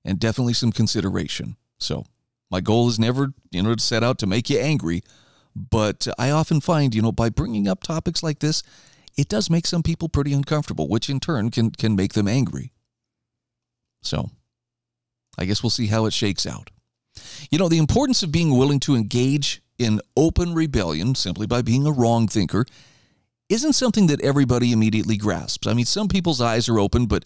and 0.04 0.18
definitely 0.18 0.54
some 0.54 0.72
consideration. 0.72 1.56
So, 1.78 2.04
my 2.50 2.60
goal 2.60 2.88
is 2.88 2.98
never, 2.98 3.32
you 3.50 3.62
know, 3.62 3.74
to 3.74 3.82
set 3.82 4.02
out 4.02 4.18
to 4.18 4.26
make 4.26 4.50
you 4.50 4.58
angry, 4.58 5.02
but 5.54 6.08
I 6.18 6.30
often 6.30 6.60
find, 6.60 6.94
you 6.94 7.02
know, 7.02 7.12
by 7.12 7.28
bringing 7.28 7.68
up 7.68 7.82
topics 7.82 8.22
like 8.22 8.40
this, 8.40 8.62
it 9.16 9.28
does 9.28 9.50
make 9.50 9.66
some 9.66 9.82
people 9.82 10.08
pretty 10.08 10.32
uncomfortable, 10.32 10.88
which 10.88 11.10
in 11.10 11.20
turn 11.20 11.50
can 11.50 11.70
can 11.70 11.94
make 11.94 12.14
them 12.14 12.28
angry. 12.28 12.72
So, 14.02 14.30
I 15.38 15.44
guess 15.44 15.62
we'll 15.62 15.70
see 15.70 15.86
how 15.86 16.06
it 16.06 16.12
shakes 16.12 16.46
out. 16.46 16.70
You 17.50 17.58
know, 17.58 17.68
the 17.68 17.78
importance 17.78 18.22
of 18.22 18.32
being 18.32 18.56
willing 18.56 18.80
to 18.80 18.94
engage 18.94 19.62
in 19.78 20.00
open 20.16 20.54
rebellion 20.54 21.14
simply 21.14 21.46
by 21.46 21.62
being 21.62 21.86
a 21.86 21.92
wrong 21.92 22.28
thinker 22.28 22.64
isn't 23.48 23.72
something 23.72 24.06
that 24.06 24.20
everybody 24.22 24.72
immediately 24.72 25.16
grasps. 25.16 25.66
I 25.66 25.74
mean, 25.74 25.86
some 25.86 26.08
people's 26.08 26.40
eyes 26.40 26.68
are 26.68 26.78
open, 26.78 27.06
but 27.06 27.24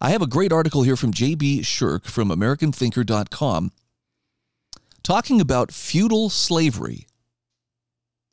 I 0.00 0.10
have 0.10 0.22
a 0.22 0.28
great 0.28 0.52
article 0.52 0.82
here 0.82 0.96
from 0.96 1.12
J.B. 1.12 1.62
Shurk 1.62 2.04
from 2.04 2.28
AmericanThinker.com 2.28 3.72
talking 5.02 5.40
about 5.40 5.72
feudal 5.72 6.30
slavery 6.30 7.06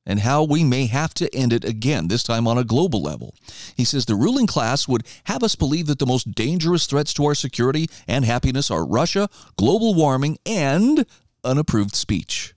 and 0.06 0.20
how 0.20 0.44
we 0.44 0.64
may 0.64 0.86
have 0.86 1.14
to 1.16 1.34
end 1.34 1.52
it 1.52 1.66
again, 1.66 2.08
this 2.08 2.22
time 2.22 2.48
on 2.48 2.60
a 2.60 2.64
global 2.64 3.02
level. 3.02 3.34
He 3.76 3.84
says 3.84 4.06
the 4.06 4.14
ruling 4.14 4.46
class 4.46 4.88
would 4.88 5.08
have 5.24 5.42
us 5.42 5.56
believe 5.56 5.88
that 5.88 5.98
the 5.98 6.06
most 6.06 6.34
dangerous 6.34 6.86
threats 6.86 7.14
to 7.16 7.26
our 7.26 7.34
security 7.34 7.90
and 8.08 8.26
happiness 8.26 8.70
are 8.70 8.86
Russia, 8.86 9.28
global 9.58 9.96
warming, 9.96 10.38
and 10.46 11.08
unapproved 11.44 11.96
speech. 11.96 12.54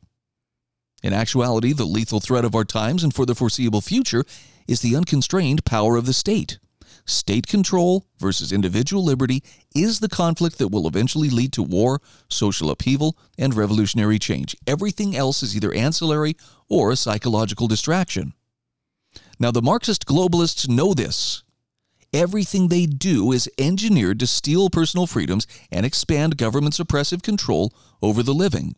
In 1.02 1.14
actuality, 1.14 1.72
the 1.72 1.84
lethal 1.84 2.20
threat 2.20 2.44
of 2.44 2.54
our 2.54 2.64
times 2.64 3.02
and 3.02 3.14
for 3.14 3.24
the 3.24 3.34
foreseeable 3.34 3.80
future 3.80 4.24
is 4.66 4.80
the 4.80 4.96
unconstrained 4.96 5.64
power 5.64 5.96
of 5.96 6.04
the 6.04 6.12
state. 6.12 6.58
State 7.08 7.46
control 7.46 8.04
versus 8.18 8.52
individual 8.52 9.02
liberty 9.02 9.42
is 9.74 10.00
the 10.00 10.10
conflict 10.10 10.58
that 10.58 10.68
will 10.68 10.86
eventually 10.86 11.30
lead 11.30 11.54
to 11.54 11.62
war, 11.62 12.02
social 12.28 12.70
upheaval, 12.70 13.16
and 13.38 13.54
revolutionary 13.54 14.18
change. 14.18 14.54
Everything 14.66 15.16
else 15.16 15.42
is 15.42 15.56
either 15.56 15.72
ancillary 15.72 16.36
or 16.68 16.90
a 16.90 16.96
psychological 16.96 17.66
distraction. 17.66 18.34
Now, 19.40 19.50
the 19.50 19.62
Marxist 19.62 20.04
globalists 20.04 20.68
know 20.68 20.92
this. 20.92 21.42
Everything 22.12 22.68
they 22.68 22.84
do 22.84 23.32
is 23.32 23.50
engineered 23.56 24.20
to 24.20 24.26
steal 24.26 24.68
personal 24.68 25.06
freedoms 25.06 25.46
and 25.72 25.86
expand 25.86 26.36
government's 26.36 26.78
oppressive 26.78 27.22
control 27.22 27.72
over 28.02 28.22
the 28.22 28.34
living. 28.34 28.76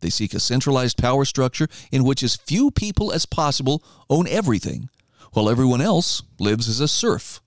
They 0.00 0.10
seek 0.10 0.34
a 0.34 0.40
centralized 0.40 0.98
power 0.98 1.24
structure 1.24 1.68
in 1.90 2.04
which 2.04 2.22
as 2.22 2.36
few 2.36 2.70
people 2.70 3.10
as 3.10 3.24
possible 3.24 3.82
own 4.10 4.28
everything 4.28 4.90
while 5.32 5.48
everyone 5.48 5.80
else 5.80 6.22
lives 6.38 6.68
as 6.68 6.80
a 6.80 6.88
serf. 6.88 7.40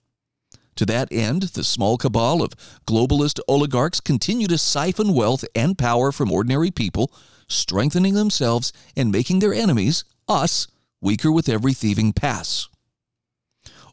To 0.75 0.85
that 0.85 1.11
end, 1.11 1.43
the 1.43 1.63
small 1.63 1.97
cabal 1.97 2.41
of 2.41 2.53
globalist 2.87 3.39
oligarchs 3.47 3.99
continue 3.99 4.47
to 4.47 4.57
siphon 4.57 5.13
wealth 5.13 5.45
and 5.53 5.77
power 5.77 6.11
from 6.11 6.31
ordinary 6.31 6.71
people, 6.71 7.11
strengthening 7.47 8.13
themselves 8.13 8.71
and 8.95 9.11
making 9.11 9.39
their 9.39 9.53
enemies, 9.53 10.03
us, 10.27 10.67
weaker 11.01 11.31
with 11.31 11.49
every 11.49 11.73
thieving 11.73 12.13
pass. 12.13 12.67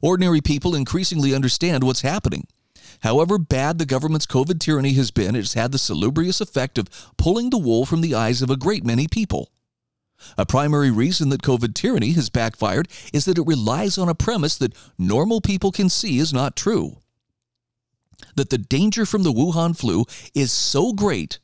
Ordinary 0.01 0.41
people 0.41 0.75
increasingly 0.75 1.35
understand 1.35 1.83
what's 1.83 2.03
happening. 2.03 2.47
However 3.01 3.39
bad 3.39 3.79
the 3.79 3.87
government's 3.87 4.27
COVID 4.27 4.61
tyranny 4.61 4.93
has 4.95 5.11
been, 5.11 5.35
it 5.35 5.41
has 5.41 5.55
had 5.55 5.73
the 5.73 5.79
salubrious 5.79 6.41
effect 6.41 6.79
of 6.79 6.89
pulling 7.17 7.51
the 7.51 7.59
wool 7.59 7.85
from 7.87 8.01
the 8.01 8.15
eyes 8.15 8.43
of 8.43 8.51
a 8.51 8.57
great 8.57 8.85
many 8.85 9.07
people. 9.09 9.51
A 10.37 10.47
primary 10.47 10.91
reason 10.91 11.29
that 11.29 11.43
COVID 11.43 11.75
tyranny 11.75 12.13
has 12.13 12.31
backfired 12.31 12.89
is 13.13 13.25
that 13.25 13.39
it 13.39 13.47
relies 13.47 13.99
on 13.99 14.09
a 14.09 14.15
premise 14.15 14.57
that 14.59 14.75
normal 14.99 15.41
people 15.41 15.73
can 15.73 15.89
see 15.89 16.19
is 16.19 16.33
not 16.33 16.57
true. 16.57 16.99
That 18.35 18.51
the 18.51 18.59
danger 18.59 19.07
from 19.07 19.23
the 19.23 19.33
Wuhan 19.33 19.77
flu 19.77 20.05
is 20.35 20.53
so 20.53 20.93
great 20.93 21.39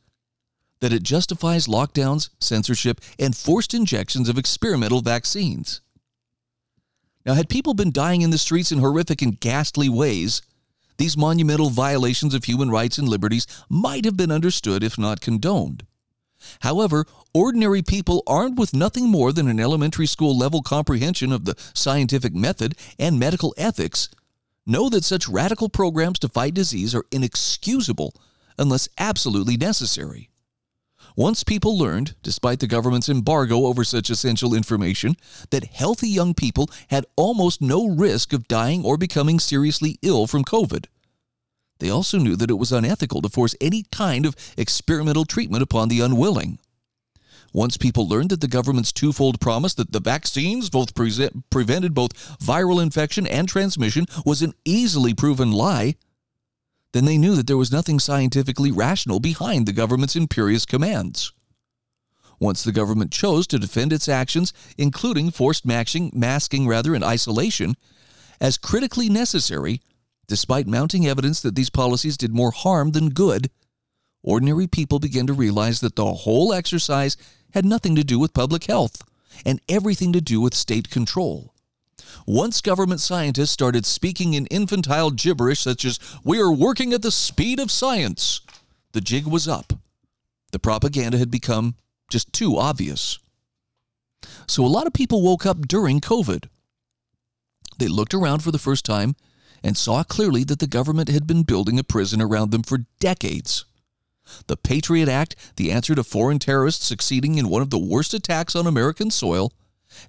that 0.80 0.92
it 0.92 1.02
justifies 1.02 1.66
lockdowns, 1.66 2.28
censorship, 2.40 3.00
and 3.18 3.36
forced 3.36 3.74
injections 3.74 4.28
of 4.28 4.36
experimental 4.36 5.00
vaccines. 5.00 5.80
Now, 7.24 7.34
had 7.34 7.48
people 7.48 7.72
been 7.72 7.90
dying 7.90 8.20
in 8.20 8.30
the 8.30 8.38
streets 8.38 8.70
in 8.70 8.80
horrific 8.80 9.22
and 9.22 9.40
ghastly 9.40 9.88
ways, 9.88 10.42
these 10.98 11.16
monumental 11.16 11.70
violations 11.70 12.34
of 12.34 12.44
human 12.44 12.70
rights 12.70 12.98
and 12.98 13.08
liberties 13.08 13.46
might 13.68 14.04
have 14.04 14.16
been 14.16 14.30
understood 14.30 14.82
if 14.82 14.98
not 14.98 15.20
condoned. 15.20 15.86
However, 16.60 17.06
ordinary 17.32 17.82
people 17.82 18.22
armed 18.26 18.58
with 18.58 18.74
nothing 18.74 19.08
more 19.08 19.32
than 19.32 19.48
an 19.48 19.60
elementary 19.60 20.06
school 20.06 20.36
level 20.36 20.62
comprehension 20.62 21.32
of 21.32 21.44
the 21.44 21.56
scientific 21.74 22.34
method 22.34 22.76
and 22.98 23.18
medical 23.18 23.54
ethics 23.56 24.08
know 24.66 24.88
that 24.88 25.04
such 25.04 25.28
radical 25.28 25.68
programs 25.68 26.18
to 26.20 26.28
fight 26.28 26.54
disease 26.54 26.94
are 26.94 27.04
inexcusable 27.10 28.14
unless 28.58 28.88
absolutely 28.98 29.56
necessary. 29.56 30.30
Once 31.16 31.44
people 31.44 31.78
learned, 31.78 32.16
despite 32.22 32.58
the 32.58 32.66
government's 32.66 33.08
embargo 33.08 33.66
over 33.66 33.84
such 33.84 34.10
essential 34.10 34.52
information, 34.52 35.16
that 35.50 35.64
healthy 35.64 36.08
young 36.08 36.34
people 36.34 36.68
had 36.88 37.06
almost 37.14 37.62
no 37.62 37.86
risk 37.86 38.32
of 38.32 38.48
dying 38.48 38.84
or 38.84 38.96
becoming 38.96 39.38
seriously 39.38 39.96
ill 40.02 40.26
from 40.26 40.44
COVID, 40.44 40.86
they 41.84 41.90
also 41.90 42.16
knew 42.16 42.34
that 42.36 42.48
it 42.50 42.54
was 42.54 42.72
unethical 42.72 43.20
to 43.20 43.28
force 43.28 43.54
any 43.60 43.84
kind 43.92 44.24
of 44.24 44.34
experimental 44.56 45.26
treatment 45.26 45.62
upon 45.62 45.88
the 45.88 46.00
unwilling. 46.00 46.58
Once 47.52 47.76
people 47.76 48.08
learned 48.08 48.30
that 48.30 48.40
the 48.40 48.48
government's 48.48 48.90
twofold 48.90 49.38
promise 49.38 49.74
that 49.74 49.92
the 49.92 50.00
vaccines 50.00 50.70
both 50.70 50.94
pre- 50.94 51.28
prevented 51.50 51.92
both 51.92 52.38
viral 52.38 52.82
infection 52.82 53.26
and 53.26 53.50
transmission 53.50 54.06
was 54.24 54.40
an 54.40 54.54
easily 54.64 55.12
proven 55.12 55.52
lie, 55.52 55.94
then 56.94 57.04
they 57.04 57.18
knew 57.18 57.36
that 57.36 57.46
there 57.46 57.58
was 57.58 57.70
nothing 57.70 58.00
scientifically 58.00 58.72
rational 58.72 59.20
behind 59.20 59.66
the 59.66 59.72
government's 59.72 60.16
imperious 60.16 60.64
commands. 60.64 61.32
once 62.40 62.64
the 62.64 62.72
government 62.72 63.12
chose 63.12 63.46
to 63.46 63.58
defend 63.58 63.92
its 63.92 64.08
actions, 64.08 64.54
including 64.78 65.30
forced 65.30 65.66
masking, 65.66 66.10
masking 66.14 66.66
rather, 66.66 66.94
and 66.94 67.04
isolation, 67.04 67.76
as 68.40 68.56
critically 68.56 69.10
necessary, 69.10 69.82
despite 70.26 70.66
mounting 70.66 71.06
evidence 71.06 71.40
that 71.42 71.54
these 71.54 71.70
policies 71.70 72.16
did 72.16 72.34
more 72.34 72.50
harm 72.50 72.92
than 72.92 73.10
good, 73.10 73.50
ordinary 74.22 74.66
people 74.66 74.98
began 74.98 75.26
to 75.26 75.32
realize 75.32 75.80
that 75.80 75.96
the 75.96 76.14
whole 76.14 76.52
exercise 76.52 77.16
had 77.52 77.64
nothing 77.64 77.94
to 77.94 78.04
do 78.04 78.18
with 78.18 78.34
public 78.34 78.64
health 78.64 79.02
and 79.44 79.60
everything 79.68 80.12
to 80.12 80.20
do 80.20 80.40
with 80.40 80.54
state 80.54 80.90
control. 80.90 81.54
Once 82.26 82.60
government 82.60 83.00
scientists 83.00 83.50
started 83.50 83.84
speaking 83.84 84.34
in 84.34 84.46
infantile 84.46 85.10
gibberish 85.10 85.60
such 85.60 85.84
as, 85.84 85.98
We 86.22 86.40
are 86.40 86.52
working 86.52 86.92
at 86.92 87.02
the 87.02 87.10
speed 87.10 87.60
of 87.60 87.70
science, 87.70 88.40
the 88.92 89.00
jig 89.00 89.26
was 89.26 89.48
up. 89.48 89.72
The 90.52 90.58
propaganda 90.58 91.18
had 91.18 91.30
become 91.30 91.74
just 92.08 92.32
too 92.32 92.56
obvious. 92.56 93.18
So 94.46 94.64
a 94.64 94.68
lot 94.68 94.86
of 94.86 94.92
people 94.92 95.22
woke 95.22 95.44
up 95.44 95.66
during 95.66 96.00
COVID. 96.00 96.48
They 97.78 97.88
looked 97.88 98.14
around 98.14 98.40
for 98.40 98.52
the 98.52 98.58
first 98.58 98.84
time 98.84 99.16
and 99.64 99.76
saw 99.76 100.04
clearly 100.04 100.44
that 100.44 100.60
the 100.60 100.66
government 100.68 101.08
had 101.08 101.26
been 101.26 101.42
building 101.42 101.78
a 101.78 101.82
prison 101.82 102.20
around 102.20 102.52
them 102.52 102.62
for 102.62 102.84
decades. 103.00 103.64
The 104.46 104.56
Patriot 104.56 105.08
Act, 105.08 105.34
the 105.56 105.72
answer 105.72 105.94
to 105.94 106.04
foreign 106.04 106.38
terrorists 106.38 106.86
succeeding 106.86 107.36
in 107.36 107.48
one 107.48 107.62
of 107.62 107.70
the 107.70 107.78
worst 107.78 108.14
attacks 108.14 108.54
on 108.54 108.66
American 108.66 109.10
soil, 109.10 109.52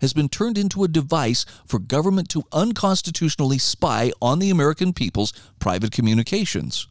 has 0.01 0.13
been 0.13 0.29
turned 0.29 0.57
into 0.57 0.83
a 0.83 0.89
device 0.89 1.45
for 1.65 1.79
government 1.79 2.29
to 2.29 2.43
unconstitutionally 2.51 3.57
spy 3.57 4.11
on 4.21 4.39
the 4.39 4.49
American 4.49 4.93
people's 4.93 5.33
private 5.59 5.91
communications. 5.91 6.87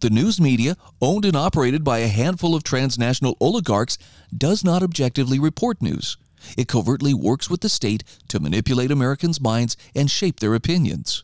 The 0.00 0.10
news 0.10 0.40
media, 0.40 0.76
owned 1.00 1.24
and 1.24 1.36
operated 1.36 1.84
by 1.84 1.98
a 1.98 2.08
handful 2.08 2.54
of 2.54 2.62
transnational 2.62 3.36
oligarchs, 3.40 3.98
does 4.36 4.64
not 4.64 4.82
objectively 4.82 5.38
report 5.38 5.82
news. 5.82 6.16
It 6.56 6.68
covertly 6.68 7.12
works 7.12 7.50
with 7.50 7.60
the 7.60 7.68
state 7.68 8.02
to 8.28 8.40
manipulate 8.40 8.90
Americans' 8.90 9.40
minds 9.40 9.76
and 9.94 10.10
shape 10.10 10.40
their 10.40 10.54
opinions. 10.54 11.22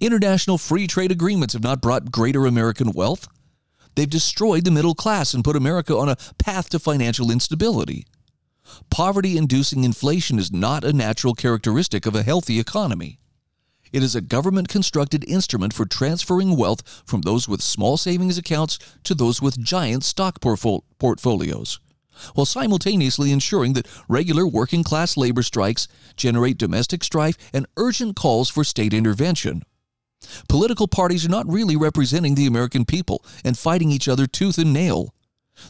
International 0.00 0.58
free 0.58 0.86
trade 0.86 1.12
agreements 1.12 1.54
have 1.54 1.62
not 1.62 1.80
brought 1.80 2.10
greater 2.12 2.46
American 2.46 2.92
wealth. 2.92 3.28
They've 3.94 4.08
destroyed 4.08 4.64
the 4.64 4.70
middle 4.70 4.94
class 4.94 5.34
and 5.34 5.44
put 5.44 5.56
America 5.56 5.96
on 5.96 6.08
a 6.08 6.16
path 6.38 6.70
to 6.70 6.78
financial 6.78 7.30
instability. 7.30 8.06
Poverty 8.88 9.36
inducing 9.36 9.84
inflation 9.84 10.38
is 10.38 10.52
not 10.52 10.84
a 10.84 10.92
natural 10.92 11.34
characteristic 11.34 12.06
of 12.06 12.14
a 12.14 12.22
healthy 12.22 12.60
economy. 12.60 13.18
It 13.92 14.04
is 14.04 14.14
a 14.14 14.20
government 14.20 14.68
constructed 14.68 15.24
instrument 15.28 15.72
for 15.72 15.84
transferring 15.84 16.56
wealth 16.56 17.02
from 17.04 17.22
those 17.22 17.48
with 17.48 17.60
small 17.60 17.96
savings 17.96 18.38
accounts 18.38 18.78
to 19.02 19.14
those 19.14 19.42
with 19.42 19.58
giant 19.58 20.04
stock 20.04 20.40
portfolios, 20.40 21.80
while 22.34 22.46
simultaneously 22.46 23.32
ensuring 23.32 23.72
that 23.72 23.88
regular 24.08 24.46
working 24.46 24.84
class 24.84 25.16
labor 25.16 25.42
strikes 25.42 25.88
generate 26.16 26.56
domestic 26.58 27.02
strife 27.02 27.36
and 27.52 27.66
urgent 27.76 28.14
calls 28.14 28.48
for 28.48 28.62
state 28.62 28.94
intervention. 28.94 29.62
Political 30.48 30.88
parties 30.88 31.24
are 31.24 31.30
not 31.30 31.50
really 31.50 31.76
representing 31.76 32.34
the 32.34 32.46
American 32.46 32.84
people 32.84 33.24
and 33.44 33.58
fighting 33.58 33.90
each 33.90 34.08
other 34.08 34.26
tooth 34.26 34.58
and 34.58 34.72
nail. 34.72 35.14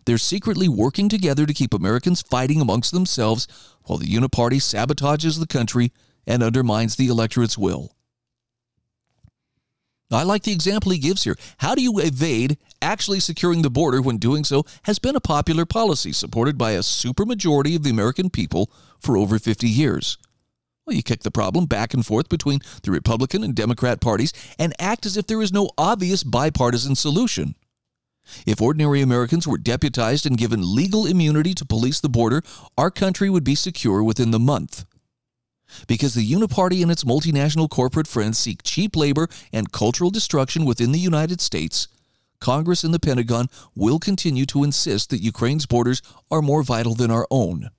They're 0.05 0.19
secretly 0.19 0.69
working 0.69 1.09
together 1.09 1.47
to 1.47 1.55
keep 1.55 1.75
Americans 1.75 2.23
fighting 2.23 2.61
amongst 2.61 2.93
themselves 2.93 3.47
while 3.85 3.99
the 3.99 4.07
Uniparty 4.07 4.61
sabotages 4.61 5.39
the 5.39 5.47
country 5.47 5.93
and 6.27 6.43
undermines 6.43 6.97
the 6.97 7.09
electorate's 7.09 7.59
will. 7.59 7.97
I 10.13 10.25
like 10.25 10.43
the 10.43 10.53
example 10.53 10.91
he 10.91 10.99
gives 10.99 11.23
here. 11.23 11.37
How 11.59 11.75
do 11.75 11.83
you 11.83 12.01
evade 12.01 12.59
actually 12.83 13.21
securing 13.21 13.63
the 13.63 13.71
border 13.71 14.03
when 14.03 14.19
doing 14.19 14.43
so 14.43 14.65
has 14.83 14.99
been 14.99 15.15
a 15.15 15.21
popular 15.21 15.65
policy 15.65 16.13
supported 16.13 16.59
by 16.59 16.73
a 16.73 16.81
supermajority 16.81 17.77
of 17.77 17.85
the 17.85 17.91
American 17.91 18.29
people 18.29 18.73
for 18.99 19.17
over 19.17 19.39
50 19.39 19.69
years? 19.69 20.19
Well, 20.91 20.97
you 20.97 21.05
kick 21.05 21.23
the 21.23 21.31
problem 21.31 21.67
back 21.67 21.95
and 21.95 22.05
forth 22.05 22.29
between 22.29 22.63
the 22.83 22.91
Republican 22.91 23.45
and 23.45 23.55
Democrat 23.55 24.01
parties 24.01 24.33
and 24.59 24.75
act 24.81 25.07
as 25.07 25.17
if 25.17 25.25
there 25.25 25.41
is 25.41 25.53
no 25.53 25.71
obvious 25.79 26.25
bipartisan 26.25 26.97
solution. 26.97 27.55
If 28.45 28.61
ordinary 28.61 29.01
Americans 29.01 29.47
were 29.47 29.57
deputized 29.57 30.27
and 30.27 30.37
given 30.37 30.75
legal 30.75 31.07
immunity 31.07 31.55
to 31.55 31.65
police 31.65 32.01
the 32.01 32.09
border, 32.09 32.43
our 32.77 32.91
country 32.91 33.31
would 33.31 33.45
be 33.45 33.55
secure 33.55 34.03
within 34.03 34.33
the 34.33 34.41
month. 34.41 34.85
Because 35.87 36.15
the 36.15 36.29
Uniparty 36.29 36.83
and 36.83 36.91
its 36.91 37.05
multinational 37.05 37.71
corporate 37.71 38.09
friends 38.09 38.37
seek 38.37 38.65
cheap 38.65 38.97
labor 38.97 39.29
and 39.53 39.71
cultural 39.71 40.11
destruction 40.11 40.65
within 40.65 40.91
the 40.91 40.99
United 40.99 41.41
States, 41.41 41.87
Congress 42.41 42.83
and 42.83 42.93
the 42.93 42.99
Pentagon 42.99 43.47
will 43.77 44.01
continue 44.01 44.45
to 44.47 44.65
insist 44.65 45.11
that 45.11 45.23
Ukraine's 45.23 45.67
borders 45.67 46.03
are 46.33 46.43
more 46.43 46.65
vital 46.65 46.97
than 46.97 47.13
our 47.13 47.29
own. 47.31 47.71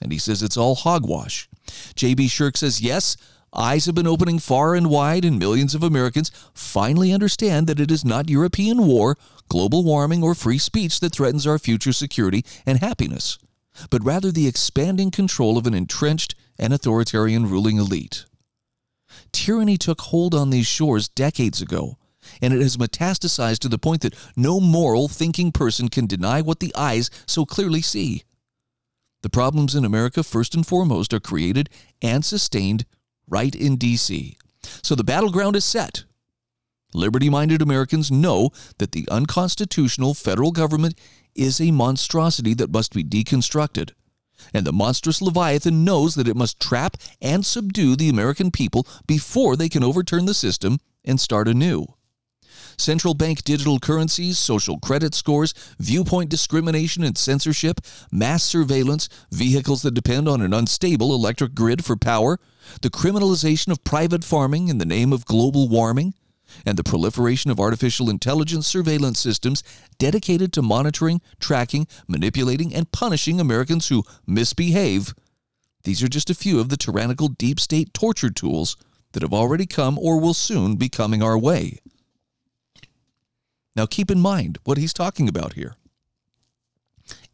And 0.00 0.12
he 0.12 0.18
says 0.18 0.42
it's 0.42 0.56
all 0.56 0.74
hogwash. 0.74 1.48
J.B. 1.94 2.26
Shurk 2.26 2.56
says, 2.56 2.80
yes, 2.80 3.16
eyes 3.52 3.86
have 3.86 3.94
been 3.94 4.06
opening 4.06 4.38
far 4.38 4.74
and 4.74 4.90
wide, 4.90 5.24
and 5.24 5.38
millions 5.38 5.74
of 5.74 5.82
Americans 5.82 6.30
finally 6.52 7.12
understand 7.12 7.66
that 7.66 7.80
it 7.80 7.90
is 7.90 8.04
not 8.04 8.28
European 8.28 8.86
war, 8.86 9.16
global 9.48 9.82
warming, 9.82 10.22
or 10.22 10.34
free 10.34 10.58
speech 10.58 11.00
that 11.00 11.12
threatens 11.12 11.46
our 11.46 11.58
future 11.58 11.92
security 11.92 12.44
and 12.66 12.78
happiness, 12.78 13.38
but 13.90 14.04
rather 14.04 14.30
the 14.30 14.46
expanding 14.46 15.10
control 15.10 15.56
of 15.56 15.66
an 15.66 15.74
entrenched 15.74 16.34
and 16.58 16.72
authoritarian 16.72 17.48
ruling 17.48 17.78
elite. 17.78 18.26
Tyranny 19.32 19.76
took 19.76 20.00
hold 20.02 20.34
on 20.34 20.50
these 20.50 20.66
shores 20.66 21.08
decades 21.08 21.62
ago, 21.62 21.96
and 22.42 22.52
it 22.52 22.60
has 22.60 22.76
metastasized 22.76 23.60
to 23.60 23.68
the 23.68 23.78
point 23.78 24.02
that 24.02 24.14
no 24.36 24.60
moral, 24.60 25.08
thinking 25.08 25.52
person 25.52 25.88
can 25.88 26.06
deny 26.06 26.40
what 26.40 26.60
the 26.60 26.74
eyes 26.74 27.10
so 27.26 27.46
clearly 27.46 27.80
see. 27.80 28.24
The 29.26 29.30
problems 29.30 29.74
in 29.74 29.84
America, 29.84 30.22
first 30.22 30.54
and 30.54 30.64
foremost, 30.64 31.12
are 31.12 31.18
created 31.18 31.68
and 32.00 32.24
sustained 32.24 32.86
right 33.26 33.52
in 33.52 33.74
D.C. 33.74 34.36
So 34.84 34.94
the 34.94 35.02
battleground 35.02 35.56
is 35.56 35.64
set. 35.64 36.04
Liberty 36.94 37.28
minded 37.28 37.60
Americans 37.60 38.08
know 38.08 38.50
that 38.78 38.92
the 38.92 39.08
unconstitutional 39.10 40.14
federal 40.14 40.52
government 40.52 40.94
is 41.34 41.60
a 41.60 41.72
monstrosity 41.72 42.54
that 42.54 42.70
must 42.70 42.94
be 42.94 43.02
deconstructed. 43.02 43.94
And 44.54 44.64
the 44.64 44.72
monstrous 44.72 45.20
Leviathan 45.20 45.84
knows 45.84 46.14
that 46.14 46.28
it 46.28 46.36
must 46.36 46.60
trap 46.60 46.96
and 47.20 47.44
subdue 47.44 47.96
the 47.96 48.08
American 48.08 48.52
people 48.52 48.86
before 49.08 49.56
they 49.56 49.68
can 49.68 49.82
overturn 49.82 50.26
the 50.26 50.34
system 50.34 50.78
and 51.04 51.20
start 51.20 51.48
anew 51.48 51.95
central 52.76 53.14
bank 53.14 53.44
digital 53.44 53.78
currencies, 53.78 54.38
social 54.38 54.78
credit 54.78 55.14
scores, 55.14 55.54
viewpoint 55.78 56.30
discrimination 56.30 57.02
and 57.02 57.16
censorship, 57.16 57.80
mass 58.10 58.42
surveillance, 58.42 59.08
vehicles 59.30 59.82
that 59.82 59.94
depend 59.94 60.28
on 60.28 60.40
an 60.40 60.52
unstable 60.52 61.14
electric 61.14 61.54
grid 61.54 61.84
for 61.84 61.96
power, 61.96 62.38
the 62.82 62.90
criminalization 62.90 63.68
of 63.68 63.84
private 63.84 64.24
farming 64.24 64.68
in 64.68 64.78
the 64.78 64.84
name 64.84 65.12
of 65.12 65.24
global 65.24 65.68
warming, 65.68 66.14
and 66.64 66.76
the 66.76 66.84
proliferation 66.84 67.50
of 67.50 67.60
artificial 67.60 68.08
intelligence 68.08 68.66
surveillance 68.66 69.18
systems 69.18 69.62
dedicated 69.98 70.52
to 70.52 70.62
monitoring, 70.62 71.20
tracking, 71.40 71.86
manipulating, 72.06 72.74
and 72.74 72.92
punishing 72.92 73.40
Americans 73.40 73.88
who 73.88 74.04
misbehave. 74.26 75.14
These 75.84 76.02
are 76.02 76.08
just 76.08 76.30
a 76.30 76.34
few 76.34 76.60
of 76.60 76.68
the 76.68 76.76
tyrannical 76.76 77.28
deep 77.28 77.60
state 77.60 77.92
torture 77.92 78.30
tools 78.30 78.76
that 79.12 79.22
have 79.22 79.32
already 79.32 79.66
come 79.66 79.98
or 79.98 80.20
will 80.20 80.34
soon 80.34 80.76
be 80.76 80.88
coming 80.88 81.22
our 81.22 81.38
way. 81.38 81.78
Now, 83.76 83.84
keep 83.86 84.10
in 84.10 84.20
mind 84.20 84.58
what 84.64 84.78
he's 84.78 84.94
talking 84.94 85.28
about 85.28 85.52
here. 85.52 85.76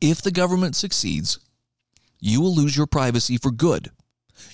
If 0.00 0.20
the 0.20 0.32
government 0.32 0.74
succeeds, 0.74 1.38
you 2.18 2.40
will 2.40 2.54
lose 2.54 2.76
your 2.76 2.88
privacy 2.88 3.36
for 3.36 3.52
good. 3.52 3.90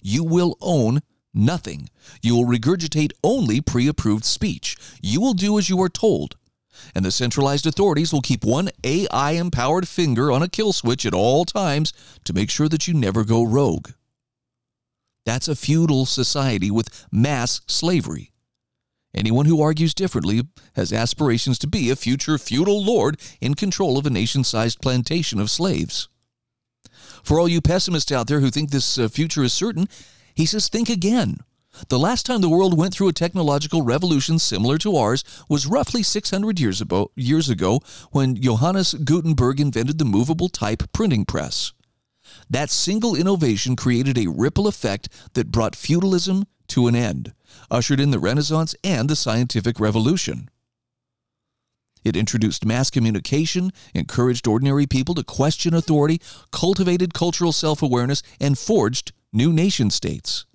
You 0.03 0.22
will 0.22 0.57
own 0.61 1.01
nothing. 1.33 1.88
You 2.22 2.37
will 2.37 2.44
regurgitate 2.44 3.12
only 3.24 3.61
pre 3.62 3.88
approved 3.88 4.27
speech. 4.27 4.77
You 5.01 5.20
will 5.20 5.33
do 5.33 5.59
as 5.59 5.70
you 5.70 5.81
are 5.83 5.88
told. 5.88 6.37
And 6.94 7.05
the 7.05 7.11
centralized 7.11 7.66
authorities 7.66 8.12
will 8.12 8.20
keep 8.20 8.44
one 8.44 8.68
AI 8.85 9.33
empowered 9.33 9.88
finger 9.88 10.31
on 10.31 10.42
a 10.42 10.48
kill 10.48 10.72
switch 10.72 11.05
at 11.07 11.14
all 11.14 11.44
times 11.44 11.92
to 12.24 12.33
make 12.33 12.51
sure 12.51 12.68
that 12.68 12.87
you 12.87 12.94
never 12.94 13.24
go 13.24 13.42
rogue. 13.42 13.90
That's 15.24 15.48
a 15.48 15.57
feudal 15.57 16.07
society 16.07 16.70
with 16.70 17.07
mass 17.11 17.61
slavery. 17.66 18.33
Anyone 19.18 19.46
who 19.46 19.61
argues 19.61 19.94
differently 19.94 20.42
has 20.76 20.92
aspirations 20.92 21.59
to 21.59 21.66
be 21.66 21.90
a 21.90 21.96
future 21.96 22.38
feudal 22.38 22.85
lord 22.85 23.20
in 23.40 23.54
control 23.54 23.98
of 23.98 24.07
a 24.07 24.11
nation 24.11 24.44
sized 24.44 24.81
plantation 24.81 25.40
of 25.40 25.50
slaves. 25.50 26.09
For 27.24 27.40
all 27.40 27.48
you 27.48 27.61
pessimists 27.61 28.12
out 28.12 28.28
there 28.28 28.38
who 28.38 28.48
think 28.48 28.70
this 28.70 28.96
uh, 28.96 29.09
future 29.09 29.42
is 29.42 29.52
certain, 29.52 29.88
he 30.37 30.46
says, 30.46 30.68
think 30.68 30.88
again. 30.88 31.38
The 31.88 31.98
last 31.98 32.26
time 32.26 32.42
the 32.42 32.48
world 32.48 32.78
went 32.78 32.94
through 32.94 33.09
a 33.09 33.12
technological 33.12 33.83
revolution 33.83 34.38
similar 34.38 34.78
to 34.78 34.94
ours 34.94 35.24
was 35.48 35.66
roughly 35.66 36.04
600 36.04 36.61
years 36.61 36.81
years 37.16 37.50
ago 37.50 37.81
when 38.12 38.40
Johannes 38.40 38.94
Gutenberg 38.94 39.59
invented 39.59 39.98
the 39.98 40.04
movable 40.04 40.48
type 40.48 40.92
printing 40.92 41.24
press. 41.24 41.72
That 42.48 42.70
single 42.70 43.16
innovation 43.16 43.74
created 43.74 44.16
a 44.16 44.28
ripple 44.28 44.68
effect 44.68 45.09
that 45.33 45.50
brought 45.50 45.74
feudalism 45.74 46.46
to 46.68 46.87
an 46.87 46.94
end 46.94 47.33
ushered 47.70 48.00
in 48.00 48.11
the 48.11 48.18
Renaissance 48.18 48.74
and 48.85 49.09
the 49.09 49.16
scientific 49.16 49.81
revolution. 49.81 50.48
It 52.04 52.16
introduced 52.16 52.64
mass 52.64 52.90
communication, 52.90 53.72
encouraged 53.94 54.46
ordinary 54.46 54.87
people 54.87 55.14
to 55.16 55.24
question 55.24 55.74
authority, 55.74 56.20
cultivated 56.52 57.12
cultural 57.12 57.52
self 57.52 57.83
awareness, 57.83 58.22
and 58.40 58.59
forged 58.59 59.12
new 59.33 59.52
nation 59.52 59.90
states. 59.90 60.46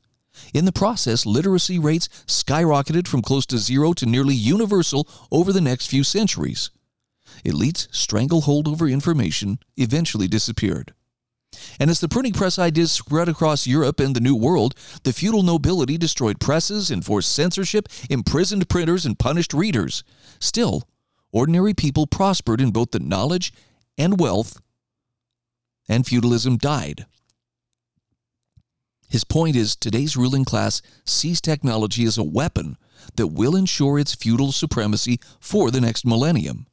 In 0.54 0.66
the 0.66 0.72
process, 0.72 1.26
literacy 1.26 1.78
rates 1.78 2.10
skyrocketed 2.26 3.08
from 3.08 3.22
close 3.22 3.46
to 3.48 3.58
zero 3.58 3.94
to 3.94 4.06
nearly 4.06 4.34
universal 4.34 5.08
over 5.32 5.54
the 5.54 5.62
next 5.62 5.88
few 5.88 6.04
centuries. 6.04 6.72
Elites' 7.46 7.88
stranglehold 7.92 8.68
over 8.68 8.88
information 8.88 9.60
eventually 9.78 10.28
disappeared. 10.28 10.94
And 11.80 11.90
as 11.90 12.00
the 12.00 12.10
printing 12.10 12.34
press 12.34 12.60
ideas 12.60 12.92
spread 12.92 13.30
across 13.30 13.68
Europe 13.68 14.00
and 14.00 14.16
the 14.16 14.20
New 14.20 14.36
World, 14.36 14.76
the 15.04 15.14
feudal 15.14 15.44
nobility 15.44 15.98
destroyed 15.98 16.40
presses, 16.40 16.92
enforced 16.92 17.34
censorship, 17.34 17.88
imprisoned 18.10 18.70
printers, 18.70 19.06
and 19.06 19.18
punished 19.18 19.54
readers. 19.54 20.04
Still, 20.40 20.84
ordinary 21.32 21.74
people 21.74 22.08
prospered 22.08 22.62
in 22.62 22.72
both 22.72 22.92
the 22.92 23.00
knowledge 23.00 23.54
and 23.98 24.20
wealth, 24.20 24.62
and 25.90 26.06
feudalism 26.06 26.58
died. 26.58 27.06
His 29.10 29.24
point 29.24 29.56
is 29.56 29.76
today's 29.76 30.18
ruling 30.18 30.44
class 30.44 30.82
sees 31.06 31.40
technology 31.40 32.04
as 32.06 32.18
a 32.18 32.24
weapon 32.24 32.78
that 33.16 33.28
will 33.28 33.56
ensure 33.56 34.00
its 34.00 34.16
feudal 34.16 34.52
supremacy 34.52 35.20
for 35.40 35.70
the 35.70 35.82
next 35.82 36.06
millennium. 36.06 36.66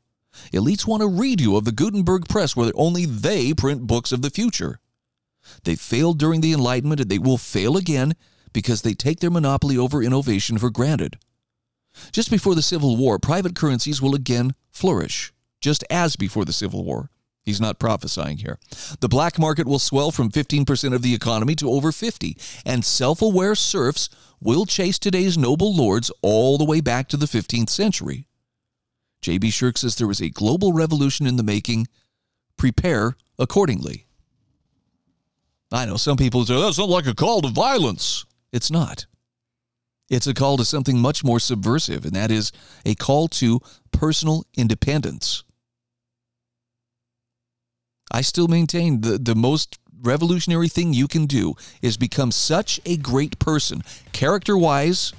Elites 0.52 0.86
want 0.86 1.02
a 1.02 1.06
redo 1.06 1.56
of 1.56 1.64
the 1.64 1.72
Gutenberg 1.72 2.28
press 2.28 2.54
where 2.54 2.72
only 2.74 3.06
they 3.06 3.52
print 3.52 3.86
books 3.86 4.12
of 4.12 4.22
the 4.22 4.30
future. 4.30 4.78
They 5.64 5.74
failed 5.74 6.18
during 6.18 6.40
the 6.40 6.52
Enlightenment 6.52 7.00
and 7.00 7.10
they 7.10 7.18
will 7.18 7.38
fail 7.38 7.76
again 7.76 8.14
because 8.52 8.82
they 8.82 8.94
take 8.94 9.20
their 9.20 9.30
monopoly 9.30 9.76
over 9.76 10.02
innovation 10.02 10.58
for 10.58 10.70
granted. 10.70 11.18
Just 12.12 12.30
before 12.30 12.54
the 12.54 12.62
Civil 12.62 12.96
War, 12.96 13.18
private 13.18 13.56
currencies 13.56 14.00
will 14.00 14.14
again 14.14 14.52
flourish, 14.70 15.32
just 15.60 15.84
as 15.90 16.16
before 16.16 16.44
the 16.44 16.52
Civil 16.52 16.84
War. 16.84 17.10
He's 17.42 17.60
not 17.60 17.78
prophesying 17.78 18.38
here. 18.38 18.58
The 19.00 19.08
black 19.08 19.38
market 19.38 19.66
will 19.66 19.78
swell 19.78 20.10
from 20.10 20.30
15% 20.30 20.94
of 20.94 21.02
the 21.02 21.14
economy 21.14 21.54
to 21.56 21.70
over 21.70 21.90
50, 21.90 22.36
and 22.64 22.84
self-aware 22.84 23.54
serfs 23.54 24.08
will 24.40 24.66
chase 24.66 24.98
today's 24.98 25.38
noble 25.38 25.74
lords 25.74 26.10
all 26.22 26.58
the 26.58 26.64
way 26.64 26.80
back 26.80 27.08
to 27.08 27.16
the 27.16 27.26
15th 27.26 27.70
century. 27.70 28.26
J.B. 29.22 29.48
Shurk 29.48 29.78
says 29.78 29.96
there 29.96 30.10
is 30.10 30.20
a 30.20 30.30
global 30.30 30.72
revolution 30.72 31.26
in 31.26 31.36
the 31.36 31.42
making. 31.42 31.86
Prepare 32.56 33.16
accordingly. 33.38 34.06
I 35.72 35.84
know 35.86 35.96
some 35.96 36.16
people 36.16 36.44
say 36.44 36.60
that's 36.60 36.78
not 36.78 36.88
like 36.88 37.06
a 37.06 37.14
call 37.14 37.42
to 37.42 37.48
violence. 37.48 38.24
It's 38.52 38.70
not. 38.70 39.06
It's 40.08 40.26
a 40.26 40.34
call 40.34 40.56
to 40.56 40.64
something 40.64 40.98
much 40.98 41.22
more 41.22 41.38
subversive, 41.38 42.04
and 42.04 42.14
that 42.14 42.32
is 42.32 42.50
a 42.84 42.96
call 42.96 43.28
to 43.28 43.60
personal 43.92 44.44
independence. 44.56 45.44
I 48.10 48.22
still 48.22 48.48
maintain 48.48 49.02
the, 49.02 49.18
the 49.18 49.36
most 49.36 49.78
revolutionary 50.02 50.68
thing 50.68 50.92
you 50.92 51.06
can 51.06 51.26
do 51.26 51.54
is 51.80 51.96
become 51.96 52.32
such 52.32 52.80
a 52.84 52.96
great 52.96 53.38
person, 53.38 53.82
character 54.12 54.56
wise, 54.58 55.12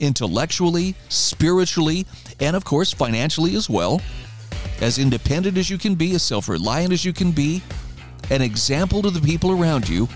intellectually, 0.00 0.94
spiritually, 1.08 2.06
and 2.40 2.56
of 2.56 2.64
course, 2.64 2.92
financially 2.92 3.54
as 3.56 3.68
well. 3.68 4.00
As 4.80 4.98
independent 4.98 5.58
as 5.58 5.68
you 5.68 5.78
can 5.78 5.94
be, 5.94 6.14
as 6.14 6.22
self 6.22 6.48
reliant 6.48 6.92
as 6.92 7.04
you 7.04 7.12
can 7.12 7.32
be, 7.32 7.62
an 8.30 8.42
example 8.42 9.02
to 9.02 9.10
the 9.10 9.20
people 9.20 9.50
around 9.50 9.88
you. 9.88 10.08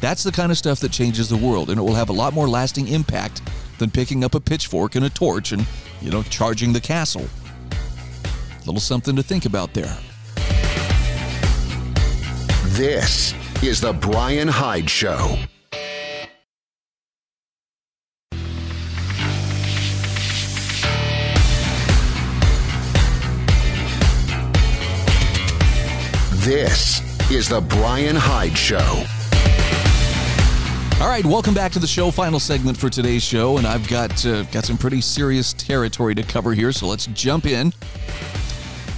That's 0.00 0.22
the 0.22 0.32
kind 0.32 0.50
of 0.52 0.58
stuff 0.58 0.80
that 0.80 0.92
changes 0.92 1.28
the 1.28 1.36
world, 1.36 1.70
and 1.70 1.78
it 1.78 1.82
will 1.82 1.94
have 1.94 2.10
a 2.10 2.12
lot 2.12 2.34
more 2.34 2.48
lasting 2.48 2.88
impact 2.88 3.40
than 3.78 3.90
picking 3.90 4.22
up 4.22 4.34
a 4.34 4.40
pitchfork 4.40 4.94
and 4.96 5.04
a 5.04 5.10
torch 5.10 5.52
and, 5.52 5.66
you 6.00 6.10
know, 6.10 6.22
charging 6.24 6.72
the 6.72 6.80
castle. 6.80 7.26
A 8.56 8.66
little 8.66 8.80
something 8.80 9.16
to 9.16 9.22
think 9.22 9.46
about 9.46 9.72
there. 9.72 9.96
This 12.74 13.34
is 13.62 13.80
The 13.80 13.92
Bryan 13.92 14.48
Hyde 14.48 14.90
Show. 14.90 15.38
This 26.44 27.00
is 27.30 27.48
The 27.48 27.62
Bryan 27.62 28.16
Hyde 28.16 28.54
Show. 28.54 28.76
All 31.02 31.08
right, 31.08 31.24
welcome 31.24 31.54
back 31.54 31.72
to 31.72 31.78
the 31.78 31.86
show. 31.86 32.10
Final 32.10 32.38
segment 32.38 32.76
for 32.76 32.90
today's 32.90 33.22
show, 33.22 33.56
and 33.56 33.66
I've 33.66 33.88
got 33.88 34.26
uh, 34.26 34.42
got 34.42 34.66
some 34.66 34.76
pretty 34.76 35.00
serious 35.00 35.54
territory 35.54 36.14
to 36.14 36.22
cover 36.22 36.52
here, 36.52 36.70
so 36.70 36.86
let's 36.86 37.06
jump 37.06 37.46
in. 37.46 37.72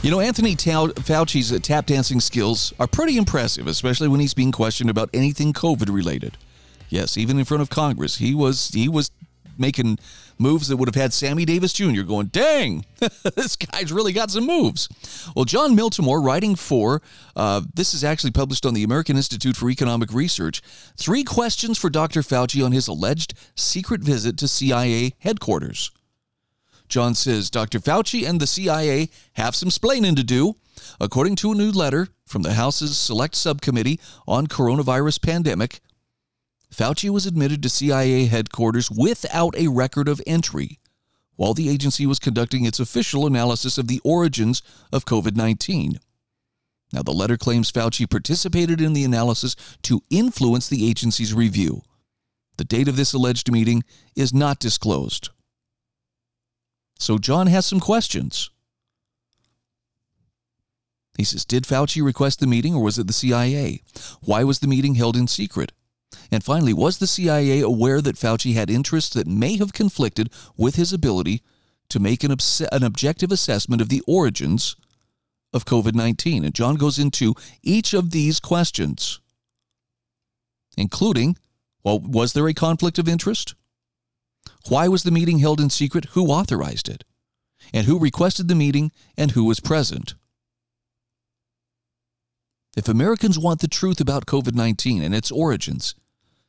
You 0.03 0.11
know, 0.11 0.19
Anthony 0.19 0.57
Fauci's 0.57 1.53
uh, 1.53 1.61
tap 1.63 1.87
dancing 1.87 2.19
skills 2.19 2.73
are 2.81 2.89
pretty 2.89 3.17
impressive, 3.17 3.69
especially 3.69 4.09
when 4.09 4.19
he's 4.19 4.35
being 4.35 4.51
questioned 4.51 4.91
about 4.91 5.09
anything 5.15 5.53
COVID 5.53 5.95
related. 5.95 6.37
Yes, 6.89 7.17
even 7.17 7.39
in 7.39 7.45
front 7.45 7.63
of 7.63 7.71
Congress, 7.71 8.17
he 8.17 8.35
was 8.35 8.71
he 8.71 8.89
was 8.89 9.13
making 9.57 10.01
moves 10.39 10.69
that 10.69 10.77
would 10.77 10.89
have 10.89 11.01
had 11.01 11.13
Sammy 11.13 11.45
Davis 11.45 11.73
Jr. 11.73 12.03
going, 12.03 12.27
dang, 12.27 12.85
this 13.35 13.57
guy's 13.57 13.93
really 13.93 14.13
got 14.13 14.31
some 14.31 14.47
moves. 14.47 14.89
Well, 15.35 15.45
Jon 15.45 15.77
Miltimore, 15.77 16.25
writing 16.25 16.57
for, 16.57 17.03
uh, 17.35 17.63
this 17.75 17.95
is 17.95 18.05
actually 18.05 18.33
published 18.33 18.67
on 18.67 18.75
the 18.75 18.85
American 18.85 19.17
Institute 19.17 19.57
for 19.57 19.71
Economic 19.71 20.13
Research, 20.13 20.63
three 20.97 21.25
questions 21.25 21.79
for 21.79 21.91
Dr. 21.91 22.23
Fauci 22.23 22.65
on 22.65 22.73
his 22.73 22.89
alleged 22.89 23.35
secret 23.55 24.03
visit 24.03 24.37
to 24.39 24.49
CIA 24.49 25.15
headquarters. 25.19 25.91
Jon 26.89 27.15
says 27.15 27.51
Dr. 27.51 27.81
Fauci 27.81 28.29
and 28.29 28.41
the 28.41 28.47
CIA 28.47 29.09
have 29.35 29.57
some 29.57 29.71
splaining 29.71 30.17
to 30.17 30.23
do. 30.23 30.57
According 31.01 31.37
to 31.37 31.53
a 31.53 31.55
new 31.55 31.73
letter 31.73 32.09
from 32.27 32.43
the 32.43 32.53
House's 32.53 32.97
Select 32.97 33.35
Subcommittee 33.35 33.99
on 34.29 34.47
Coronavirus 34.47 35.23
Pandemic, 35.23 35.81
Fauci 36.77 37.09
was 37.09 37.25
admitted 37.25 37.63
to 37.63 37.71
CIA 37.71 38.27
headquarters 38.27 38.91
without 38.91 39.57
a 39.57 39.69
record 39.69 40.09
of 40.09 40.21
entry 40.27 40.79
while 41.37 41.55
the 41.55 41.71
agency 41.71 42.05
was 42.05 42.19
conducting 42.19 42.67
its 42.67 42.79
official 42.79 43.27
analysis 43.27 43.79
of 43.79 43.89
the 43.89 44.01
origins 44.05 44.63
of 44.93 45.07
COVID 45.07 45.37
19. 45.37 45.99
Now, 46.93 47.03
the 47.03 47.13
letter 47.13 47.39
claims 47.39 47.73
Fauci 47.73 48.09
participated 48.09 48.81
in 48.81 48.93
the 48.93 49.05
analysis 49.05 49.57
to 49.83 50.03
influence 50.11 50.69
the 50.69 50.89
agency's 50.89 51.33
review. 51.33 51.83
The 52.59 52.65
date 52.65 52.89
of 52.89 52.97
this 52.97 53.15
alleged 53.15 53.51
meeting 53.51 53.83
is 54.15 54.35
not 54.35 54.59
disclosed. 54.59 55.31
So, 56.99 57.17
Jon 57.17 57.47
has 57.47 57.65
some 57.65 57.81
questions. 57.81 58.51
He 61.17 61.25
says 61.25 61.47
Did 61.47 61.65
Fauci 61.65 62.05
request 62.05 62.41
the 62.41 62.47
meeting 62.47 62.75
or 62.75 62.83
was 62.83 62.99
it 62.99 63.07
the 63.07 63.15
CIA? 63.15 63.83
Why 64.21 64.45
was 64.45 64.59
the 64.59 64.69
meeting 64.69 64.95
held 64.95 65.17
in 65.17 65.27
secret? 65.27 65.73
And 66.31 66.43
finally, 66.43 66.73
was 66.73 66.99
the 66.99 67.07
CIA 67.07 67.61
aware 67.61 68.01
that 68.01 68.17
Fauci 68.17 68.55
had 68.55 68.71
interests 68.71 69.15
that 69.15 69.27
may 69.27 69.57
have 69.57 69.73
conflicted 69.73 70.31
with 70.57 70.77
his 70.77 70.93
ability 70.93 71.43
to 71.89 72.01
make 72.01 72.25
an, 72.25 72.33
obs- 72.33 72.61
an 72.61 72.83
objective 72.83 73.31
assessment 73.31 73.81
of 73.81 73.89
the 73.89 74.03
origins 74.07 74.77
of 75.53 75.65
COVID 75.65 75.95
19? 75.95 76.45
And 76.45 76.55
Jon 76.55 76.77
goes 76.77 76.99
into 76.99 77.35
each 77.63 77.95
of 77.95 78.11
these 78.11 78.41
questions, 78.41 79.21
including 80.77 81.37
well, 81.87 82.01
was 82.01 82.33
there 82.33 82.49
a 82.49 82.53
conflict 82.53 82.99
of 82.99 83.07
interest? 83.07 83.55
Why 84.69 84.89
was 84.89 85.05
the 85.05 85.13
meeting 85.13 85.39
held 85.39 85.61
in 85.61 85.71
secret? 85.71 86.07
Who 86.15 86.27
authorized 86.27 86.89
it? 86.89 87.05
And 87.73 87.87
who 87.87 87.97
requested 87.97 88.49
the 88.49 88.57
meeting 88.57 88.91
and 89.17 89.31
who 89.31 89.45
was 89.45 89.61
present? 89.61 90.15
If 92.77 92.89
Americans 92.89 93.39
want 93.39 93.61
the 93.61 93.69
truth 93.69 94.01
about 94.01 94.27
COVID 94.27 94.53
19 94.53 95.01
and 95.01 95.15
its 95.15 95.31
origins, 95.31 95.95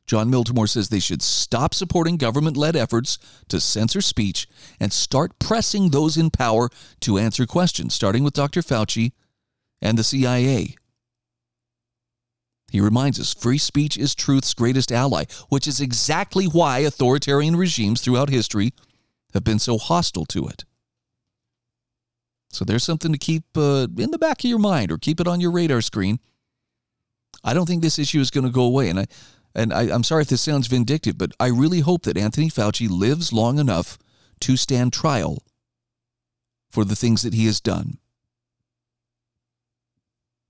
Jon 0.08 0.32
Miltimore 0.32 0.68
says 0.68 0.88
they 0.88 0.98
should 0.98 1.22
stop 1.22 1.74
supporting 1.74 2.16
government 2.16 2.56
led 2.56 2.74
efforts 2.74 3.18
to 3.48 3.60
censor 3.60 4.00
speech 4.00 4.48
and 4.80 4.90
start 4.90 5.38
pressing 5.38 5.90
those 5.90 6.16
in 6.16 6.30
power 6.30 6.70
to 7.00 7.18
answer 7.18 7.44
questions, 7.44 7.94
starting 7.94 8.24
with 8.24 8.32
Dr. 8.32 8.62
Fauci 8.62 9.12
and 9.82 9.98
the 9.98 10.02
CIA. 10.02 10.74
He 12.70 12.80
reminds 12.80 13.20
us 13.20 13.34
free 13.34 13.58
speech 13.58 13.98
is 13.98 14.14
truth's 14.14 14.54
greatest 14.54 14.90
ally, 14.90 15.24
which 15.50 15.66
is 15.66 15.80
exactly 15.80 16.46
why 16.46 16.78
authoritarian 16.78 17.56
regimes 17.56 18.00
throughout 18.00 18.30
history 18.30 18.72
have 19.34 19.44
been 19.44 19.58
so 19.58 19.76
hostile 19.76 20.24
to 20.26 20.48
it. 20.48 20.64
So 22.50 22.64
there's 22.64 22.84
something 22.84 23.12
to 23.12 23.18
keep 23.18 23.44
uh, 23.56 23.88
in 23.98 24.10
the 24.10 24.18
back 24.18 24.42
of 24.42 24.48
your 24.48 24.58
mind 24.58 24.90
or 24.90 24.96
keep 24.96 25.20
it 25.20 25.28
on 25.28 25.40
your 25.40 25.50
radar 25.50 25.82
screen. 25.82 26.18
I 27.44 27.52
don't 27.52 27.66
think 27.66 27.82
this 27.82 27.98
issue 27.98 28.20
is 28.20 28.30
going 28.30 28.44
to 28.46 28.50
go 28.50 28.62
away. 28.62 28.88
And 28.88 29.00
I, 29.00 29.06
and 29.58 29.72
I, 29.72 29.92
I'm 29.92 30.04
sorry 30.04 30.22
if 30.22 30.28
this 30.28 30.40
sounds 30.40 30.68
vindictive, 30.68 31.18
but 31.18 31.32
I 31.40 31.48
really 31.48 31.80
hope 31.80 32.04
that 32.04 32.16
Anthony 32.16 32.48
Fauci 32.48 32.88
lives 32.88 33.32
long 33.32 33.58
enough 33.58 33.98
to 34.40 34.56
stand 34.56 34.92
trial 34.92 35.42
for 36.70 36.84
the 36.84 36.94
things 36.94 37.22
that 37.22 37.34
he 37.34 37.46
has 37.46 37.60
done. 37.60 37.98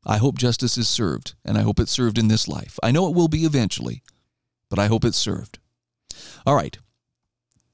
I 0.05 0.19
hope 0.19 0.37
justice 0.37 0.77
is 0.77 0.89
served, 0.89 1.35
and 1.43 1.57
I 1.57 1.63
hope 1.63 1.81
it's 1.81 1.91
served 1.91 2.19
in 2.19 2.29
this 2.29 2.47
life. 2.47 2.79
I 2.83 2.91
know 2.91 3.09
it 3.09 3.15
will 3.15 3.29
be 3.29 3.45
eventually, 3.45 4.03
but 4.69 4.79
I 4.79 4.89
hope 4.89 5.07
it's 5.07 5.17
served. 5.17 5.59
All 6.47 6.55
right. 6.55 6.77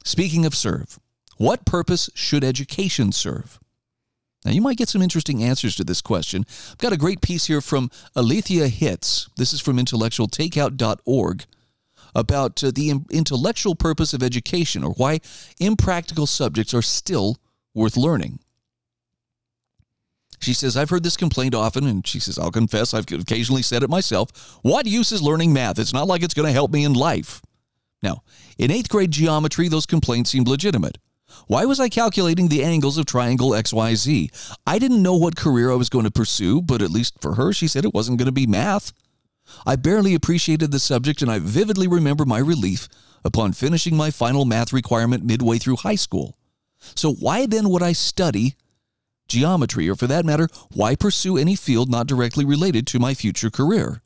Speaking 0.05 0.45
of 0.45 0.55
serve, 0.55 0.99
what 1.35 1.65
purpose 1.65 2.09
should 2.13 2.45
education 2.45 3.11
serve? 3.11 3.59
Now, 4.45 4.51
you 4.51 4.61
might 4.61 4.77
get 4.77 4.89
some 4.89 5.01
interesting 5.01 5.43
answers 5.43 5.75
to 5.75 5.83
this 5.83 6.01
question. 6.01 6.45
I've 6.71 6.77
got 6.77 6.93
a 6.93 6.97
great 6.97 7.21
piece 7.21 7.47
here 7.47 7.61
from 7.61 7.89
Aletheia 8.15 8.67
Hitz. 8.67 9.27
This 9.37 9.51
is 9.53 9.59
from 9.59 9.77
intellectualtakeout.org 9.77 11.45
about 12.13 12.63
uh, 12.63 12.71
the 12.73 12.93
intellectual 13.09 13.75
purpose 13.75 14.13
of 14.13 14.23
education 14.23 14.83
or 14.83 14.91
why 14.91 15.19
impractical 15.59 16.27
subjects 16.27 16.73
are 16.73 16.83
still 16.83 17.37
worth 17.73 17.97
learning. 17.97 18.39
She 20.39 20.53
says, 20.53 20.77
I've 20.77 20.91
heard 20.91 21.03
this 21.03 21.17
complaint 21.17 21.55
often, 21.55 21.87
and 21.87 22.05
she 22.05 22.19
says, 22.19 22.37
I'll 22.37 22.51
confess, 22.51 22.93
I've 22.93 23.11
occasionally 23.11 23.63
said 23.63 23.81
it 23.81 23.89
myself. 23.89 24.59
What 24.61 24.85
use 24.85 25.11
is 25.11 25.23
learning 25.23 25.53
math? 25.53 25.79
It's 25.79 25.93
not 25.93 26.07
like 26.07 26.21
it's 26.21 26.35
going 26.35 26.45
to 26.45 26.53
help 26.53 26.71
me 26.71 26.83
in 26.83 26.93
life. 26.93 27.41
Now, 28.03 28.21
in 28.59 28.69
eighth 28.69 28.89
grade 28.89 29.11
geometry, 29.11 29.67
those 29.69 29.87
complaints 29.87 30.29
seemed 30.29 30.47
legitimate. 30.47 30.99
Why 31.47 31.65
was 31.65 31.79
I 31.79 31.89
calculating 31.89 32.47
the 32.47 32.63
angles 32.63 32.97
of 32.97 33.05
triangle 33.05 33.51
XYZ? 33.51 34.57
I 34.65 34.79
didn't 34.79 35.03
know 35.03 35.15
what 35.15 35.35
career 35.35 35.71
I 35.71 35.75
was 35.75 35.89
going 35.89 36.05
to 36.05 36.11
pursue, 36.11 36.61
but 36.61 36.81
at 36.81 36.91
least 36.91 37.21
for 37.21 37.35
her, 37.35 37.53
she 37.53 37.67
said 37.67 37.85
it 37.85 37.93
wasn't 37.93 38.17
going 38.17 38.27
to 38.27 38.31
be 38.31 38.47
math. 38.47 38.91
I 39.65 39.75
barely 39.75 40.15
appreciated 40.15 40.71
the 40.71 40.79
subject, 40.79 41.21
and 41.21 41.31
I 41.31 41.39
vividly 41.39 41.87
remember 41.87 42.25
my 42.25 42.39
relief 42.39 42.87
upon 43.23 43.53
finishing 43.53 43.95
my 43.95 44.11
final 44.11 44.45
math 44.45 44.73
requirement 44.73 45.23
midway 45.23 45.57
through 45.57 45.77
high 45.77 45.95
school. 45.95 46.37
So, 46.95 47.13
why 47.13 47.45
then 47.45 47.69
would 47.69 47.83
I 47.83 47.93
study 47.93 48.55
geometry, 49.27 49.89
or 49.89 49.95
for 49.95 50.07
that 50.07 50.25
matter, 50.25 50.47
why 50.73 50.95
pursue 50.95 51.37
any 51.37 51.55
field 51.55 51.89
not 51.89 52.07
directly 52.07 52.45
related 52.45 52.85
to 52.87 52.99
my 52.99 53.13
future 53.13 53.49
career? 53.49 54.01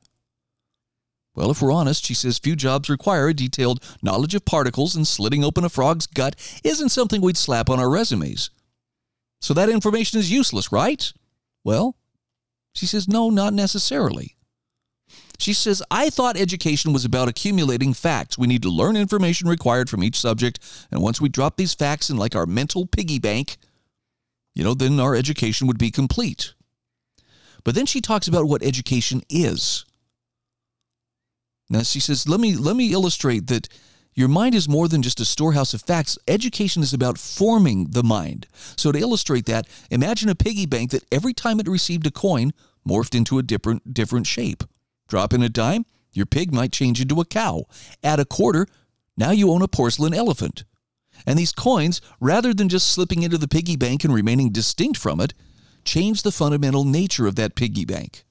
Well, 1.36 1.52
if 1.52 1.62
we're 1.62 1.72
honest, 1.72 2.06
she 2.06 2.14
says 2.14 2.38
few 2.38 2.56
jobs 2.56 2.90
require 2.90 3.30
a 3.30 3.34
detailed 3.34 3.84
knowledge 4.02 4.36
of 4.36 4.46
particles, 4.46 4.96
and 4.96 5.08
slitting 5.08 5.44
open 5.44 5.64
a 5.64 5.70
frog's 5.70 6.08
gut 6.08 6.36
isn't 6.64 6.90
something 6.90 7.22
we'd 7.22 7.38
slap 7.38 7.70
on 7.70 7.80
our 7.80 7.90
resumes. 7.90 8.50
So 9.42 9.54
that 9.54 9.70
information 9.70 10.20
is 10.20 10.32
useless, 10.32 10.72
right? 10.72 11.12
Well, 11.64 11.96
she 12.74 12.86
says, 12.86 13.08
no, 13.08 13.30
not 13.30 13.54
necessarily. 13.54 14.36
She 15.38 15.54
says, 15.54 15.82
I 15.90 16.10
thought 16.10 16.36
education 16.36 16.92
was 16.92 17.06
about 17.06 17.30
accumulating 17.30 17.94
facts. 17.94 18.38
We 18.38 18.48
need 18.48 18.62
to 18.64 18.70
learn 18.70 18.98
information 18.98 19.48
required 19.48 19.90
from 19.90 20.04
each 20.04 20.20
subject, 20.20 20.60
and 20.92 21.02
once 21.02 21.22
we 21.22 21.30
drop 21.30 21.56
these 21.56 21.74
facts 21.74 22.10
in 22.10 22.18
like 22.18 22.36
our 22.36 22.46
mental 22.46 22.86
piggy 22.86 23.20
bank, 23.20 23.58
you 24.54 24.64
know, 24.64 24.74
then 24.74 25.00
our 25.00 25.16
education 25.16 25.68
would 25.68 25.78
be 25.78 25.92
complete. 25.92 26.54
But 27.64 27.76
then 27.76 27.86
she 27.86 28.02
talks 28.02 28.28
about 28.28 28.46
what 28.46 28.64
education 28.64 29.22
is. 29.30 29.86
Now 31.70 31.84
she 31.84 32.00
says, 32.00 32.28
let 32.28 32.40
me 32.40 32.56
let 32.56 32.76
me 32.76 32.94
illustrate 32.94 33.48
that 33.48 33.68
your 34.16 34.28
mind 34.28 34.56
is 34.56 34.68
more 34.68 34.88
than 34.88 35.02
just 35.02 35.20
a 35.20 35.26
storehouse 35.26 35.74
of 35.74 35.84
facts. 35.84 36.18
Education 36.28 36.82
is 36.82 36.94
about 36.94 37.18
forming 37.18 37.92
the 37.92 38.04
mind. 38.04 38.48
So 38.76 38.92
to 38.92 39.00
illustrate 39.00 39.46
that, 39.46 39.68
imagine 39.90 40.30
a 40.30 40.36
piggy 40.36 40.66
bank 40.66 40.92
that 40.92 41.06
every 41.12 41.34
time 41.34 41.60
it 41.60 41.68
received 41.68 42.08
a 42.08 42.12
coin 42.12 42.52
morphed 42.88 43.16
into 43.16 43.38
a 43.38 43.44
different 43.44 43.94
different 43.94 44.28
shape. 44.28 44.64
Drop 45.08 45.34
in 45.34 45.44
a 45.44 45.50
dime, 45.50 45.86
your 46.14 46.26
pig 46.26 46.54
might 46.54 46.72
change 46.72 47.00
into 47.02 47.22
a 47.22 47.26
cow. 47.26 47.66
Add 48.04 48.20
a 48.20 48.26
quarter, 48.26 48.68
now 49.16 49.32
you 49.32 49.52
own 49.52 49.62
a 49.62 49.68
porcelain 49.68 50.14
elephant. 50.14 50.64
And 51.26 51.38
these 51.38 51.52
coins, 51.52 52.02
rather 52.20 52.54
than 52.54 52.70
just 52.70 52.90
slipping 52.90 53.24
into 53.24 53.38
the 53.38 53.48
piggy 53.48 53.76
bank 53.76 54.04
and 54.04 54.14
remaining 54.14 54.52
distinct 54.52 54.98
from 54.98 55.20
it, 55.20 55.34
change 55.84 56.24
the 56.24 56.32
fundamental 56.32 56.84
nature 56.84 57.28
of 57.28 57.36
that 57.36 57.56
piggy 57.56 57.86
bank. 57.86 58.24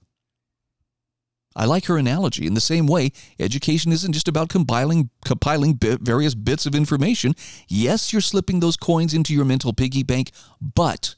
I 1.59 1.65
like 1.65 1.87
her 1.87 1.99
analogy. 1.99 2.47
In 2.47 2.55
the 2.55 2.61
same 2.61 2.87
way, 2.87 3.11
education 3.41 3.91
isn't 3.91 4.13
just 4.13 4.29
about 4.29 4.49
compiling, 4.49 5.11
compiling 5.25 5.77
various 5.77 6.37
bits 6.37 6.67
of 6.67 6.75
information. 6.75 7.35
Yes, 7.67 8.13
you're 8.13 8.23
slipping 8.23 8.61
those 8.61 8.77
coins 8.77 9.13
into 9.13 9.35
your 9.35 9.45
mental 9.45 9.73
piggy 9.73 10.05
bank, 10.05 10.31
but 10.61 11.17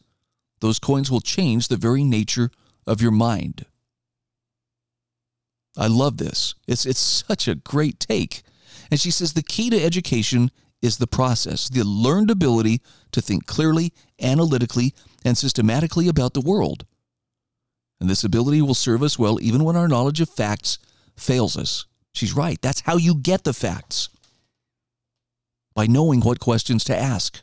those 0.61 0.79
coins 0.79 1.11
will 1.11 1.21
change 1.21 1.69
the 1.69 1.77
very 1.77 2.03
nature 2.03 2.51
of 2.87 3.03
your 3.03 3.11
mind. 3.11 3.67
I 5.77 5.89
love 5.89 6.17
this. 6.17 6.55
It's, 6.67 6.87
it's 6.87 6.99
such 6.99 7.47
a 7.47 7.55
great 7.55 8.01
take. 8.01 8.43
And 8.91 8.99
she 8.99 9.11
says 9.11 9.35
the 9.35 9.43
key 9.43 9.69
to 9.69 9.85
education 9.85 10.51
is 10.81 10.97
the 10.97 11.07
process, 11.07 11.69
the 11.69 11.85
learned 11.85 12.31
ability 12.31 12.81
to 13.13 13.21
think 13.21 13.45
clearly, 13.45 13.93
analytically, 14.23 14.95
and 15.23 15.37
systematically 15.37 16.09
about 16.09 16.33
the 16.33 16.41
world 16.41 16.87
and 18.01 18.09
this 18.09 18.25
ability 18.25 18.63
will 18.63 18.75
serve 18.75 19.03
us 19.03 19.19
well 19.19 19.41
even 19.41 19.65
when 19.65 19.77
our 19.77 19.89
knowledge 19.89 20.21
of 20.21 20.29
facts 20.29 20.79
fails 21.17 21.57
us. 21.57 21.85
She's 22.13 22.35
right. 22.35 22.61
That's 22.61 22.81
how 22.81 22.97
you 22.97 23.15
get 23.15 23.45
the 23.45 23.53
facts 23.53 24.09
by 25.75 25.87
knowing 25.87 26.21
what 26.21 26.41
questions 26.41 26.83
to 26.85 26.97
ask, 26.97 27.43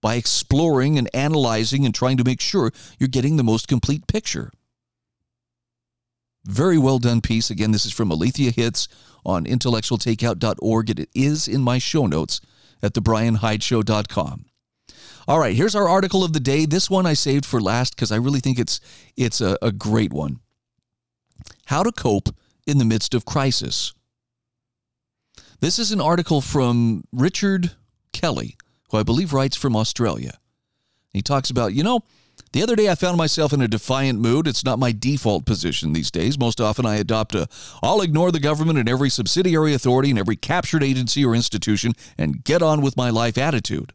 by 0.00 0.14
exploring 0.14 0.96
and 0.96 1.10
analyzing 1.12 1.84
and 1.84 1.94
trying 1.94 2.16
to 2.16 2.24
make 2.24 2.40
sure 2.40 2.72
you're 2.98 3.08
getting 3.08 3.36
the 3.36 3.44
most 3.44 3.68
complete 3.68 4.06
picture. 4.06 4.50
Very 6.44 6.78
well 6.78 6.98
done 6.98 7.20
piece. 7.20 7.50
Again, 7.50 7.72
this 7.72 7.84
is 7.84 7.92
from 7.92 8.10
Aletheia 8.10 8.50
Hitz 8.50 8.88
on 9.26 9.44
intellectualtakeout.org. 9.44 10.90
and 10.90 11.00
It 11.00 11.10
is 11.14 11.46
in 11.46 11.60
my 11.60 11.78
show 11.78 12.06
notes 12.06 12.40
at 12.82 12.94
thebryanhydeshow.com. 12.94 14.46
All 15.28 15.38
right, 15.38 15.54
here's 15.54 15.74
our 15.74 15.88
article 15.88 16.24
of 16.24 16.32
the 16.32 16.40
day. 16.40 16.66
This 16.66 16.90
one 16.90 17.06
I 17.06 17.14
saved 17.14 17.44
for 17.44 17.60
last 17.60 17.94
because 17.94 18.12
I 18.12 18.16
really 18.16 18.40
think 18.40 18.58
it's 18.58 18.80
it's 19.16 19.40
a, 19.40 19.58
a 19.62 19.72
great 19.72 20.12
one. 20.12 20.40
How 21.66 21.82
to 21.82 21.92
cope 21.92 22.30
in 22.66 22.78
the 22.78 22.84
midst 22.84 23.14
of 23.14 23.24
crisis. 23.24 23.92
This 25.60 25.78
is 25.78 25.92
an 25.92 26.00
article 26.00 26.40
from 26.40 27.04
Richard 27.12 27.72
Kelly, 28.12 28.56
who 28.90 28.98
I 28.98 29.02
believe 29.02 29.32
writes 29.32 29.56
from 29.56 29.76
Australia. 29.76 30.38
He 31.12 31.22
talks 31.22 31.50
about, 31.50 31.74
you 31.74 31.82
know, 31.82 32.00
the 32.52 32.62
other 32.62 32.74
day 32.74 32.88
I 32.88 32.94
found 32.94 33.16
myself 33.16 33.52
in 33.52 33.60
a 33.60 33.68
defiant 33.68 34.18
mood. 34.18 34.48
It's 34.48 34.64
not 34.64 34.78
my 34.78 34.92
default 34.92 35.44
position 35.44 35.92
these 35.92 36.10
days. 36.10 36.38
Most 36.38 36.60
often 36.60 36.86
I 36.86 36.96
adopt 36.96 37.34
a 37.34 37.46
I'll 37.82 38.00
ignore 38.00 38.32
the 38.32 38.40
government 38.40 38.78
and 38.78 38.88
every 38.88 39.10
subsidiary 39.10 39.74
authority 39.74 40.10
and 40.10 40.18
every 40.18 40.36
captured 40.36 40.82
agency 40.82 41.24
or 41.24 41.34
institution 41.34 41.92
and 42.16 42.42
get 42.42 42.62
on 42.62 42.80
with 42.80 42.96
my 42.96 43.10
life 43.10 43.36
attitude. 43.36 43.92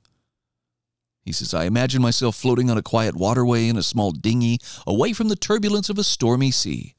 He 1.26 1.32
says, 1.32 1.56
I 1.56 1.66
imagine 1.66 2.04
myself 2.04 2.36
floating 2.36 2.70
on 2.70 2.78
a 2.78 2.84
quiet 2.84 3.16
waterway 3.16 3.68
in 3.68 3.78
a 3.78 3.84
small 3.84 4.12
dinghy, 4.12 4.60
away 4.86 5.12
from 5.12 5.28
the 5.28 5.36
turbulence 5.36 5.90
of 5.90 5.98
a 5.98 6.04
stormy 6.04 6.52
sea. 6.52 6.94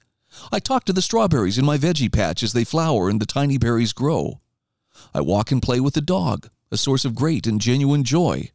I 0.51 0.59
talk 0.59 0.85
to 0.85 0.93
the 0.93 1.01
strawberries 1.01 1.59
in 1.59 1.64
my 1.64 1.79
veggie 1.79 2.12
patch 2.12 2.43
as 2.43 2.53
they 2.53 2.64
flower 2.64 3.09
and 3.09 3.20
the 3.20 3.27
tiny 3.27 3.57
berries 3.57 3.93
grow. 3.93 4.41
I 5.14 5.20
walk 5.20 5.53
and 5.53 5.62
play 5.62 5.79
with 5.79 5.95
the 5.95 6.01
dog, 6.01 6.51
a 6.72 6.77
source 6.77 7.05
of 7.05 7.14
great 7.14 7.47
and 7.47 7.61
genuine 7.61 8.03
joy. 8.03 8.51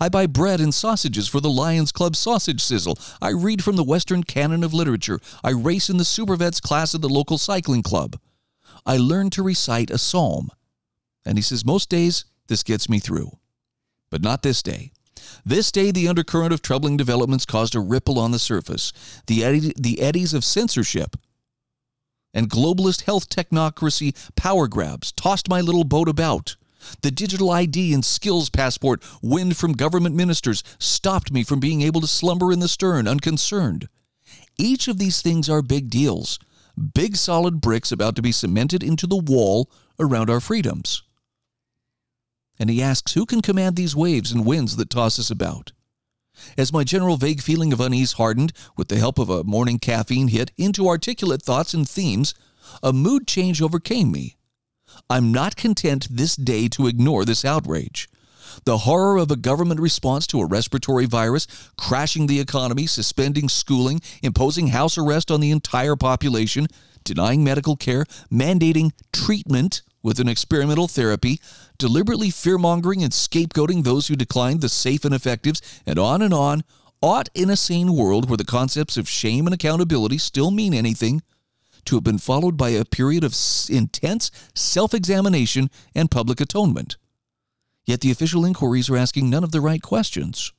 I 0.00 0.08
buy 0.08 0.26
bread 0.26 0.60
and 0.60 0.72
sausages 0.72 1.26
for 1.26 1.40
the 1.40 1.50
Lions 1.50 1.90
Club 1.90 2.14
sausage 2.14 2.62
sizzle. 2.62 2.98
I 3.20 3.30
read 3.30 3.64
from 3.64 3.76
the 3.76 3.84
Western 3.84 4.22
canon 4.22 4.62
of 4.62 4.74
literature. 4.74 5.20
I 5.42 5.50
race 5.50 5.88
in 5.90 5.96
the 5.96 6.04
Supervets 6.04 6.62
class 6.62 6.94
of 6.94 7.00
the 7.00 7.08
local 7.08 7.38
cycling 7.38 7.82
club. 7.82 8.18
I 8.86 8.96
learn 8.96 9.30
to 9.30 9.42
recite 9.42 9.90
a 9.90 9.98
psalm. 9.98 10.50
And 11.24 11.36
he 11.36 11.42
says, 11.42 11.64
most 11.64 11.88
days 11.88 12.26
this 12.46 12.62
gets 12.62 12.88
me 12.88 12.98
through. 12.98 13.38
But 14.10 14.22
not 14.22 14.42
this 14.42 14.62
day. 14.62 14.92
This 15.44 15.72
day, 15.72 15.90
the 15.90 16.08
undercurrent 16.08 16.52
of 16.52 16.62
troubling 16.62 16.96
developments 16.96 17.46
caused 17.46 17.74
a 17.74 17.80
ripple 17.80 18.18
on 18.18 18.30
the 18.30 18.38
surface. 18.38 18.92
The, 19.26 19.44
eddy, 19.44 19.72
the 19.76 20.00
eddies 20.00 20.34
of 20.34 20.44
censorship 20.44 21.16
and 22.32 22.48
globalist 22.48 23.02
health 23.02 23.28
technocracy 23.28 24.14
power 24.36 24.68
grabs 24.68 25.12
tossed 25.12 25.48
my 25.48 25.60
little 25.60 25.84
boat 25.84 26.08
about. 26.08 26.56
The 27.02 27.10
digital 27.10 27.50
ID 27.50 27.92
and 27.92 28.04
skills 28.04 28.48
passport 28.48 29.02
wind 29.22 29.56
from 29.56 29.72
government 29.72 30.14
ministers 30.14 30.62
stopped 30.78 31.32
me 31.32 31.42
from 31.42 31.60
being 31.60 31.82
able 31.82 32.00
to 32.00 32.06
slumber 32.06 32.52
in 32.52 32.60
the 32.60 32.68
stern 32.68 33.06
unconcerned. 33.06 33.88
Each 34.56 34.88
of 34.88 34.98
these 34.98 35.20
things 35.22 35.48
are 35.48 35.62
big 35.62 35.90
deals, 35.90 36.38
big 36.94 37.16
solid 37.16 37.60
bricks 37.60 37.92
about 37.92 38.16
to 38.16 38.22
be 38.22 38.32
cemented 38.32 38.82
into 38.82 39.06
the 39.06 39.16
wall 39.16 39.70
around 39.98 40.30
our 40.30 40.40
freedoms 40.40 41.02
and 42.60 42.68
he 42.68 42.82
asks 42.82 43.14
who 43.14 43.24
can 43.24 43.40
command 43.40 43.74
these 43.74 43.96
waves 43.96 44.30
and 44.30 44.44
winds 44.44 44.76
that 44.76 44.90
toss 44.90 45.18
us 45.18 45.30
about. 45.30 45.72
As 46.56 46.72
my 46.72 46.84
general 46.84 47.16
vague 47.16 47.40
feeling 47.40 47.72
of 47.72 47.80
unease 47.80 48.12
hardened, 48.12 48.52
with 48.76 48.88
the 48.88 48.98
help 48.98 49.18
of 49.18 49.30
a 49.30 49.42
morning 49.42 49.78
caffeine 49.78 50.28
hit, 50.28 50.52
into 50.56 50.86
articulate 50.86 51.42
thoughts 51.42 51.74
and 51.74 51.88
themes, 51.88 52.34
a 52.82 52.92
mood 52.92 53.26
change 53.26 53.60
overcame 53.60 54.12
me. 54.12 54.36
I'm 55.08 55.32
not 55.32 55.56
content 55.56 56.06
this 56.10 56.36
day 56.36 56.68
to 56.68 56.86
ignore 56.86 57.24
this 57.24 57.44
outrage. 57.44 58.08
The 58.64 58.78
horror 58.78 59.16
of 59.16 59.30
a 59.30 59.36
government 59.36 59.80
response 59.80 60.26
to 60.28 60.40
a 60.40 60.46
respiratory 60.46 61.06
virus, 61.06 61.46
crashing 61.78 62.26
the 62.26 62.40
economy, 62.40 62.86
suspending 62.86 63.48
schooling, 63.48 64.00
imposing 64.22 64.68
house 64.68 64.98
arrest 64.98 65.30
on 65.30 65.40
the 65.40 65.50
entire 65.50 65.96
population, 65.96 66.66
denying 67.04 67.42
medical 67.42 67.76
care, 67.76 68.04
mandating 68.30 68.92
treatment 69.12 69.82
with 70.02 70.18
an 70.18 70.28
experimental 70.28 70.88
therapy, 70.88 71.40
deliberately 71.80 72.30
fear 72.30 72.58
mongering 72.58 73.02
and 73.02 73.10
scapegoating 73.10 73.82
those 73.82 74.06
who 74.06 74.14
declined 74.14 74.60
the 74.60 74.68
safe 74.68 75.04
and 75.04 75.14
effectives, 75.14 75.60
and 75.86 75.98
on 75.98 76.22
and 76.22 76.32
on, 76.32 76.62
ought 77.02 77.30
in 77.34 77.48
a 77.48 77.56
sane 77.56 77.96
world 77.96 78.28
where 78.28 78.36
the 78.36 78.44
concepts 78.44 78.96
of 78.96 79.08
shame 79.08 79.46
and 79.46 79.54
accountability 79.54 80.18
still 80.18 80.50
mean 80.50 80.74
anything 80.74 81.22
to 81.86 81.96
have 81.96 82.04
been 82.04 82.18
followed 82.18 82.58
by 82.58 82.68
a 82.68 82.84
period 82.84 83.24
of 83.24 83.34
intense 83.70 84.30
self 84.54 84.92
examination 84.92 85.70
and 85.94 86.10
public 86.10 86.40
atonement. 86.40 86.98
Yet 87.86 88.02
the 88.02 88.10
official 88.10 88.44
inquiries 88.44 88.90
are 88.90 88.98
asking 88.98 89.30
none 89.30 89.42
of 89.42 89.50
the 89.50 89.62
right 89.62 89.80
questions. 89.80 90.52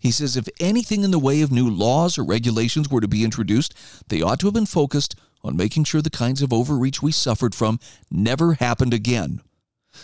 He 0.00 0.12
says 0.12 0.36
if 0.36 0.48
anything 0.60 1.02
in 1.02 1.10
the 1.10 1.18
way 1.18 1.42
of 1.42 1.50
new 1.50 1.68
laws 1.68 2.16
or 2.16 2.24
regulations 2.24 2.88
were 2.88 3.00
to 3.00 3.08
be 3.08 3.24
introduced, 3.24 3.74
they 4.08 4.22
ought 4.22 4.38
to 4.40 4.46
have 4.46 4.54
been 4.54 4.66
focused 4.66 5.16
on 5.42 5.56
making 5.56 5.84
sure 5.84 6.00
the 6.00 6.10
kinds 6.10 6.42
of 6.42 6.52
overreach 6.52 7.02
we 7.02 7.10
suffered 7.10 7.56
from 7.56 7.80
never 8.08 8.54
happened 8.54 8.94
again. 8.94 9.40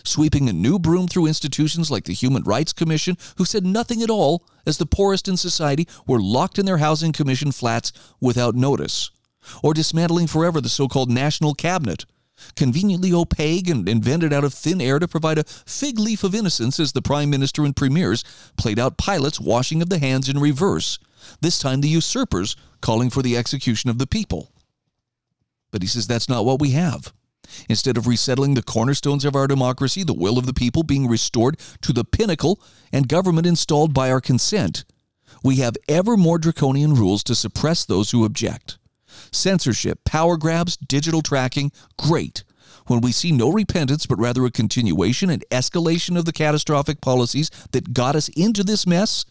Sweeping 0.04 0.48
a 0.48 0.52
new 0.52 0.78
broom 0.78 1.06
through 1.06 1.26
institutions 1.26 1.90
like 1.90 2.04
the 2.04 2.14
Human 2.14 2.42
Rights 2.42 2.72
Commission, 2.72 3.16
who 3.36 3.44
said 3.44 3.64
nothing 3.64 4.02
at 4.02 4.10
all 4.10 4.46
as 4.66 4.78
the 4.78 4.86
poorest 4.86 5.28
in 5.28 5.36
society 5.36 5.86
were 6.06 6.20
locked 6.20 6.58
in 6.58 6.66
their 6.66 6.78
housing 6.78 7.12
commission 7.12 7.52
flats 7.52 7.92
without 8.20 8.54
notice. 8.54 9.10
Or 9.62 9.74
dismantling 9.74 10.28
forever 10.28 10.60
the 10.60 10.68
so 10.68 10.88
called 10.88 11.10
National 11.10 11.54
Cabinet, 11.54 12.04
conveniently 12.56 13.12
opaque 13.12 13.68
and 13.68 13.88
invented 13.88 14.32
out 14.32 14.44
of 14.44 14.54
thin 14.54 14.80
air 14.80 14.98
to 14.98 15.08
provide 15.08 15.38
a 15.38 15.44
fig 15.44 15.98
leaf 15.98 16.24
of 16.24 16.34
innocence 16.34 16.78
as 16.80 16.92
the 16.92 17.02
Prime 17.02 17.30
Minister 17.30 17.64
and 17.64 17.74
Premiers 17.76 18.24
played 18.56 18.78
out 18.78 18.98
Pilate's 18.98 19.40
washing 19.40 19.82
of 19.82 19.88
the 19.88 19.98
hands 19.98 20.28
in 20.28 20.38
reverse, 20.38 20.98
this 21.40 21.58
time 21.58 21.80
the 21.80 21.88
usurpers 21.88 22.56
calling 22.80 23.10
for 23.10 23.22
the 23.22 23.36
execution 23.36 23.90
of 23.90 23.98
the 23.98 24.06
people. 24.06 24.52
But 25.70 25.82
he 25.82 25.88
says 25.88 26.06
that's 26.06 26.28
not 26.28 26.44
what 26.44 26.60
we 26.60 26.70
have. 26.70 27.12
Instead 27.68 27.96
of 27.96 28.06
resettling 28.06 28.54
the 28.54 28.62
cornerstones 28.62 29.24
of 29.24 29.36
our 29.36 29.46
democracy, 29.46 30.02
the 30.02 30.14
will 30.14 30.38
of 30.38 30.46
the 30.46 30.54
people 30.54 30.82
being 30.82 31.08
restored 31.08 31.58
to 31.80 31.92
the 31.92 32.04
pinnacle 32.04 32.60
and 32.92 33.08
government 33.08 33.46
installed 33.46 33.92
by 33.92 34.10
our 34.10 34.20
consent, 34.20 34.84
we 35.42 35.56
have 35.56 35.76
ever 35.88 36.16
more 36.16 36.38
draconian 36.38 36.94
rules 36.94 37.22
to 37.24 37.34
suppress 37.34 37.84
those 37.84 38.10
who 38.10 38.24
object. 38.24 38.78
Censorship, 39.30 40.04
power 40.04 40.36
grabs, 40.36 40.76
digital 40.76 41.22
tracking, 41.22 41.72
great. 41.98 42.44
When 42.86 43.00
we 43.00 43.12
see 43.12 43.32
no 43.32 43.50
repentance, 43.50 44.06
but 44.06 44.18
rather 44.18 44.44
a 44.44 44.50
continuation 44.50 45.30
and 45.30 45.44
escalation 45.50 46.18
of 46.18 46.24
the 46.24 46.32
catastrophic 46.32 47.00
policies 47.00 47.50
that 47.72 47.92
got 47.92 48.16
us 48.16 48.28
into 48.30 48.64
this 48.64 48.86
mess, 48.86 49.24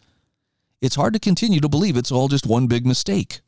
it's 0.82 0.96
hard 0.96 1.14
to 1.14 1.20
continue 1.20 1.60
to 1.60 1.70
believe 1.70 1.98
it's 1.98 2.12
all 2.12 2.28
just 2.28 2.48
one 2.48 2.68
big 2.68 2.86
mistake. 2.86 3.42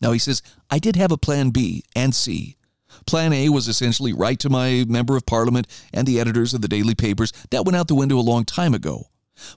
Now 0.00 0.12
he 0.12 0.18
says, 0.18 0.42
I 0.70 0.78
did 0.78 0.96
have 0.96 1.12
a 1.12 1.18
plan 1.18 1.50
B 1.50 1.84
and 1.94 2.14
C. 2.14 2.56
Plan 3.08 3.32
A 3.32 3.48
was 3.48 3.68
essentially 3.68 4.12
write 4.12 4.38
to 4.40 4.50
my 4.50 4.84
member 4.86 5.16
of 5.16 5.24
parliament 5.24 5.66
and 5.94 6.06
the 6.06 6.20
editors 6.20 6.52
of 6.52 6.60
the 6.60 6.68
daily 6.68 6.94
papers. 6.94 7.32
That 7.48 7.64
went 7.64 7.74
out 7.74 7.88
the 7.88 7.94
window 7.94 8.18
a 8.18 8.20
long 8.20 8.44
time 8.44 8.74
ago. 8.74 9.06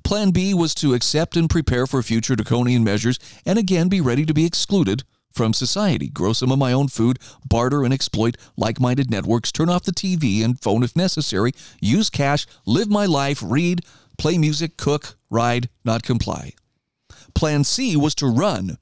Plan 0.05 0.31
B 0.31 0.53
was 0.53 0.73
to 0.75 0.93
accept 0.93 1.35
and 1.35 1.49
prepare 1.49 1.85
for 1.85 2.01
future 2.01 2.37
draconian 2.37 2.81
measures 2.81 3.19
and 3.45 3.59
again 3.59 3.89
be 3.89 3.99
ready 3.99 4.25
to 4.25 4.33
be 4.33 4.45
excluded 4.45 5.03
from 5.33 5.53
society, 5.53 6.07
grow 6.07 6.31
some 6.31 6.49
of 6.49 6.59
my 6.59 6.71
own 6.71 6.87
food, 6.87 7.19
barter 7.45 7.83
and 7.83 7.93
exploit 7.93 8.37
like 8.55 8.79
minded 8.79 9.11
networks, 9.11 9.51
turn 9.51 9.67
off 9.67 9.83
the 9.83 9.91
TV 9.91 10.45
and 10.45 10.61
phone 10.61 10.81
if 10.81 10.95
necessary, 10.95 11.51
use 11.81 12.09
cash, 12.09 12.47
live 12.65 12.89
my 12.89 13.05
life, 13.05 13.43
read, 13.45 13.81
play 14.17 14.37
music, 14.37 14.77
cook, 14.77 15.17
ride, 15.29 15.67
not 15.83 16.03
comply. 16.03 16.53
Plan 17.35 17.65
C 17.65 17.97
was 17.97 18.15
to 18.15 18.27
run. 18.27 18.77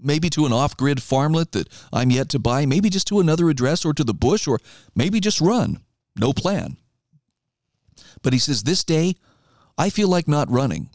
Maybe 0.00 0.28
to 0.30 0.46
an 0.46 0.52
off 0.52 0.76
grid 0.76 0.98
farmlet 0.98 1.52
that 1.52 1.68
I'm 1.92 2.10
yet 2.10 2.28
to 2.30 2.38
buy, 2.38 2.66
maybe 2.66 2.90
just 2.90 3.06
to 3.08 3.20
another 3.20 3.48
address 3.48 3.84
or 3.84 3.94
to 3.94 4.04
the 4.04 4.14
bush, 4.14 4.46
or 4.46 4.58
maybe 4.94 5.20
just 5.20 5.40
run. 5.40 5.78
No 6.16 6.32
plan. 6.32 6.76
But 8.22 8.32
he 8.32 8.38
says, 8.38 8.62
This 8.62 8.84
day, 8.84 9.14
I 9.78 9.90
feel 9.90 10.08
like 10.08 10.28
not 10.28 10.50
running. 10.50 10.90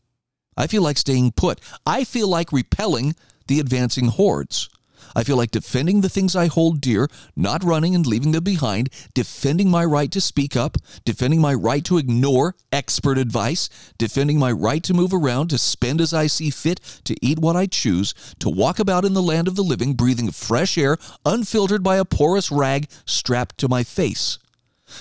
I 0.55 0.67
feel 0.67 0.81
like 0.81 0.97
staying 0.97 1.31
put. 1.31 1.59
I 1.85 2.03
feel 2.03 2.27
like 2.27 2.51
repelling 2.51 3.15
the 3.47 3.59
advancing 3.59 4.07
hordes. 4.07 4.69
I 5.15 5.23
feel 5.23 5.37
like 5.37 5.51
defending 5.51 6.01
the 6.01 6.09
things 6.09 6.35
I 6.35 6.47
hold 6.47 6.81
dear, 6.81 7.09
not 7.35 7.63
running 7.63 7.95
and 7.95 8.05
leaving 8.05 8.31
them 8.31 8.43
behind, 8.43 8.89
defending 9.13 9.69
my 9.69 9.83
right 9.85 10.11
to 10.11 10.21
speak 10.21 10.55
up, 10.55 10.77
defending 11.05 11.41
my 11.41 11.53
right 11.53 11.83
to 11.85 11.97
ignore 11.97 12.55
expert 12.71 13.17
advice, 13.17 13.69
defending 13.97 14.39
my 14.39 14.51
right 14.51 14.83
to 14.83 14.93
move 14.93 15.13
around, 15.13 15.49
to 15.49 15.57
spend 15.57 16.01
as 16.01 16.13
I 16.13 16.27
see 16.27 16.49
fit, 16.49 16.79
to 17.05 17.15
eat 17.21 17.39
what 17.39 17.55
I 17.55 17.65
choose, 17.65 18.13
to 18.39 18.49
walk 18.49 18.79
about 18.79 19.05
in 19.05 19.13
the 19.13 19.21
land 19.21 19.47
of 19.47 19.55
the 19.55 19.63
living, 19.63 19.93
breathing 19.93 20.31
fresh 20.31 20.77
air, 20.77 20.97
unfiltered 21.25 21.83
by 21.83 21.97
a 21.97 22.05
porous 22.05 22.51
rag 22.51 22.87
strapped 23.05 23.57
to 23.59 23.67
my 23.67 23.83
face. 23.83 24.37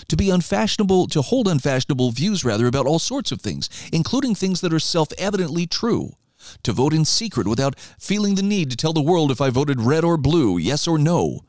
To 0.08 0.16
be 0.16 0.30
unfashionable, 0.30 1.06
to 1.08 1.22
hold 1.22 1.48
unfashionable 1.48 2.10
views, 2.10 2.44
rather, 2.44 2.66
about 2.66 2.86
all 2.86 2.98
sorts 2.98 3.32
of 3.32 3.40
things, 3.40 3.70
including 3.92 4.34
things 4.34 4.60
that 4.60 4.72
are 4.72 4.80
self 4.80 5.08
evidently 5.18 5.66
true 5.66 6.14
to 6.62 6.72
vote 6.72 6.92
in 6.92 7.04
secret 7.04 7.46
without 7.46 7.78
feeling 7.98 8.34
the 8.34 8.42
need 8.42 8.70
to 8.70 8.76
tell 8.76 8.92
the 8.92 9.02
world 9.02 9.30
if 9.30 9.40
I 9.40 9.50
voted 9.50 9.80
red 9.80 10.04
or 10.04 10.16
blue, 10.16 10.58
yes 10.58 10.86
or 10.86 10.98
no, 10.98 11.40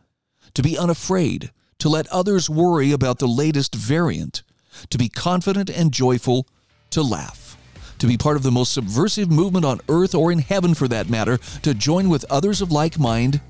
to 0.54 0.62
be 0.62 0.78
unafraid, 0.78 1.52
to 1.80 1.90
let 1.90 2.08
others 2.08 2.50
worry 2.50 2.92
about 2.92 3.20
the 3.20 3.28
latest 3.28 3.76
variant, 3.76 4.44
to 4.90 4.98
be 4.98 5.10
confident 5.10 5.70
and 5.70 5.92
joyful, 5.92 6.48
to 6.92 7.02
laugh, 7.02 7.58
to 8.00 8.08
be 8.08 8.18
part 8.18 8.38
of 8.38 8.44
the 8.44 8.52
most 8.52 8.74
subversive 8.74 9.32
movement 9.32 9.66
on 9.66 9.82
earth 9.90 10.16
or 10.16 10.32
in 10.32 10.40
heaven 10.40 10.74
for 10.74 10.88
that 10.88 11.10
matter, 11.10 11.38
to 11.62 11.74
join 11.74 12.10
with 12.10 12.26
others 12.30 12.62
of 12.62 12.72
like 12.72 12.98
mind. 13.00 13.42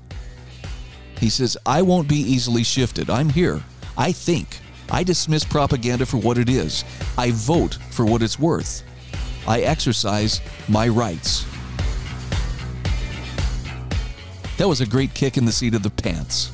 He 1.18 1.28
says, 1.28 1.56
I 1.66 1.82
won't 1.82 2.08
be 2.08 2.16
easily 2.16 2.64
shifted. 2.64 3.10
I'm 3.10 3.28
here. 3.28 3.62
I 3.96 4.12
think. 4.12 4.60
I 4.90 5.04
dismiss 5.04 5.44
propaganda 5.44 6.06
for 6.06 6.16
what 6.16 6.38
it 6.38 6.48
is. 6.48 6.84
I 7.16 7.30
vote 7.30 7.78
for 7.90 8.04
what 8.04 8.22
it's 8.22 8.38
worth. 8.38 8.82
I 9.50 9.62
exercise 9.62 10.40
my 10.68 10.86
rights. 10.86 11.44
That 14.58 14.68
was 14.68 14.80
a 14.80 14.86
great 14.86 15.12
kick 15.12 15.36
in 15.36 15.44
the 15.44 15.50
seat 15.50 15.74
of 15.74 15.82
the 15.82 15.90
pants. 15.90 16.52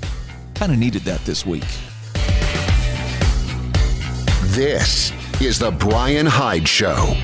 Kind 0.55 0.73
of 0.73 0.79
needed 0.79 1.03
that 1.03 1.21
this 1.27 1.45
week. 1.45 1.67
This 4.55 5.13
is 5.43 5.59
The 5.59 5.73
Bryan 5.73 6.25
Hyde 6.25 6.67
Show. 6.67 7.19